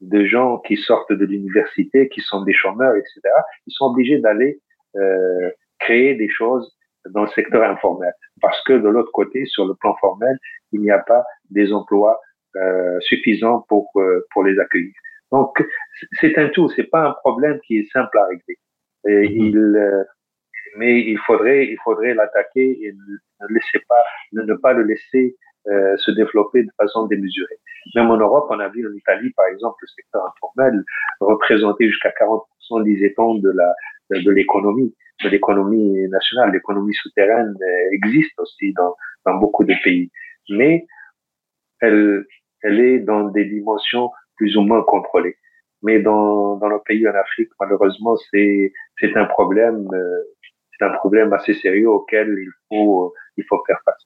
de 0.00 0.24
gens 0.24 0.58
qui 0.58 0.76
sortent 0.76 1.12
de 1.12 1.24
l'université, 1.24 2.08
qui 2.08 2.20
sont 2.20 2.42
des 2.42 2.52
chômeurs, 2.52 2.94
etc. 2.96 3.20
Ils 3.66 3.72
sont 3.72 3.86
obligés 3.86 4.18
d'aller 4.18 4.60
euh, 4.96 5.50
créer 5.78 6.14
des 6.14 6.28
choses 6.28 6.76
dans 7.10 7.22
le 7.22 7.28
secteur 7.28 7.62
informel. 7.62 8.12
Parce 8.40 8.62
que 8.64 8.74
de 8.74 8.88
l'autre 8.88 9.12
côté, 9.12 9.46
sur 9.46 9.66
le 9.66 9.74
plan 9.74 9.94
formel, 9.96 10.36
il 10.72 10.80
n'y 10.80 10.90
a 10.90 10.98
pas 10.98 11.24
des 11.50 11.72
emplois 11.72 12.20
euh, 12.56 12.98
suffisants 13.00 13.64
pour 13.68 13.90
euh, 13.96 14.26
pour 14.32 14.44
les 14.44 14.58
accueillir. 14.58 14.92
Donc 15.32 15.62
c'est 16.20 16.38
un 16.38 16.48
tout, 16.48 16.68
c'est 16.70 16.90
pas 16.90 17.08
un 17.08 17.12
problème 17.12 17.58
qui 17.66 17.78
est 17.78 17.90
simple 17.92 18.16
à 18.18 18.26
régler. 18.26 18.58
Et 19.08 19.26
il, 19.32 19.56
euh, 19.56 20.04
mais 20.76 21.00
il 21.00 21.18
faudrait 21.18 21.66
il 21.66 21.78
faudrait 21.84 22.14
l'attaquer 22.14 22.78
et 22.82 22.92
ne, 22.92 23.54
laisser 23.54 23.80
pas 23.88 24.02
ne, 24.32 24.42
ne 24.42 24.54
pas 24.54 24.72
le 24.72 24.82
laisser 24.82 25.36
euh, 25.68 25.96
se 25.98 26.10
développer 26.12 26.62
de 26.62 26.70
façon 26.76 27.06
démesurée. 27.06 27.58
Même 27.94 28.10
en 28.10 28.16
Europe, 28.16 28.46
on 28.50 28.60
a 28.60 28.68
vu 28.68 28.86
en 28.88 28.92
Italie, 28.92 29.30
par 29.36 29.46
exemple, 29.46 29.76
le 29.82 29.88
secteur 29.88 30.24
informel 30.26 30.84
représenter 31.20 31.88
jusqu'à 31.88 32.10
40%, 32.10 32.84
disait-on, 32.84 33.36
de 33.38 33.50
la 33.50 33.74
de 34.10 34.30
l'économie, 34.30 34.94
de 35.24 35.28
l'économie 35.28 36.08
nationale. 36.08 36.52
L'économie 36.52 36.94
souterraine 36.94 37.56
existe 37.92 38.38
aussi 38.38 38.72
dans, 38.74 38.94
dans 39.24 39.34
beaucoup 39.34 39.64
de 39.64 39.74
pays, 39.82 40.10
mais 40.50 40.86
elle, 41.80 42.24
elle 42.62 42.80
est 42.80 42.98
dans 43.00 43.24
des 43.24 43.44
dimensions 43.44 44.10
plus 44.36 44.56
ou 44.56 44.62
moins 44.62 44.82
contrôlées. 44.82 45.36
Mais 45.82 46.00
dans, 46.00 46.56
dans 46.56 46.68
nos 46.68 46.80
pays 46.80 47.06
en 47.08 47.14
Afrique, 47.14 47.50
malheureusement, 47.60 48.16
c'est, 48.30 48.72
c'est 48.98 49.16
un 49.16 49.26
problème, 49.26 49.86
euh, 49.92 50.22
c'est 50.78 50.84
un 50.84 50.94
problème 50.96 51.32
assez 51.32 51.54
sérieux 51.54 51.90
auquel 51.90 52.28
il 52.38 52.50
faut, 52.68 53.12
il 53.36 53.44
faut 53.48 53.62
faire 53.66 53.78
face. 53.84 54.04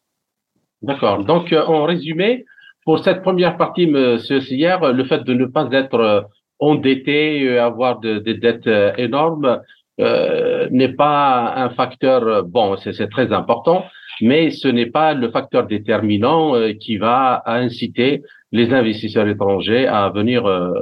D'accord. 0.83 1.25
Donc, 1.25 1.53
euh, 1.53 1.63
en 1.65 1.85
résumé, 1.85 2.45
pour 2.85 2.99
cette 3.05 3.23
première 3.23 3.57
partie, 3.57 3.87
Monsieur 3.87 4.41
Sillard, 4.41 4.93
le 4.93 5.05
fait 5.05 5.23
de 5.23 5.35
ne 5.35 5.47
pas 5.47 5.69
être 5.73 6.29
endetté, 6.59 7.59
avoir 7.59 8.01
des 8.01 8.21
de 8.21 8.33
dettes 8.33 8.99
énormes, 8.99 9.61
euh, 10.01 10.67
n'est 10.71 10.95
pas 10.95 11.53
un 11.57 11.71
facteur, 11.71 12.45
bon, 12.45 12.77
c'est 12.79 13.11
très 13.11 13.33
important, 13.33 13.85
mais 14.23 14.51
ce 14.51 14.69
n'est 14.69 14.91
pas 14.91 15.15
le 15.15 15.31
facteur 15.31 15.67
déterminant 15.67 16.55
euh, 16.55 16.73
qui 16.73 16.99
va 16.99 17.43
inciter 17.47 18.23
les 18.53 18.73
investisseurs 18.73 19.29
étrangers 19.29 19.87
à 19.87 20.11
venir 20.11 20.47
euh, 20.47 20.73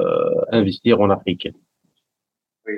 investir 0.51 1.01
en 1.01 1.11
Afrique. 1.11 1.49
Oui, 2.67 2.75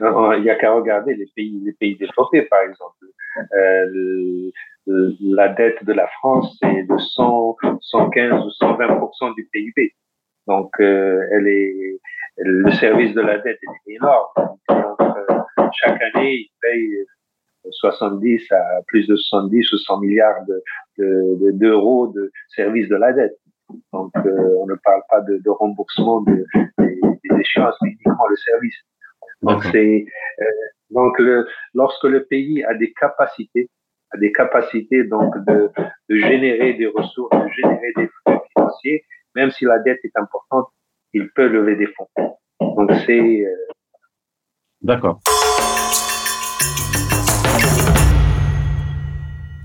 il 0.00 0.42
n'y 0.42 0.50
a 0.50 0.56
qu'à 0.56 0.72
regarder 0.72 1.14
les 1.14 1.26
pays, 1.34 1.60
les 1.64 1.72
pays 1.72 1.96
développés, 1.96 2.42
par 2.42 2.62
exemple. 2.62 3.06
Euh, 3.56 4.50
la 5.20 5.48
dette 5.48 5.84
de 5.84 5.92
la 5.92 6.06
France 6.18 6.58
est 6.62 6.82
de 6.82 6.98
100, 6.98 7.56
115 7.80 8.44
ou 8.44 8.64
120% 8.64 9.34
du 9.34 9.48
PIB. 9.50 9.94
Donc, 10.46 10.74
elle 10.78 11.48
est, 11.48 11.98
le 12.36 12.70
service 12.72 13.14
de 13.14 13.22
la 13.22 13.38
dette 13.38 13.58
est 13.62 13.94
énorme. 13.94 14.58
Chaque 15.72 16.02
année, 16.02 16.34
ils 16.34 16.50
payent 16.60 17.06
70 17.70 18.52
à 18.52 18.82
plus 18.86 19.06
de 19.06 19.16
70 19.16 19.72
ou 19.72 19.78
100 19.78 20.00
milliards 20.00 20.44
d'euros 20.98 22.08
de, 22.08 22.12
de, 22.12 22.26
de 22.26 22.32
services 22.54 22.88
de 22.88 22.96
la 22.96 23.12
dette. 23.12 23.36
Donc, 23.92 24.12
euh, 24.16 24.56
on 24.60 24.66
ne 24.66 24.74
parle 24.84 25.02
pas 25.08 25.20
de, 25.22 25.38
de 25.38 25.50
remboursement 25.50 26.20
de, 26.22 26.44
des, 26.78 27.00
des, 27.00 27.40
échéances, 27.40 27.76
mais 27.82 27.90
uniquement 27.90 28.26
le 28.28 28.36
service. 28.36 28.76
Donc, 29.42 29.64
c'est 29.72 30.06
euh, 30.40 30.44
donc 30.90 31.18
le, 31.18 31.46
lorsque 31.74 32.04
le 32.04 32.24
pays 32.24 32.62
a 32.64 32.74
des 32.74 32.92
capacités, 32.92 33.70
a 34.12 34.18
des 34.18 34.32
capacités 34.32 35.04
donc 35.04 35.34
de, 35.46 35.70
de 36.08 36.16
générer 36.16 36.74
des 36.74 36.86
ressources, 36.86 37.36
de 37.36 37.48
générer 37.48 37.92
des 37.96 38.08
flux 38.08 38.38
financiers, 38.54 39.04
même 39.34 39.50
si 39.50 39.64
la 39.64 39.78
dette 39.78 40.00
est 40.04 40.16
importante, 40.16 40.68
il 41.12 41.30
peut 41.30 41.48
lever 41.48 41.76
des 41.76 41.86
fonds. 41.86 42.08
Donc, 42.60 42.92
c'est 43.06 43.44
euh, 43.44 43.74
D'accord. 44.82 45.20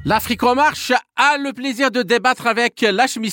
L'Afrique 0.10 0.42
en 0.42 0.56
marche 0.56 0.92
a 1.18 1.38
le 1.38 1.54
plaisir 1.54 1.92
de 1.92 2.02
débattre 2.02 2.48
avec 2.48 2.82
Lachmi 2.82 3.32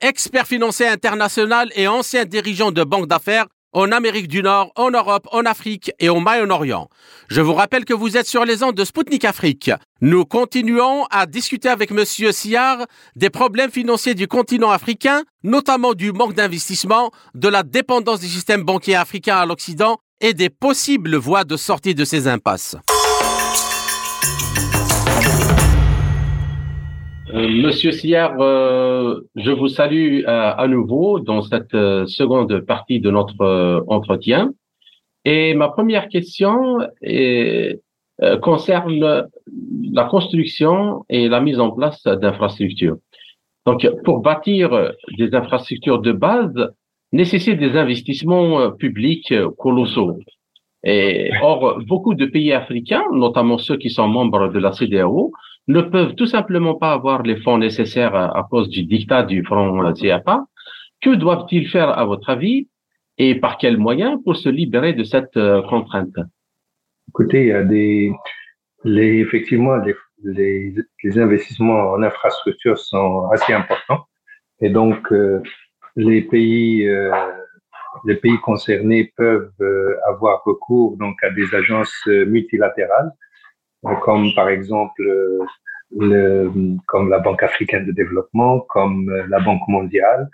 expert 0.00 0.46
financier 0.46 0.86
international 0.86 1.68
et 1.74 1.88
ancien 1.88 2.24
dirigeant 2.24 2.70
de 2.70 2.84
banque 2.84 3.08
d'affaires 3.08 3.46
en 3.72 3.90
Amérique 3.90 4.28
du 4.28 4.40
Nord, 4.40 4.70
en 4.76 4.92
Europe, 4.92 5.26
en 5.32 5.40
Afrique 5.40 5.90
et 5.98 6.08
au 6.08 6.20
Moyen-Orient. 6.20 6.88
Je 7.28 7.40
vous 7.40 7.54
rappelle 7.54 7.84
que 7.84 7.92
vous 7.92 8.16
êtes 8.16 8.28
sur 8.28 8.44
les 8.44 8.62
ondes 8.62 8.76
de 8.76 8.84
Spoutnik 8.84 9.24
Afrique. 9.24 9.72
Nous 10.00 10.24
continuons 10.24 11.06
à 11.10 11.26
discuter 11.26 11.68
avec 11.68 11.90
Monsieur 11.90 12.30
Siar 12.30 12.86
des 13.16 13.30
problèmes 13.30 13.72
financiers 13.72 14.14
du 14.14 14.28
continent 14.28 14.70
africain, 14.70 15.24
notamment 15.42 15.94
du 15.94 16.12
manque 16.12 16.34
d'investissement, 16.34 17.10
de 17.34 17.48
la 17.48 17.64
dépendance 17.64 18.20
du 18.20 18.28
système 18.28 18.62
banquier 18.62 18.94
africain 18.94 19.38
à 19.38 19.44
l'Occident 19.44 19.98
et 20.20 20.34
des 20.34 20.50
possibles 20.50 21.16
voies 21.16 21.42
de 21.42 21.56
sortie 21.56 21.96
de 21.96 22.04
ces 22.04 22.28
impasses. 22.28 22.76
Euh, 27.32 27.48
Monsieur 27.48 27.92
Sillard, 27.92 28.40
euh, 28.40 29.20
je 29.36 29.52
vous 29.52 29.68
salue 29.68 30.22
à, 30.26 30.50
à, 30.50 30.66
nouveau 30.66 31.20
dans 31.20 31.42
cette 31.42 31.74
euh, 31.74 32.06
seconde 32.06 32.60
partie 32.60 32.98
de 32.98 33.10
notre 33.10 33.40
euh, 33.42 33.80
entretien. 33.86 34.52
Et 35.24 35.54
ma 35.54 35.68
première 35.68 36.08
question 36.08 36.78
est, 37.02 37.80
euh, 38.22 38.36
concerne 38.38 39.28
la 39.92 40.04
construction 40.04 41.04
et 41.08 41.28
la 41.28 41.40
mise 41.40 41.60
en 41.60 41.70
place 41.70 42.02
d'infrastructures. 42.02 42.96
Donc, 43.64 43.86
pour 44.04 44.20
bâtir 44.20 44.92
des 45.18 45.34
infrastructures 45.34 46.00
de 46.00 46.12
base, 46.12 46.72
nécessite 47.12 47.58
des 47.58 47.76
investissements 47.76 48.72
publics 48.72 49.32
colossaux. 49.58 50.18
Et, 50.82 51.30
or, 51.42 51.78
beaucoup 51.86 52.14
de 52.14 52.24
pays 52.24 52.52
africains, 52.52 53.04
notamment 53.12 53.58
ceux 53.58 53.76
qui 53.76 53.90
sont 53.90 54.08
membres 54.08 54.48
de 54.48 54.58
la 54.58 54.72
CDAO, 54.72 55.32
ne 55.70 55.82
peuvent 55.82 56.14
tout 56.14 56.26
simplement 56.26 56.74
pas 56.74 56.92
avoir 56.92 57.22
les 57.22 57.36
fonds 57.36 57.58
nécessaires 57.58 58.14
à, 58.14 58.46
cause 58.50 58.68
du 58.68 58.82
dictat 58.84 59.22
du 59.22 59.44
Front 59.44 59.92
CFA. 59.92 60.46
Que 61.00 61.14
doivent-ils 61.14 61.68
faire, 61.68 61.90
à 61.98 62.04
votre 62.04 62.28
avis, 62.30 62.68
et 63.18 63.34
par 63.34 63.58
quels 63.58 63.76
moyens 63.76 64.18
pour 64.24 64.36
se 64.36 64.48
libérer 64.48 64.92
de 64.94 65.04
cette 65.04 65.36
euh, 65.36 65.62
contrainte? 65.62 66.18
Écoutez, 67.08 67.42
il 67.42 67.48
y 67.48 67.52
a 67.52 67.62
des, 67.62 68.12
les, 68.84 69.18
effectivement, 69.20 69.76
les, 70.24 71.18
investissements 71.18 71.92
en 71.92 72.02
infrastructure 72.02 72.78
sont 72.78 73.28
assez 73.30 73.52
importants, 73.52 74.04
et 74.60 74.70
donc 74.70 75.12
euh, 75.12 75.42
les 75.96 76.22
pays 76.22 76.86
euh, 76.88 77.10
les 78.04 78.16
pays 78.16 78.38
concernés 78.38 79.12
peuvent 79.16 79.50
avoir 80.06 80.44
recours 80.44 80.96
donc 80.96 81.16
à 81.24 81.30
des 81.30 81.52
agences 81.54 82.06
multilatérales, 82.06 83.10
comme 84.04 84.32
par 84.36 84.48
exemple 84.48 85.02
le, 85.98 86.50
comme 86.86 87.10
la 87.10 87.18
Banque 87.18 87.42
africaine 87.42 87.86
de 87.86 87.92
développement, 87.92 88.60
comme 88.60 89.10
la 89.28 89.40
Banque 89.40 89.66
mondiale, 89.68 90.28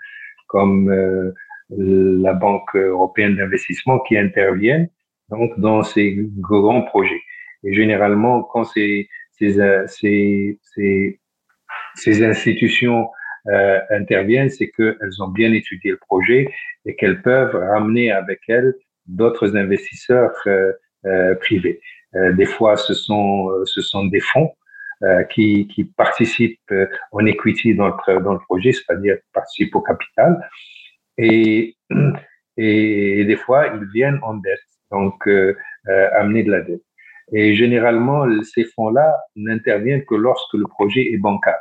comme 0.47 1.33
la 1.69 2.33
Banque 2.33 2.75
européenne 2.75 3.35
d'investissement 3.35 3.99
qui 3.99 4.17
interviennent 4.17 4.89
donc 5.29 5.59
dans 5.59 5.83
ces 5.83 6.17
grands 6.37 6.83
projets. 6.83 7.21
Et 7.63 7.73
généralement, 7.73 8.43
quand 8.43 8.63
ces, 8.63 9.09
ces, 9.31 9.57
ces, 9.87 10.59
ces, 10.61 11.19
ces 11.95 12.23
institutions 12.23 13.09
euh, 13.47 13.79
interviennent, 13.89 14.49
c'est 14.49 14.69
qu'elles 14.69 15.21
ont 15.21 15.29
bien 15.29 15.51
étudié 15.53 15.91
le 15.91 15.97
projet 15.97 16.49
et 16.85 16.95
qu'elles 16.95 17.21
peuvent 17.21 17.55
ramener 17.55 18.11
avec 18.11 18.41
elles 18.47 18.73
d'autres 19.05 19.55
investisseurs 19.55 20.33
euh, 20.47 20.71
euh, 21.05 21.35
privés. 21.35 21.79
des 22.13 22.45
fois, 22.45 22.75
ce 22.77 22.93
sont, 22.93 23.49
ce 23.65 23.81
sont 23.81 24.05
des 24.05 24.19
fonds 24.19 24.51
qui, 25.29 25.67
qui 25.67 25.83
participent 25.83 26.73
en 27.11 27.25
equity 27.25 27.75
dans 27.75 27.89
le, 27.89 28.19
dans 28.21 28.33
le 28.33 28.39
projet, 28.39 28.71
c'est-à-dire 28.71 29.17
participent 29.33 29.75
au 29.75 29.81
capital. 29.81 30.49
Et, 31.19 31.75
et, 32.57 33.25
des 33.25 33.35
fois, 33.35 33.67
ils 33.67 33.85
viennent 33.91 34.19
en 34.21 34.35
dette, 34.35 34.59
donc 34.91 35.27
amener 36.15 36.43
de 36.43 36.51
la 36.51 36.61
dette. 36.61 36.83
Et 37.33 37.55
généralement, 37.55 38.25
ces 38.43 38.65
fonds-là 38.65 39.15
n'interviennent 39.35 40.05
que 40.05 40.15
lorsque 40.15 40.53
le 40.53 40.65
projet 40.65 41.11
est 41.11 41.17
bancable. 41.17 41.57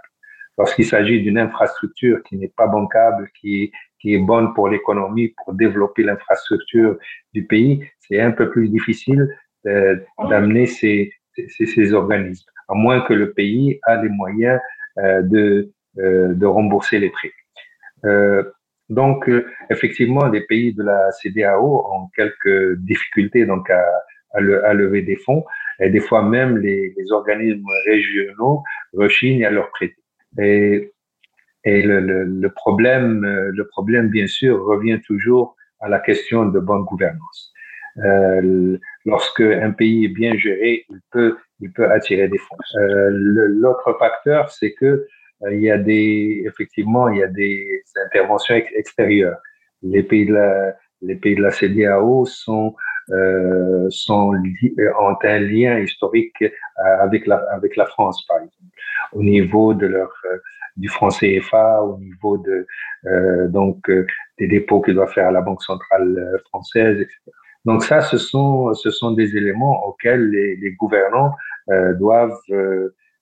Lorsqu'il 0.58 0.86
s'agit 0.86 1.20
d'une 1.22 1.38
infrastructure 1.38 2.22
qui 2.22 2.36
n'est 2.36 2.52
pas 2.56 2.66
bancable, 2.66 3.28
qui, 3.38 3.72
qui 4.00 4.14
est 4.14 4.18
bonne 4.18 4.54
pour 4.54 4.68
l'économie, 4.68 5.34
pour 5.36 5.52
développer 5.54 6.02
l'infrastructure 6.02 6.96
du 7.34 7.44
pays, 7.44 7.84
c'est 7.98 8.20
un 8.20 8.30
peu 8.30 8.50
plus 8.50 8.68
difficile 8.68 9.28
euh, 9.66 9.96
d'amener 10.30 10.66
ces, 10.66 11.12
ces, 11.48 11.92
organismes, 11.92 12.50
à 12.68 12.74
moins 12.74 13.00
que 13.00 13.12
le 13.12 13.32
pays 13.32 13.78
a 13.84 14.02
les 14.02 14.08
moyens 14.08 14.60
euh, 14.98 15.22
de, 15.22 15.72
euh, 15.98 16.34
de 16.34 16.46
rembourser 16.46 16.98
les 16.98 17.10
prêts. 17.10 17.32
Euh, 18.04 18.42
donc, 18.88 19.30
effectivement, 19.70 20.26
les 20.26 20.42
pays 20.42 20.72
de 20.72 20.82
la 20.82 21.10
CDAO 21.10 21.86
ont 21.92 22.08
quelques 22.14 22.76
difficultés 22.78 23.44
donc 23.44 23.68
à, 23.68 23.84
à, 24.34 24.38
à 24.38 24.74
lever 24.74 25.02
des 25.02 25.16
fonds, 25.16 25.44
et 25.80 25.90
des 25.90 26.00
fois 26.00 26.22
même 26.22 26.56
les, 26.58 26.94
les 26.96 27.12
organismes 27.12 27.66
régionaux 27.86 28.62
rechignent 28.94 29.44
à 29.44 29.50
leur 29.50 29.70
prêter. 29.70 29.96
Et, 30.38 30.92
et 31.64 31.82
le, 31.82 32.00
le, 32.00 32.24
le, 32.24 32.50
problème, 32.50 33.22
le 33.24 33.66
problème, 33.66 34.08
bien 34.08 34.28
sûr, 34.28 34.64
revient 34.64 35.00
toujours 35.04 35.56
à 35.80 35.88
la 35.88 35.98
question 35.98 36.46
de 36.46 36.60
bonne 36.60 36.84
gouvernance. 36.84 37.45
Euh, 38.04 38.78
lorsque 39.04 39.40
un 39.40 39.70
pays 39.70 40.06
est 40.06 40.14
bien 40.14 40.36
géré, 40.36 40.84
il 40.88 41.00
peut, 41.10 41.36
attirer 41.90 42.28
des 42.28 42.38
fonds. 42.38 42.56
Euh, 42.76 43.08
L'autre 43.10 43.96
facteur, 43.98 44.50
c'est 44.50 44.72
que 44.72 45.06
euh, 45.42 45.54
il 45.54 45.60
y 45.62 45.70
a 45.70 45.78
des, 45.78 46.42
effectivement, 46.46 47.08
il 47.08 47.18
y 47.18 47.22
a 47.22 47.28
des 47.28 47.82
interventions 48.04 48.54
extérieures. 48.54 49.38
Les 49.82 50.02
pays 50.02 50.26
de 50.26 50.34
la, 50.34 50.74
les 51.02 51.16
pays 51.16 51.36
de 51.36 51.42
la 51.42 51.50
CDAO 51.50 52.26
sont 52.26 52.74
sont 53.88 54.32
ont 54.98 55.16
un 55.22 55.38
lien 55.38 55.78
historique 55.78 56.44
avec 56.76 57.26
la 57.26 57.36
avec 57.52 57.76
la 57.76 57.86
France, 57.86 58.26
par 58.26 58.38
exemple 58.38 58.52
au 59.12 59.22
niveau 59.22 59.74
de 59.74 59.86
leur 59.86 60.10
du 60.76 60.88
franc 60.88 61.10
CFA, 61.10 61.84
au 61.84 61.98
niveau 61.98 62.38
de 62.38 62.66
donc 63.48 63.88
des 64.38 64.48
dépôts 64.48 64.80
qu'ils 64.80 64.94
doivent 64.94 65.12
faire 65.12 65.28
à 65.28 65.30
la 65.30 65.40
Banque 65.40 65.62
centrale 65.62 66.40
française, 66.50 67.00
etc. 67.00 67.32
Donc 67.66 67.84
ça, 67.84 68.00
ce 68.00 68.16
sont 68.16 68.72
ce 68.74 68.90
sont 68.90 69.12
des 69.12 69.36
éléments 69.36 69.86
auxquels 69.86 70.30
les, 70.30 70.56
les 70.56 70.72
gouvernants 70.72 71.32
doivent 71.98 72.40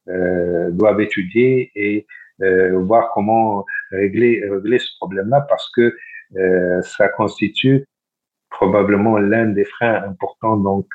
doivent 0.06 1.00
étudier 1.00 1.72
et 1.74 2.06
voir 2.38 3.10
comment 3.14 3.64
régler 3.90 4.42
régler 4.48 4.78
ce 4.78 4.90
problème-là 5.00 5.46
parce 5.48 5.70
que 5.74 5.96
ça 6.82 7.08
constitue 7.08 7.86
probablement 8.50 9.18
l'un 9.18 9.46
des 9.46 9.64
freins 9.64 10.04
importants 10.04 10.56
donc 10.56 10.86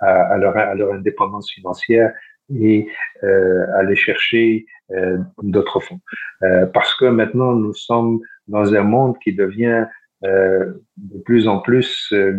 à, 0.00 0.34
à, 0.34 0.36
leur, 0.36 0.56
à 0.56 0.74
leur 0.74 0.92
indépendance 0.92 1.50
financière 1.50 2.12
et 2.54 2.88
euh, 3.22 3.66
aller 3.76 3.96
chercher 3.96 4.66
euh, 4.92 5.18
d'autres 5.42 5.80
fonds. 5.80 6.00
Euh, 6.42 6.66
parce 6.66 6.94
que 6.94 7.06
maintenant, 7.06 7.52
nous 7.52 7.74
sommes 7.74 8.20
dans 8.46 8.74
un 8.74 8.82
monde 8.82 9.16
qui 9.22 9.34
devient 9.34 9.84
euh, 9.84 9.86
de 10.22 11.18
plus 11.24 11.46
en 11.46 11.60
plus 11.60 12.12
euh, 12.12 12.32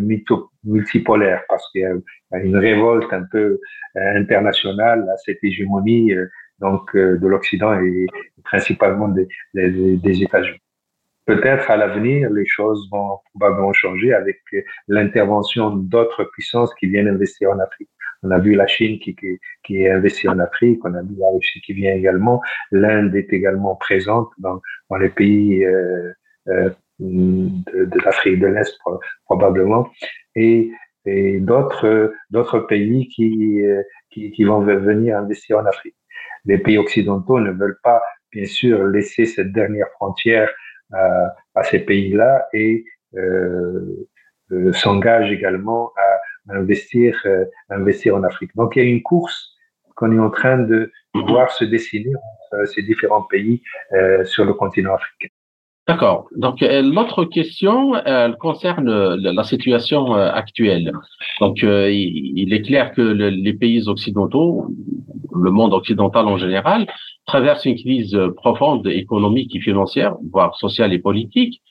multipolaire, 0.64 1.44
parce 1.48 1.70
qu'il 1.72 1.82
y 1.82 1.86
a 1.86 2.40
une 2.44 2.58
révolte 2.58 3.12
un 3.14 3.24
peu 3.32 3.60
euh, 3.96 4.16
internationale 4.16 5.08
à 5.10 5.18
cette 5.18 5.44
hégémonie 5.44 6.14
donc 6.60 6.94
de 6.96 7.26
l'Occident 7.26 7.80
et 7.82 8.06
principalement 8.44 9.08
des, 9.08 9.28
des, 9.54 9.96
des 9.96 10.24
États-Unis. 10.24 10.60
Peut-être 11.26 11.72
à 11.72 11.78
l'avenir, 11.78 12.30
les 12.32 12.46
choses 12.46 12.90
vont 12.92 13.20
probablement 13.32 13.72
changer 13.72 14.14
avec 14.14 14.40
l'intervention 14.88 15.70
d'autres 15.70 16.26
puissances 16.34 16.74
qui 16.76 16.88
viennent 16.88 17.08
investir 17.08 17.52
en 17.52 17.60
Afrique. 17.60 17.90
On 18.24 18.32
a 18.32 18.40
vu 18.40 18.56
la 18.56 18.68
Chine 18.68 19.00
qui, 19.00 19.16
qui, 19.16 19.40
qui 19.64 19.84
est 19.84 19.92
investie 19.92 20.28
en 20.28 20.40
Afrique, 20.40 20.82
on 20.84 20.94
a 20.94 21.02
vu 21.02 21.16
la 21.18 21.30
Russie 21.34 21.62
qui 21.62 21.74
vient 21.74 21.94
également. 21.94 22.42
L'Inde 22.72 23.16
est 23.16 23.32
également 23.32 23.76
présente 23.76 24.30
dans, 24.40 24.60
dans 24.90 24.98
les 24.98 25.10
pays 25.10 25.64
euh, 25.64 26.12
euh, 26.50 26.70
de, 27.00 28.00
l'Afrique 28.06 28.40
de 28.40 28.48
l'Est 28.48 28.78
probablement, 29.26 29.90
et, 30.36 30.72
d'autres 31.40 32.14
d'autres 32.30 32.60
pays 32.60 33.08
qui, 33.08 33.64
euh, 33.64 33.82
qui, 34.12 34.32
qui 34.32 34.44
vont 34.44 34.60
venir 34.60 35.18
investir 35.18 35.58
en 35.58 35.66
Afrique. 35.66 35.96
Les 36.46 36.60
pays 36.60 36.78
occidentaux 36.78 37.40
ne 37.40 37.52
veulent 37.52 37.80
pas, 37.84 38.02
bien 38.32 38.46
sûr, 38.46 38.84
laisser 38.84 39.26
cette 39.26 39.52
dernière 39.52 39.88
frontière 39.96 40.52
à, 40.94 41.34
à 41.56 41.64
ces 41.64 41.80
pays-là 41.80 42.48
et 42.54 42.86
euh, 43.16 44.08
euh, 44.52 44.74
s'engagent 44.74 45.32
également 45.32 45.92
à 45.96 46.56
investir, 46.56 47.22
euh, 47.26 47.46
investir 47.70 48.16
en 48.16 48.24
Afrique. 48.24 48.50
Donc 48.56 48.76
il 48.76 48.84
y 48.84 48.86
a 48.86 48.90
une 48.90 49.04
course 49.04 49.56
qu'on 49.96 50.12
est 50.12 50.20
en 50.20 50.32
train 50.32 50.58
de 50.58 50.92
voir 51.14 51.52
se 51.52 51.66
dessiner 51.66 52.14
entre 52.16 52.66
ces 52.68 52.82
différents 52.82 53.22
pays 53.24 53.62
euh, 53.94 54.26
sur 54.26 54.46
le 54.46 54.54
continent 54.54 54.96
africain. 54.96 55.28
D'accord. 55.90 56.28
Donc 56.36 56.62
euh, 56.62 56.82
l'autre 56.82 57.26
question, 57.26 57.96
elle 57.96 58.36
concerne 58.38 59.16
la 59.16 59.44
situation 59.44 60.14
actuelle. 60.14 60.92
Donc 61.42 61.64
il 61.64 62.54
est 62.54 62.62
clair 62.62 62.92
que 62.92 63.02
les 63.02 63.54
pays 63.54 63.88
occidentaux, 63.88 64.68
le 65.36 65.52
monde 65.52 65.74
occidental 65.74 66.28
en 66.28 66.38
général, 66.38 66.88
traverse 67.26 67.66
une 67.66 67.76
crise 67.76 68.18
profonde 68.38 68.88
économique 68.88 69.56
et 69.56 69.62
financière, 69.62 70.16
voire 70.32 70.56
sociale 70.56 70.94
et 70.94 71.00
politique. 71.00 71.62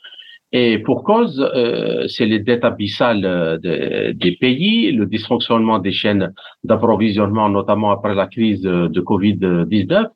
Et 0.53 0.79
pour 0.79 1.05
cause, 1.05 1.47
euh, 1.55 2.07
c'est 2.09 2.25
les 2.25 2.39
dettes 2.39 2.65
abyssales 2.65 3.25
euh, 3.25 4.13
des 4.15 4.37
pays, 4.41 4.93
le 4.93 5.05
dysfonctionnement 5.05 5.79
des 5.79 5.93
chaînes 5.93 6.33
d'approvisionnement, 6.65 7.51
notamment 7.51 7.91
après 7.91 8.15
la 8.15 8.27
crise 8.27 8.63
de 8.63 9.01
Covid-19, 9.01 10.07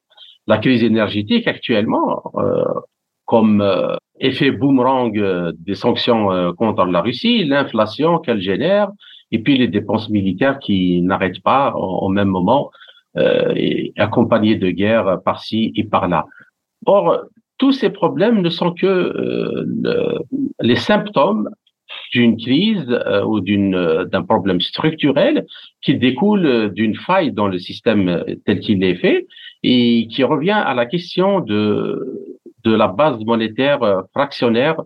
la 0.46 0.58
crise 0.58 0.82
énergétique 0.84 1.46
actuellement, 1.46 2.22
euh, 2.36 2.64
comme 3.32 3.60
euh, 3.60 3.96
effet 4.20 4.50
boomerang 4.50 5.12
des 5.68 5.74
sanctions 5.74 6.22
contre 6.60 6.84
la 6.84 7.00
Russie, 7.00 7.44
l'inflation 7.44 8.18
qu'elle 8.18 8.40
génère, 8.40 8.88
et 9.32 9.38
puis 9.42 9.56
les 9.56 9.68
dépenses 9.68 10.08
militaires 10.10 10.58
qui 10.58 11.02
n'arrêtent 11.02 11.42
pas 11.42 11.72
au, 11.74 12.08
même 12.08 12.28
moment, 12.28 12.70
accompagnées 13.96 14.56
de 14.64 14.70
guerres 14.70 15.18
par-ci 15.24 15.72
et 15.74 15.84
par-là. 15.84 16.26
Or, 16.86 17.04
tous 17.62 17.70
ces 17.70 17.90
problèmes 17.90 18.42
ne 18.42 18.50
sont 18.50 18.72
que 18.72 18.86
euh, 18.86 19.64
le, 19.84 20.18
les 20.60 20.74
symptômes 20.74 21.48
d'une 22.12 22.36
crise 22.36 22.86
euh, 22.88 23.22
ou 23.24 23.38
euh, 23.38 24.04
d'un 24.06 24.24
problème 24.24 24.60
structurel 24.60 25.46
qui 25.80 25.94
découle 25.94 26.72
d'une 26.74 26.96
faille 26.96 27.30
dans 27.30 27.46
le 27.46 27.60
système 27.60 28.24
tel 28.46 28.58
qu'il 28.58 28.82
est 28.82 28.96
fait 28.96 29.28
et 29.62 30.08
qui 30.10 30.24
revient 30.24 30.60
à 30.72 30.74
la 30.74 30.86
question 30.86 31.38
de 31.38 32.31
de 32.64 32.74
la 32.74 32.88
base 32.88 33.18
monétaire 33.24 33.80
fractionnaire 34.12 34.76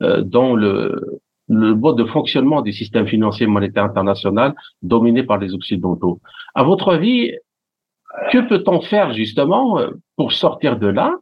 dans 0.00 0.54
le 0.54 1.20
le 1.48 1.74
mode 1.74 1.98
de 1.98 2.04
fonctionnement 2.04 2.62
du 2.62 2.72
système 2.72 3.06
financier 3.06 3.46
monétaire 3.46 3.84
international 3.84 4.54
dominé 4.80 5.24
par 5.24 5.36
les 5.36 5.52
occidentaux. 5.52 6.18
À 6.54 6.62
votre 6.62 6.94
avis, 6.94 7.32
que 8.32 8.48
peut-on 8.48 8.80
faire 8.80 9.12
justement 9.12 9.78
pour 10.16 10.32
sortir 10.32 10.78
de 10.78 10.86
là 10.86 11.14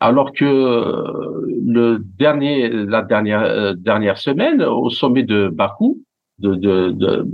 alors 0.00 0.32
que 0.32 0.44
euh, 0.44 1.46
le 1.64 1.98
dernier, 2.18 2.68
la 2.68 3.02
dernière, 3.02 3.42
euh, 3.42 3.74
dernière 3.74 4.18
semaine, 4.18 4.62
au 4.62 4.90
sommet 4.90 5.22
de 5.22 5.48
Bakou, 5.48 6.02
de, 6.38 6.54
de, 6.54 6.90
de, 6.90 7.26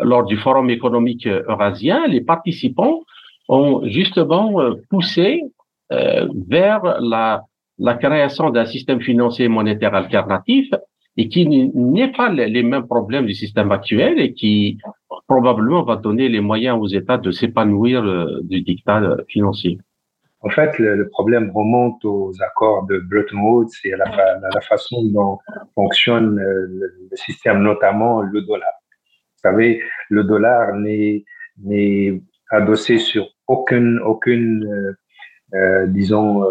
lors 0.00 0.24
du 0.24 0.36
Forum 0.38 0.70
économique 0.70 1.26
eurasien, 1.26 2.06
les 2.06 2.22
participants 2.22 3.02
ont 3.48 3.82
justement 3.84 4.60
euh, 4.60 4.74
poussé 4.88 5.42
vers 5.90 7.00
la, 7.00 7.42
la 7.78 7.94
création 7.94 8.50
d'un 8.50 8.64
système 8.64 9.00
financier 9.00 9.48
monétaire 9.48 9.94
alternatif 9.94 10.70
et 11.16 11.28
qui 11.28 11.46
n'est 11.46 12.12
pas 12.12 12.30
les 12.30 12.62
mêmes 12.62 12.86
problèmes 12.86 13.26
du 13.26 13.34
système 13.34 13.70
actuel 13.70 14.18
et 14.18 14.32
qui 14.32 14.78
probablement 15.28 15.82
va 15.84 15.96
donner 15.96 16.28
les 16.28 16.40
moyens 16.40 16.78
aux 16.80 16.88
États 16.88 17.18
de 17.18 17.30
s'épanouir 17.30 18.02
du 18.42 18.62
dictat 18.62 19.16
financier. 19.28 19.78
En 20.44 20.50
fait, 20.50 20.78
le, 20.78 21.08
problème 21.08 21.50
remonte 21.54 22.04
aux 22.04 22.30
accords 22.42 22.84
de 22.86 22.98
Bretton 22.98 23.38
Woods 23.38 23.70
et 23.84 23.94
à 23.94 23.96
la, 23.96 24.60
façon 24.60 25.02
dont 25.04 25.38
fonctionne 25.74 26.38
euh, 26.38 26.66
le, 26.68 27.16
système, 27.16 27.62
notamment 27.62 28.20
le 28.20 28.42
dollar. 28.42 28.68
Vous 28.82 29.50
savez, 29.50 29.80
le 30.10 30.22
dollar 30.22 30.74
n'est 30.76 31.24
adossé 32.50 32.98
sur 32.98 33.26
aucune, 33.46 33.98
aucune 34.00 34.66
euh, 34.66 34.90
euh, 34.90 34.94
disons, 35.88 36.44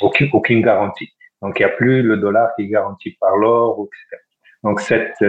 aucune, 0.00 0.28
aucune 0.32 0.62
garantie. 0.62 1.10
Donc, 1.42 1.58
il 1.58 1.64
n'y 1.64 1.70
a 1.70 1.74
plus 1.74 2.02
le 2.02 2.16
dollar 2.16 2.54
qui 2.56 2.62
est 2.62 2.68
garanti 2.68 3.16
par 3.20 3.36
l'or, 3.36 3.86
etc. 3.86 4.22
Donc, 4.62 4.80
cette, 4.80 5.24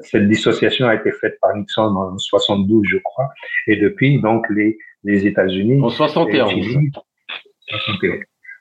cette 0.00 0.28
dissociation 0.28 0.86
a 0.86 0.94
été 0.94 1.12
faite 1.12 1.38
par 1.40 1.54
Nixon 1.54 1.94
en 1.96 2.18
72, 2.18 2.84
je 2.88 2.98
crois. 2.98 3.28
Et 3.66 3.76
depuis, 3.76 4.20
donc, 4.20 4.46
les, 4.50 4.78
les 5.04 5.26
États-Unis. 5.26 5.82
En 5.82 5.88
71. 5.88 6.90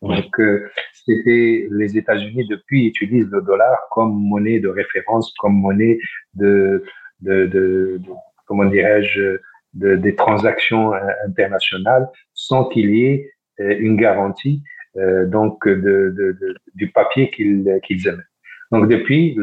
Donc, 0.01 0.39
euh, 0.39 0.70
c'était 0.93 1.68
les 1.72 1.97
États-Unis 1.97 2.47
depuis 2.47 2.88
utilisent 2.88 3.30
le 3.32 3.41
dollar 3.41 3.78
comme 3.91 4.13
monnaie 4.13 4.59
de 4.59 4.68
référence, 4.68 5.34
comme 5.39 5.53
monnaie 5.53 5.97
de, 6.36 6.84
de, 7.22 7.47
de, 7.47 7.99
comment 8.45 8.66
dirais-je, 8.66 9.38
de, 9.74 9.95
des 9.95 10.16
transactions 10.16 10.93
internationales, 11.26 12.07
sans 12.36 12.65
qu'il 12.65 12.91
y 12.95 13.05
ait 13.05 13.31
euh, 13.59 13.75
une 13.79 13.97
garantie 13.97 14.61
euh, 14.97 15.25
donc 15.25 15.67
de, 15.67 16.13
de, 16.15 16.38
du 16.75 16.91
papier 16.91 17.31
qu'ils 17.31 17.79
qu'ils 17.83 18.07
émettent. 18.07 18.25
Donc 18.71 18.88
depuis, 18.88 19.38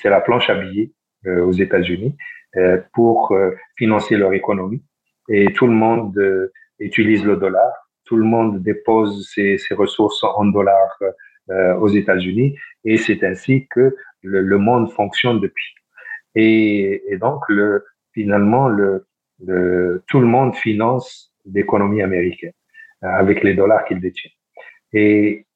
c'est 0.00 0.10
la 0.10 0.20
planche 0.20 0.48
à 0.50 0.54
billets 0.54 0.92
aux 1.26 1.52
États-Unis 1.52 2.16
pour 2.92 3.36
financer 3.76 4.16
leur 4.16 4.32
économie 4.32 4.82
et 5.28 5.52
tout 5.52 5.66
le 5.66 5.72
monde 5.72 6.16
euh, 6.18 6.52
utilise 6.78 7.24
le 7.24 7.36
dollar. 7.36 7.72
Tout 8.04 8.16
le 8.16 8.24
monde 8.24 8.62
dépose 8.62 9.28
ses, 9.32 9.58
ses 9.58 9.74
ressources 9.74 10.22
en 10.22 10.44
dollars 10.46 10.98
euh, 11.50 11.74
aux 11.76 11.88
États-Unis 11.88 12.56
et 12.84 12.96
c'est 12.96 13.24
ainsi 13.24 13.66
que 13.68 13.96
le, 14.22 14.40
le, 14.42 14.58
monde 14.58 14.90
fonctionne 14.92 15.40
depuis. 15.40 15.74
Et, 16.34 17.02
et 17.08 17.16
donc, 17.18 17.42
le, 17.48 17.84
finalement, 18.12 18.68
le, 18.68 19.06
le, 19.44 20.04
tout 20.08 20.20
le 20.20 20.26
monde 20.26 20.54
finance 20.54 21.34
l'économie 21.52 22.02
américaine 22.02 22.52
euh, 23.04 23.08
avec 23.08 23.42
les 23.42 23.54
dollars 23.54 23.84
qu'il 23.84 24.00
détient. 24.00 24.30
Et, 24.92 25.46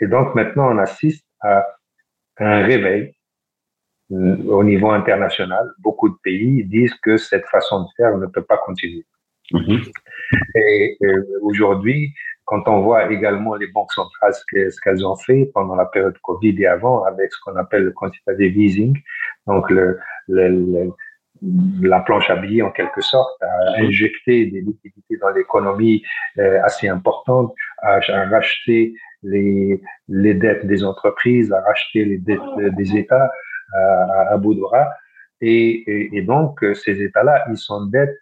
et 0.00 0.06
donc, 0.06 0.34
maintenant, 0.34 0.74
on 0.74 0.78
assiste 0.78 1.24
à 1.40 1.66
un 2.38 2.62
réveil 2.64 3.12
euh, 4.12 4.36
au 4.44 4.64
niveau 4.64 4.90
international, 4.90 5.70
beaucoup 5.80 6.08
de 6.08 6.16
pays 6.22 6.64
disent 6.64 6.94
que 7.02 7.16
cette 7.16 7.46
façon 7.46 7.82
de 7.82 7.88
faire 7.96 8.16
ne 8.16 8.26
peut 8.26 8.42
pas 8.42 8.56
continuer. 8.58 9.04
Mhm. 9.52 9.82
Et, 10.54 10.96
aujourd'hui, 11.42 12.12
quand 12.44 12.66
on 12.68 12.80
voit 12.80 13.10
également 13.12 13.54
les 13.54 13.66
banques 13.66 13.92
centrales 13.92 14.32
ce 14.32 14.80
qu'elles 14.82 15.06
ont 15.06 15.16
fait 15.16 15.50
pendant 15.52 15.74
la 15.74 15.84
période 15.84 16.16
Covid 16.22 16.56
et 16.58 16.66
avant, 16.66 17.04
avec 17.04 17.32
ce 17.32 17.38
qu'on 17.44 17.56
appelle 17.56 17.84
le 17.84 17.92
quantitative 17.92 18.56
easing, 18.56 18.98
donc 19.46 19.70
le, 19.70 19.98
le, 20.28 20.90
la 21.80 22.00
planche 22.00 22.30
à 22.30 22.36
billets 22.36 22.62
en 22.62 22.70
quelque 22.70 23.00
sorte, 23.00 23.42
à 23.42 23.80
injecter 23.80 24.46
des 24.46 24.60
liquidités 24.60 25.16
dans 25.18 25.30
l'économie 25.30 26.02
euh, 26.38 26.60
assez 26.64 26.88
importantes, 26.88 27.54
à, 27.82 28.00
racheter 28.26 28.94
les, 29.22 29.80
les 30.08 30.34
dettes 30.34 30.66
des 30.66 30.84
entreprises, 30.84 31.52
à 31.52 31.60
racheter 31.60 32.04
les 32.04 32.18
dettes 32.18 32.40
des 32.76 32.96
États, 32.96 33.30
à, 33.74 34.32
à 34.32 34.36
bout 34.36 34.54
de 34.54 34.60
bras. 34.60 34.88
Et, 35.40 36.16
et, 36.16 36.22
donc, 36.22 36.64
ces 36.74 37.00
États-là, 37.00 37.44
ils 37.50 37.56
sont 37.56 37.86
dettes 37.86 38.18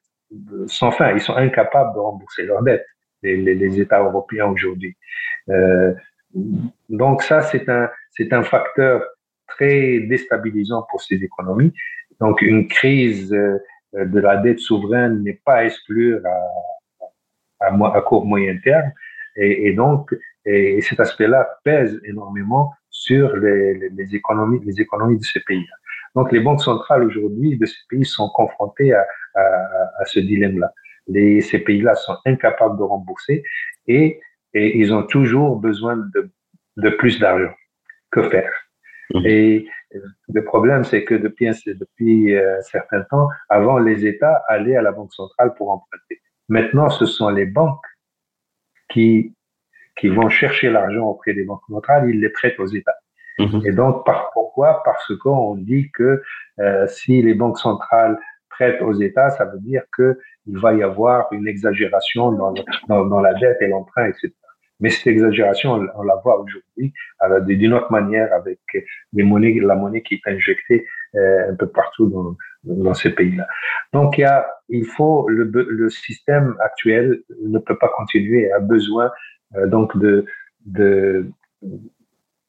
sans 0.66 0.90
fin. 0.90 1.12
Ils 1.12 1.20
sont 1.20 1.36
incapables 1.36 1.94
de 1.94 1.98
rembourser 1.98 2.42
leurs 2.44 2.62
dettes, 2.62 2.86
les, 3.22 3.36
les, 3.36 3.54
les 3.54 3.80
États 3.80 4.02
européens 4.02 4.46
aujourd'hui. 4.46 4.96
Euh, 5.48 5.94
donc 6.88 7.22
ça, 7.22 7.42
c'est 7.42 7.68
un, 7.68 7.88
c'est 8.10 8.32
un 8.32 8.42
facteur 8.42 9.02
très 9.46 10.00
déstabilisant 10.00 10.86
pour 10.90 11.00
ces 11.00 11.16
économies. 11.16 11.72
Donc 12.20 12.42
une 12.42 12.68
crise 12.68 13.32
euh, 13.32 13.58
de 13.94 14.20
la 14.20 14.36
dette 14.38 14.58
souveraine 14.58 15.22
n'est 15.22 15.40
pas 15.44 15.56
à 15.56 15.64
exclure 15.64 16.20
à, 17.60 17.66
à, 17.66 17.96
à 17.96 18.00
court 18.02 18.26
moyen 18.26 18.56
terme. 18.62 18.90
Et, 19.36 19.68
et 19.68 19.72
donc, 19.72 20.14
et 20.44 20.80
cet 20.80 21.00
aspect-là 21.00 21.48
pèse 21.64 22.00
énormément 22.04 22.72
sur 22.90 23.36
les, 23.36 23.90
les, 23.90 24.16
économies, 24.16 24.60
les 24.64 24.80
économies 24.80 25.18
de 25.18 25.24
ces 25.24 25.40
pays. 25.40 25.66
Donc, 26.14 26.32
les 26.32 26.40
banques 26.40 26.62
centrales 26.62 27.04
aujourd'hui 27.04 27.58
de 27.58 27.66
ces 27.66 27.82
pays 27.90 28.04
sont 28.04 28.30
confrontées 28.30 28.94
à, 28.94 29.04
à, 29.34 29.42
à 30.00 30.04
ce 30.06 30.20
dilemme-là. 30.20 30.72
ces 31.42 31.58
pays-là 31.58 31.94
sont 31.94 32.16
incapables 32.24 32.78
de 32.78 32.82
rembourser 32.82 33.42
et, 33.86 34.20
et, 34.54 34.78
ils 34.78 34.94
ont 34.94 35.02
toujours 35.02 35.56
besoin 35.56 35.96
de, 35.96 36.30
de 36.78 36.90
plus 36.90 37.18
d'argent. 37.18 37.52
Que 38.10 38.22
faire? 38.30 38.52
Mmh. 39.12 39.26
Et 39.26 39.68
le 40.32 40.44
problème, 40.44 40.84
c'est 40.84 41.04
que 41.04 41.14
depuis, 41.14 41.50
depuis 41.66 42.36
un 42.36 42.60
certain 42.62 43.02
temps, 43.02 43.28
avant, 43.48 43.78
les 43.78 44.06
États 44.06 44.42
allaient 44.48 44.76
à 44.76 44.82
la 44.82 44.92
Banque 44.92 45.12
centrale 45.12 45.54
pour 45.54 45.70
emprunter. 45.70 46.20
Maintenant, 46.48 46.88
ce 46.88 47.06
sont 47.06 47.28
les 47.28 47.46
banques 47.46 47.84
qui 48.88 49.36
qui 49.96 50.08
vont 50.08 50.28
chercher 50.28 50.70
l'argent 50.70 51.06
auprès 51.06 51.32
des 51.32 51.44
banques 51.44 51.62
centrales, 51.68 52.08
ils 52.08 52.20
les 52.20 52.28
prêtent 52.28 52.60
aux 52.60 52.66
États. 52.66 52.96
Mhm. 53.38 53.62
Et 53.64 53.72
donc, 53.72 54.04
par, 54.04 54.30
pourquoi? 54.32 54.82
Parce 54.84 55.12
qu'on 55.16 55.56
dit 55.56 55.90
que 55.92 56.22
euh, 56.60 56.86
si 56.86 57.22
les 57.22 57.34
banques 57.34 57.58
centrales 57.58 58.18
prêtent 58.50 58.80
aux 58.82 58.94
États, 58.94 59.30
ça 59.30 59.44
veut 59.44 59.58
dire 59.58 59.82
qu'il 59.94 60.58
va 60.58 60.74
y 60.74 60.82
avoir 60.82 61.30
une 61.32 61.46
exagération 61.46 62.32
dans, 62.32 62.54
dans, 62.88 63.06
dans 63.06 63.20
la 63.20 63.34
dette 63.34 63.58
et 63.60 63.68
l'emprunt, 63.68 64.06
etc. 64.06 64.32
Mais 64.80 64.90
cette 64.90 65.06
exagération, 65.06 65.72
on, 65.94 66.02
la 66.02 66.16
voit 66.16 66.38
aujourd'hui 66.40 66.92
d'une 67.46 67.72
autre 67.72 67.90
manière 67.90 68.32
avec 68.34 68.60
les 69.12 69.22
monnaies, 69.22 69.58
la 69.60 69.74
monnaie 69.74 70.02
qui 70.02 70.14
est 70.14 70.30
injectée 70.30 70.86
euh, 71.14 71.52
un 71.52 71.54
peu 71.54 71.66
partout 71.66 72.08
dans, 72.08 72.36
dans 72.64 72.94
ces 72.94 73.10
pays-là. 73.10 73.46
Donc, 73.92 74.18
il, 74.18 74.22
y 74.22 74.24
a, 74.24 74.46
il 74.68 74.84
faut 74.84 75.28
le, 75.28 75.44
le 75.44 75.88
système 75.88 76.56
actuel 76.60 77.22
ne 77.42 77.58
peut 77.58 77.78
pas 77.78 77.88
continuer, 77.96 78.52
a 78.52 78.58
besoin 78.60 79.10
euh, 79.54 79.66
donc 79.66 79.96
de, 79.96 80.26
de, 80.66 81.30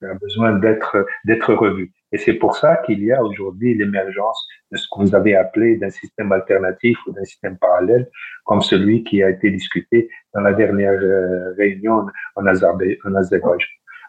a 0.01 0.13
besoin 0.15 0.53
d'être 0.53 1.05
d'être 1.25 1.53
revu. 1.53 1.91
Et 2.11 2.17
c'est 2.17 2.35
pour 2.35 2.55
ça 2.55 2.77
qu'il 2.77 3.03
y 3.03 3.11
a 3.11 3.21
aujourd'hui 3.21 3.73
l'émergence 3.73 4.47
de 4.71 4.77
ce 4.77 4.87
que 4.87 5.01
vous 5.01 5.13
avez 5.13 5.35
appelé 5.35 5.75
d'un 5.77 5.89
système 5.89 6.31
alternatif 6.31 6.97
ou 7.05 7.11
d'un 7.11 7.25
système 7.25 7.57
parallèle, 7.57 8.09
comme 8.45 8.61
celui 8.61 9.03
qui 9.03 9.21
a 9.21 9.29
été 9.29 9.49
discuté 9.51 10.09
dans 10.33 10.41
la 10.41 10.53
dernière 10.53 10.99
euh, 11.01 11.53
réunion 11.57 12.05
en, 12.35 12.45
Azerbaïdjan. 12.45 13.57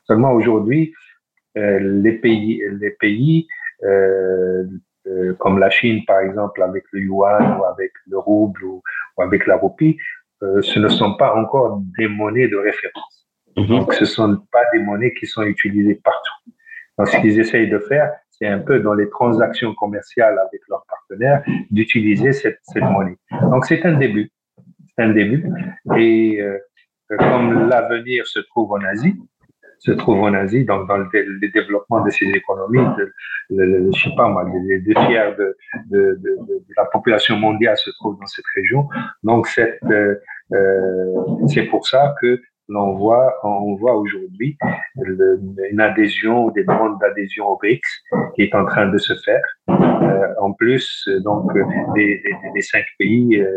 Seulement 0.06 0.32
aujourd'hui, 0.32 0.94
euh, 1.56 1.78
les 1.80 2.12
pays, 2.12 2.62
les 2.80 2.90
pays 2.90 3.46
euh, 3.84 4.64
euh, 5.06 5.34
comme 5.34 5.58
la 5.58 5.70
Chine, 5.70 6.04
par 6.06 6.20
exemple, 6.20 6.62
avec 6.62 6.84
le 6.92 7.00
yuan 7.00 7.58
ou 7.58 7.64
avec 7.64 7.92
le 8.06 8.18
rouble 8.18 8.64
ou, 8.64 8.82
ou 9.16 9.22
avec 9.22 9.46
la 9.46 9.56
roupie, 9.56 9.96
ce 10.40 10.78
ne 10.78 10.88
sont 10.88 11.16
pas 11.16 11.34
encore 11.34 11.82
des 11.98 12.06
monnaies 12.06 12.46
de 12.46 12.56
référence. 12.56 13.28
Mhm. 13.56 13.66
Donc, 13.66 13.92
ce 13.94 14.02
ne 14.02 14.06
sont 14.06 14.36
pas 14.52 14.62
des 14.72 14.78
monnaies 14.78 15.12
qui 15.14 15.26
sont 15.26 15.42
utilisées 15.42 15.96
partout. 15.96 16.52
Ce 17.04 17.16
qu'ils 17.20 17.38
essayent 17.38 17.70
de 17.70 17.78
faire, 17.78 18.10
c'est 18.30 18.46
un 18.46 18.58
peu 18.58 18.80
dans 18.80 18.94
les 18.94 19.08
transactions 19.08 19.74
commerciales 19.74 20.38
avec 20.38 20.60
leurs 20.68 20.84
partenaires 20.88 21.42
d'utiliser 21.70 22.32
cette, 22.32 22.58
cette, 22.62 22.82
monnaie. 22.82 23.16
Donc, 23.42 23.64
c'est 23.66 23.84
un 23.84 23.96
début. 23.98 24.30
C'est 24.96 25.04
un 25.04 25.12
début. 25.12 25.44
Et 25.96 26.40
euh, 26.40 26.58
comme 27.18 27.68
l'avenir 27.68 28.26
se 28.26 28.40
trouve 28.40 28.72
en 28.72 28.82
Asie, 28.82 29.16
se 29.78 29.92
trouvent 29.92 30.22
en 30.22 30.34
Asie, 30.34 30.64
donc 30.64 30.88
dans 30.88 30.96
le, 30.96 31.08
le 31.12 31.48
développement 31.50 32.02
de 32.04 32.10
ces 32.10 32.26
économies, 32.26 32.84
de, 32.96 33.12
le, 33.50 33.90
je 33.94 34.02
sais 34.02 34.14
pas 34.16 34.28
moi, 34.28 34.44
les 34.68 34.80
deux 34.80 34.94
tiers 34.94 35.36
de, 35.36 35.56
de, 35.90 36.18
de, 36.20 36.36
de, 36.46 36.64
la 36.76 36.84
population 36.86 37.36
mondiale 37.36 37.76
se 37.76 37.90
trouve 37.90 38.18
dans 38.18 38.26
cette 38.26 38.44
région. 38.54 38.88
Donc 39.22 39.46
cette, 39.46 39.78
euh, 39.84 40.16
c'est 41.46 41.64
pour 41.64 41.86
ça 41.86 42.14
que 42.20 42.40
l'on 42.68 42.94
voit, 42.94 43.34
on 43.42 43.74
voit 43.76 43.96
aujourd'hui 43.96 44.58
une 44.96 45.80
adhésion 45.80 46.50
des 46.50 46.64
demandes 46.64 46.98
d'adhésion 47.00 47.46
au 47.46 47.56
BRICS 47.56 48.04
qui 48.34 48.42
est 48.42 48.54
en 48.54 48.64
train 48.66 48.88
de 48.88 48.98
se 48.98 49.14
faire. 49.24 49.42
Euh, 49.68 50.34
en 50.40 50.52
plus, 50.52 51.08
donc 51.24 51.52
des, 51.94 52.20
des, 52.22 52.22
des 52.54 52.62
cinq 52.62 52.84
pays 52.98 53.40
euh, 53.40 53.50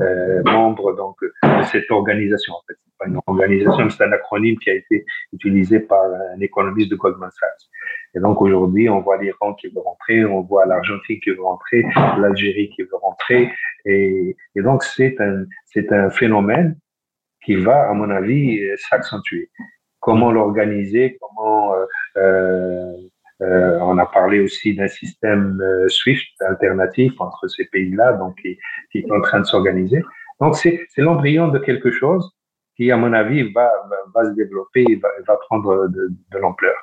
euh, 0.00 0.42
membres 0.44 0.94
donc 0.94 1.16
de 1.22 1.62
cette 1.64 1.90
organisation. 1.90 2.52
En 2.54 2.62
fait, 2.66 2.74
c'est 2.84 2.98
pas 2.98 3.06
une 3.06 3.20
organisation, 3.26 3.88
c'est 3.90 4.04
un 4.04 4.12
acronyme 4.12 4.56
qui 4.58 4.70
a 4.70 4.74
été 4.74 5.04
utilisé 5.32 5.80
par 5.80 6.04
un 6.04 6.40
économiste 6.40 6.90
de 6.90 6.96
Goldman 6.96 7.30
Sachs. 7.30 7.68
Et 8.14 8.20
donc 8.20 8.40
aujourd'hui, 8.42 8.88
on 8.88 9.00
voit 9.00 9.16
l'Iran 9.20 9.54
qui 9.54 9.68
veut 9.68 9.80
rentrer, 9.80 10.24
on 10.24 10.42
voit 10.42 10.66
l'Argentine 10.66 11.18
qui 11.20 11.30
veut 11.30 11.42
rentrer, 11.42 11.84
l'Algérie 12.18 12.70
qui 12.70 12.82
veut 12.82 12.96
rentrer, 13.00 13.50
et, 13.84 14.36
et 14.54 14.62
donc 14.62 14.84
c'est 14.84 15.20
un 15.20 15.44
c'est 15.64 15.92
un 15.92 16.10
phénomène 16.10 16.76
qui 17.50 17.56
va, 17.56 17.88
à 17.88 17.92
mon 17.94 18.10
avis, 18.10 18.60
s'accentuer. 18.76 19.50
Comment 19.98 20.30
l'organiser 20.30 21.18
Comment 21.20 21.74
euh, 21.74 21.84
euh, 22.16 22.92
euh, 23.42 23.78
on 23.80 23.98
a 23.98 24.06
parlé 24.06 24.40
aussi 24.40 24.74
d'un 24.74 24.88
système 24.88 25.60
euh, 25.60 25.88
SWIFT 25.88 26.28
alternatif 26.40 27.12
entre 27.18 27.48
ces 27.48 27.64
pays-là, 27.66 28.12
donc 28.14 28.36
qui, 28.40 28.58
est 28.94 29.10
en 29.10 29.20
train 29.22 29.40
de 29.40 29.46
s'organiser. 29.46 30.02
Donc 30.40 30.56
c'est 30.56 30.86
l'embryon 30.98 31.48
de 31.48 31.58
quelque 31.58 31.90
chose 31.90 32.30
qui, 32.76 32.90
à 32.90 32.96
mon 32.96 33.12
avis, 33.12 33.50
va, 33.52 33.72
se 34.24 34.34
développer 34.34 34.84
et 34.88 34.96
va, 34.96 35.36
prendre 35.48 35.88
de, 35.88 36.38
l'ampleur. 36.38 36.76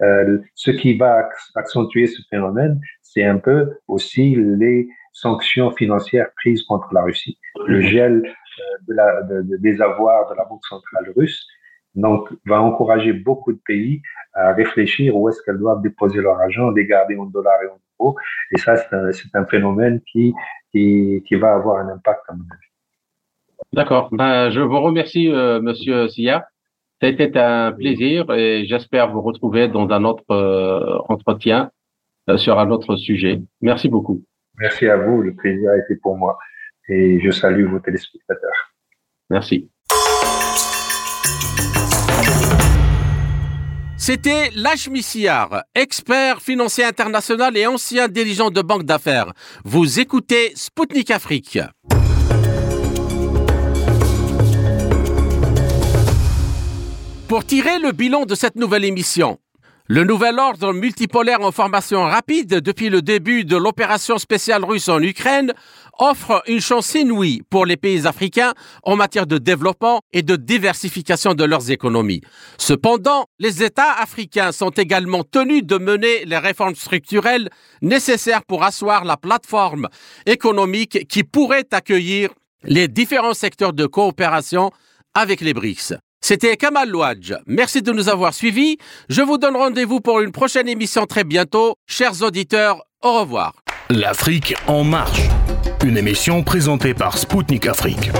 Euh, 0.00 0.38
ce 0.54 0.70
qui 0.70 0.96
va 0.96 1.28
accentuer 1.54 2.06
ce 2.06 2.22
phénomène, 2.30 2.80
c'est 3.02 3.24
un 3.24 3.38
peu 3.38 3.78
aussi 3.86 4.34
les 4.36 4.88
sanctions 5.12 5.70
financières 5.72 6.30
prises 6.36 6.62
contre 6.62 6.92
la 6.92 7.02
Russie, 7.02 7.38
le 7.66 7.80
gel 7.80 8.22
euh, 8.24 8.30
de 8.86 8.94
la, 8.94 9.22
de, 9.22 9.56
des 9.56 9.80
avoirs 9.80 10.30
de 10.30 10.36
la 10.36 10.44
Banque 10.44 10.64
centrale 10.66 11.12
russe, 11.16 11.46
donc 11.94 12.28
va 12.46 12.60
encourager 12.60 13.12
beaucoup 13.12 13.52
de 13.52 13.60
pays 13.64 14.02
à 14.34 14.52
réfléchir 14.52 15.16
où 15.16 15.28
est-ce 15.28 15.42
qu'elles 15.42 15.58
doivent 15.58 15.82
déposer 15.82 16.20
leur 16.20 16.38
argent, 16.38 16.70
les 16.70 16.86
garder 16.86 17.16
en 17.16 17.26
dollars 17.26 17.62
et 17.64 17.68
en 17.68 17.78
euros. 18.00 18.16
Et 18.52 18.58
ça, 18.58 18.76
c'est 18.76 18.94
un, 18.94 19.10
un, 19.34 19.46
phénomène 19.46 20.00
qui, 20.10 20.34
qui, 20.70 21.22
qui, 21.26 21.34
va 21.34 21.54
avoir 21.54 21.78
un 21.78 21.88
impact, 21.88 22.22
à 22.28 22.34
mon 22.34 22.44
avis. 22.44 22.68
D'accord. 23.72 24.08
Ben, 24.12 24.50
je 24.50 24.60
vous 24.60 24.80
remercie, 24.80 25.28
euh, 25.28 25.60
Monsieur 25.60 26.08
Sia. 26.08 26.46
C'était 27.00 27.38
un 27.38 27.70
plaisir 27.72 28.28
et 28.32 28.64
j'espère 28.66 29.12
vous 29.12 29.22
retrouver 29.22 29.68
dans 29.68 29.88
un 29.90 30.04
autre 30.04 30.24
euh, 30.30 30.98
entretien 31.08 31.70
euh, 32.28 32.36
sur 32.36 32.58
un 32.58 32.70
autre 32.70 32.96
sujet. 32.96 33.40
Merci 33.60 33.88
beaucoup. 33.88 34.24
Merci 34.58 34.88
à 34.88 34.96
vous. 34.96 35.22
Le 35.22 35.32
plaisir 35.34 35.70
a 35.70 35.76
été 35.76 35.94
pour 35.96 36.16
moi 36.16 36.38
et 36.88 37.20
je 37.20 37.30
salue 37.30 37.66
vos 37.66 37.78
téléspectateurs. 37.78 38.74
Merci. 39.30 39.70
C'était 43.96 44.50
Lachmi 44.54 45.02
Siar, 45.02 45.64
expert 45.74 46.40
financier 46.40 46.84
international 46.84 47.56
et 47.56 47.66
ancien 47.66 48.08
dirigeant 48.08 48.50
de 48.50 48.62
banque 48.62 48.84
d'affaires. 48.84 49.32
Vous 49.64 50.00
écoutez 50.00 50.52
Spoutnik 50.54 51.10
Afrique. 51.10 51.58
Pour 57.28 57.44
tirer 57.44 57.78
le 57.78 57.92
bilan 57.92 58.24
de 58.24 58.34
cette 58.34 58.56
nouvelle 58.56 58.86
émission, 58.86 59.38
le 59.90 60.04
nouvel 60.04 60.38
ordre 60.38 60.74
multipolaire 60.74 61.40
en 61.40 61.50
formation 61.50 62.02
rapide 62.02 62.60
depuis 62.60 62.90
le 62.90 63.00
début 63.00 63.46
de 63.46 63.56
l'opération 63.56 64.18
spéciale 64.18 64.62
russe 64.62 64.90
en 64.90 65.00
Ukraine 65.00 65.54
offre 65.98 66.42
une 66.46 66.60
chance 66.60 66.92
inouïe 66.94 67.40
pour 67.48 67.64
les 67.64 67.78
pays 67.78 68.06
africains 68.06 68.52
en 68.82 68.96
matière 68.96 69.26
de 69.26 69.38
développement 69.38 70.02
et 70.12 70.22
de 70.22 70.36
diversification 70.36 71.32
de 71.32 71.42
leurs 71.42 71.70
économies. 71.70 72.20
Cependant, 72.58 73.24
les 73.38 73.62
États 73.62 73.94
africains 73.94 74.52
sont 74.52 74.70
également 74.70 75.24
tenus 75.24 75.64
de 75.64 75.78
mener 75.78 76.26
les 76.26 76.38
réformes 76.38 76.74
structurelles 76.74 77.48
nécessaires 77.80 78.44
pour 78.44 78.64
asseoir 78.64 79.06
la 79.06 79.16
plateforme 79.16 79.88
économique 80.26 81.08
qui 81.08 81.24
pourrait 81.24 81.66
accueillir 81.72 82.28
les 82.62 82.88
différents 82.88 83.34
secteurs 83.34 83.72
de 83.72 83.86
coopération 83.86 84.70
avec 85.14 85.40
les 85.40 85.54
BRICS. 85.54 85.94
C'était 86.28 86.58
Kamal 86.58 86.90
Louadj. 86.90 87.36
Merci 87.46 87.80
de 87.80 87.90
nous 87.90 88.10
avoir 88.10 88.34
suivis. 88.34 88.76
Je 89.08 89.22
vous 89.22 89.38
donne 89.38 89.56
rendez-vous 89.56 90.00
pour 90.00 90.20
une 90.20 90.30
prochaine 90.30 90.68
émission 90.68 91.06
très 91.06 91.24
bientôt. 91.24 91.76
Chers 91.86 92.20
auditeurs, 92.20 92.84
au 93.02 93.20
revoir. 93.20 93.54
L'Afrique 93.88 94.54
en 94.66 94.84
marche. 94.84 95.22
Une 95.82 95.96
émission 95.96 96.42
présentée 96.42 96.92
par 96.92 97.16
Spoutnik 97.16 97.66
Afrique. 97.66 98.10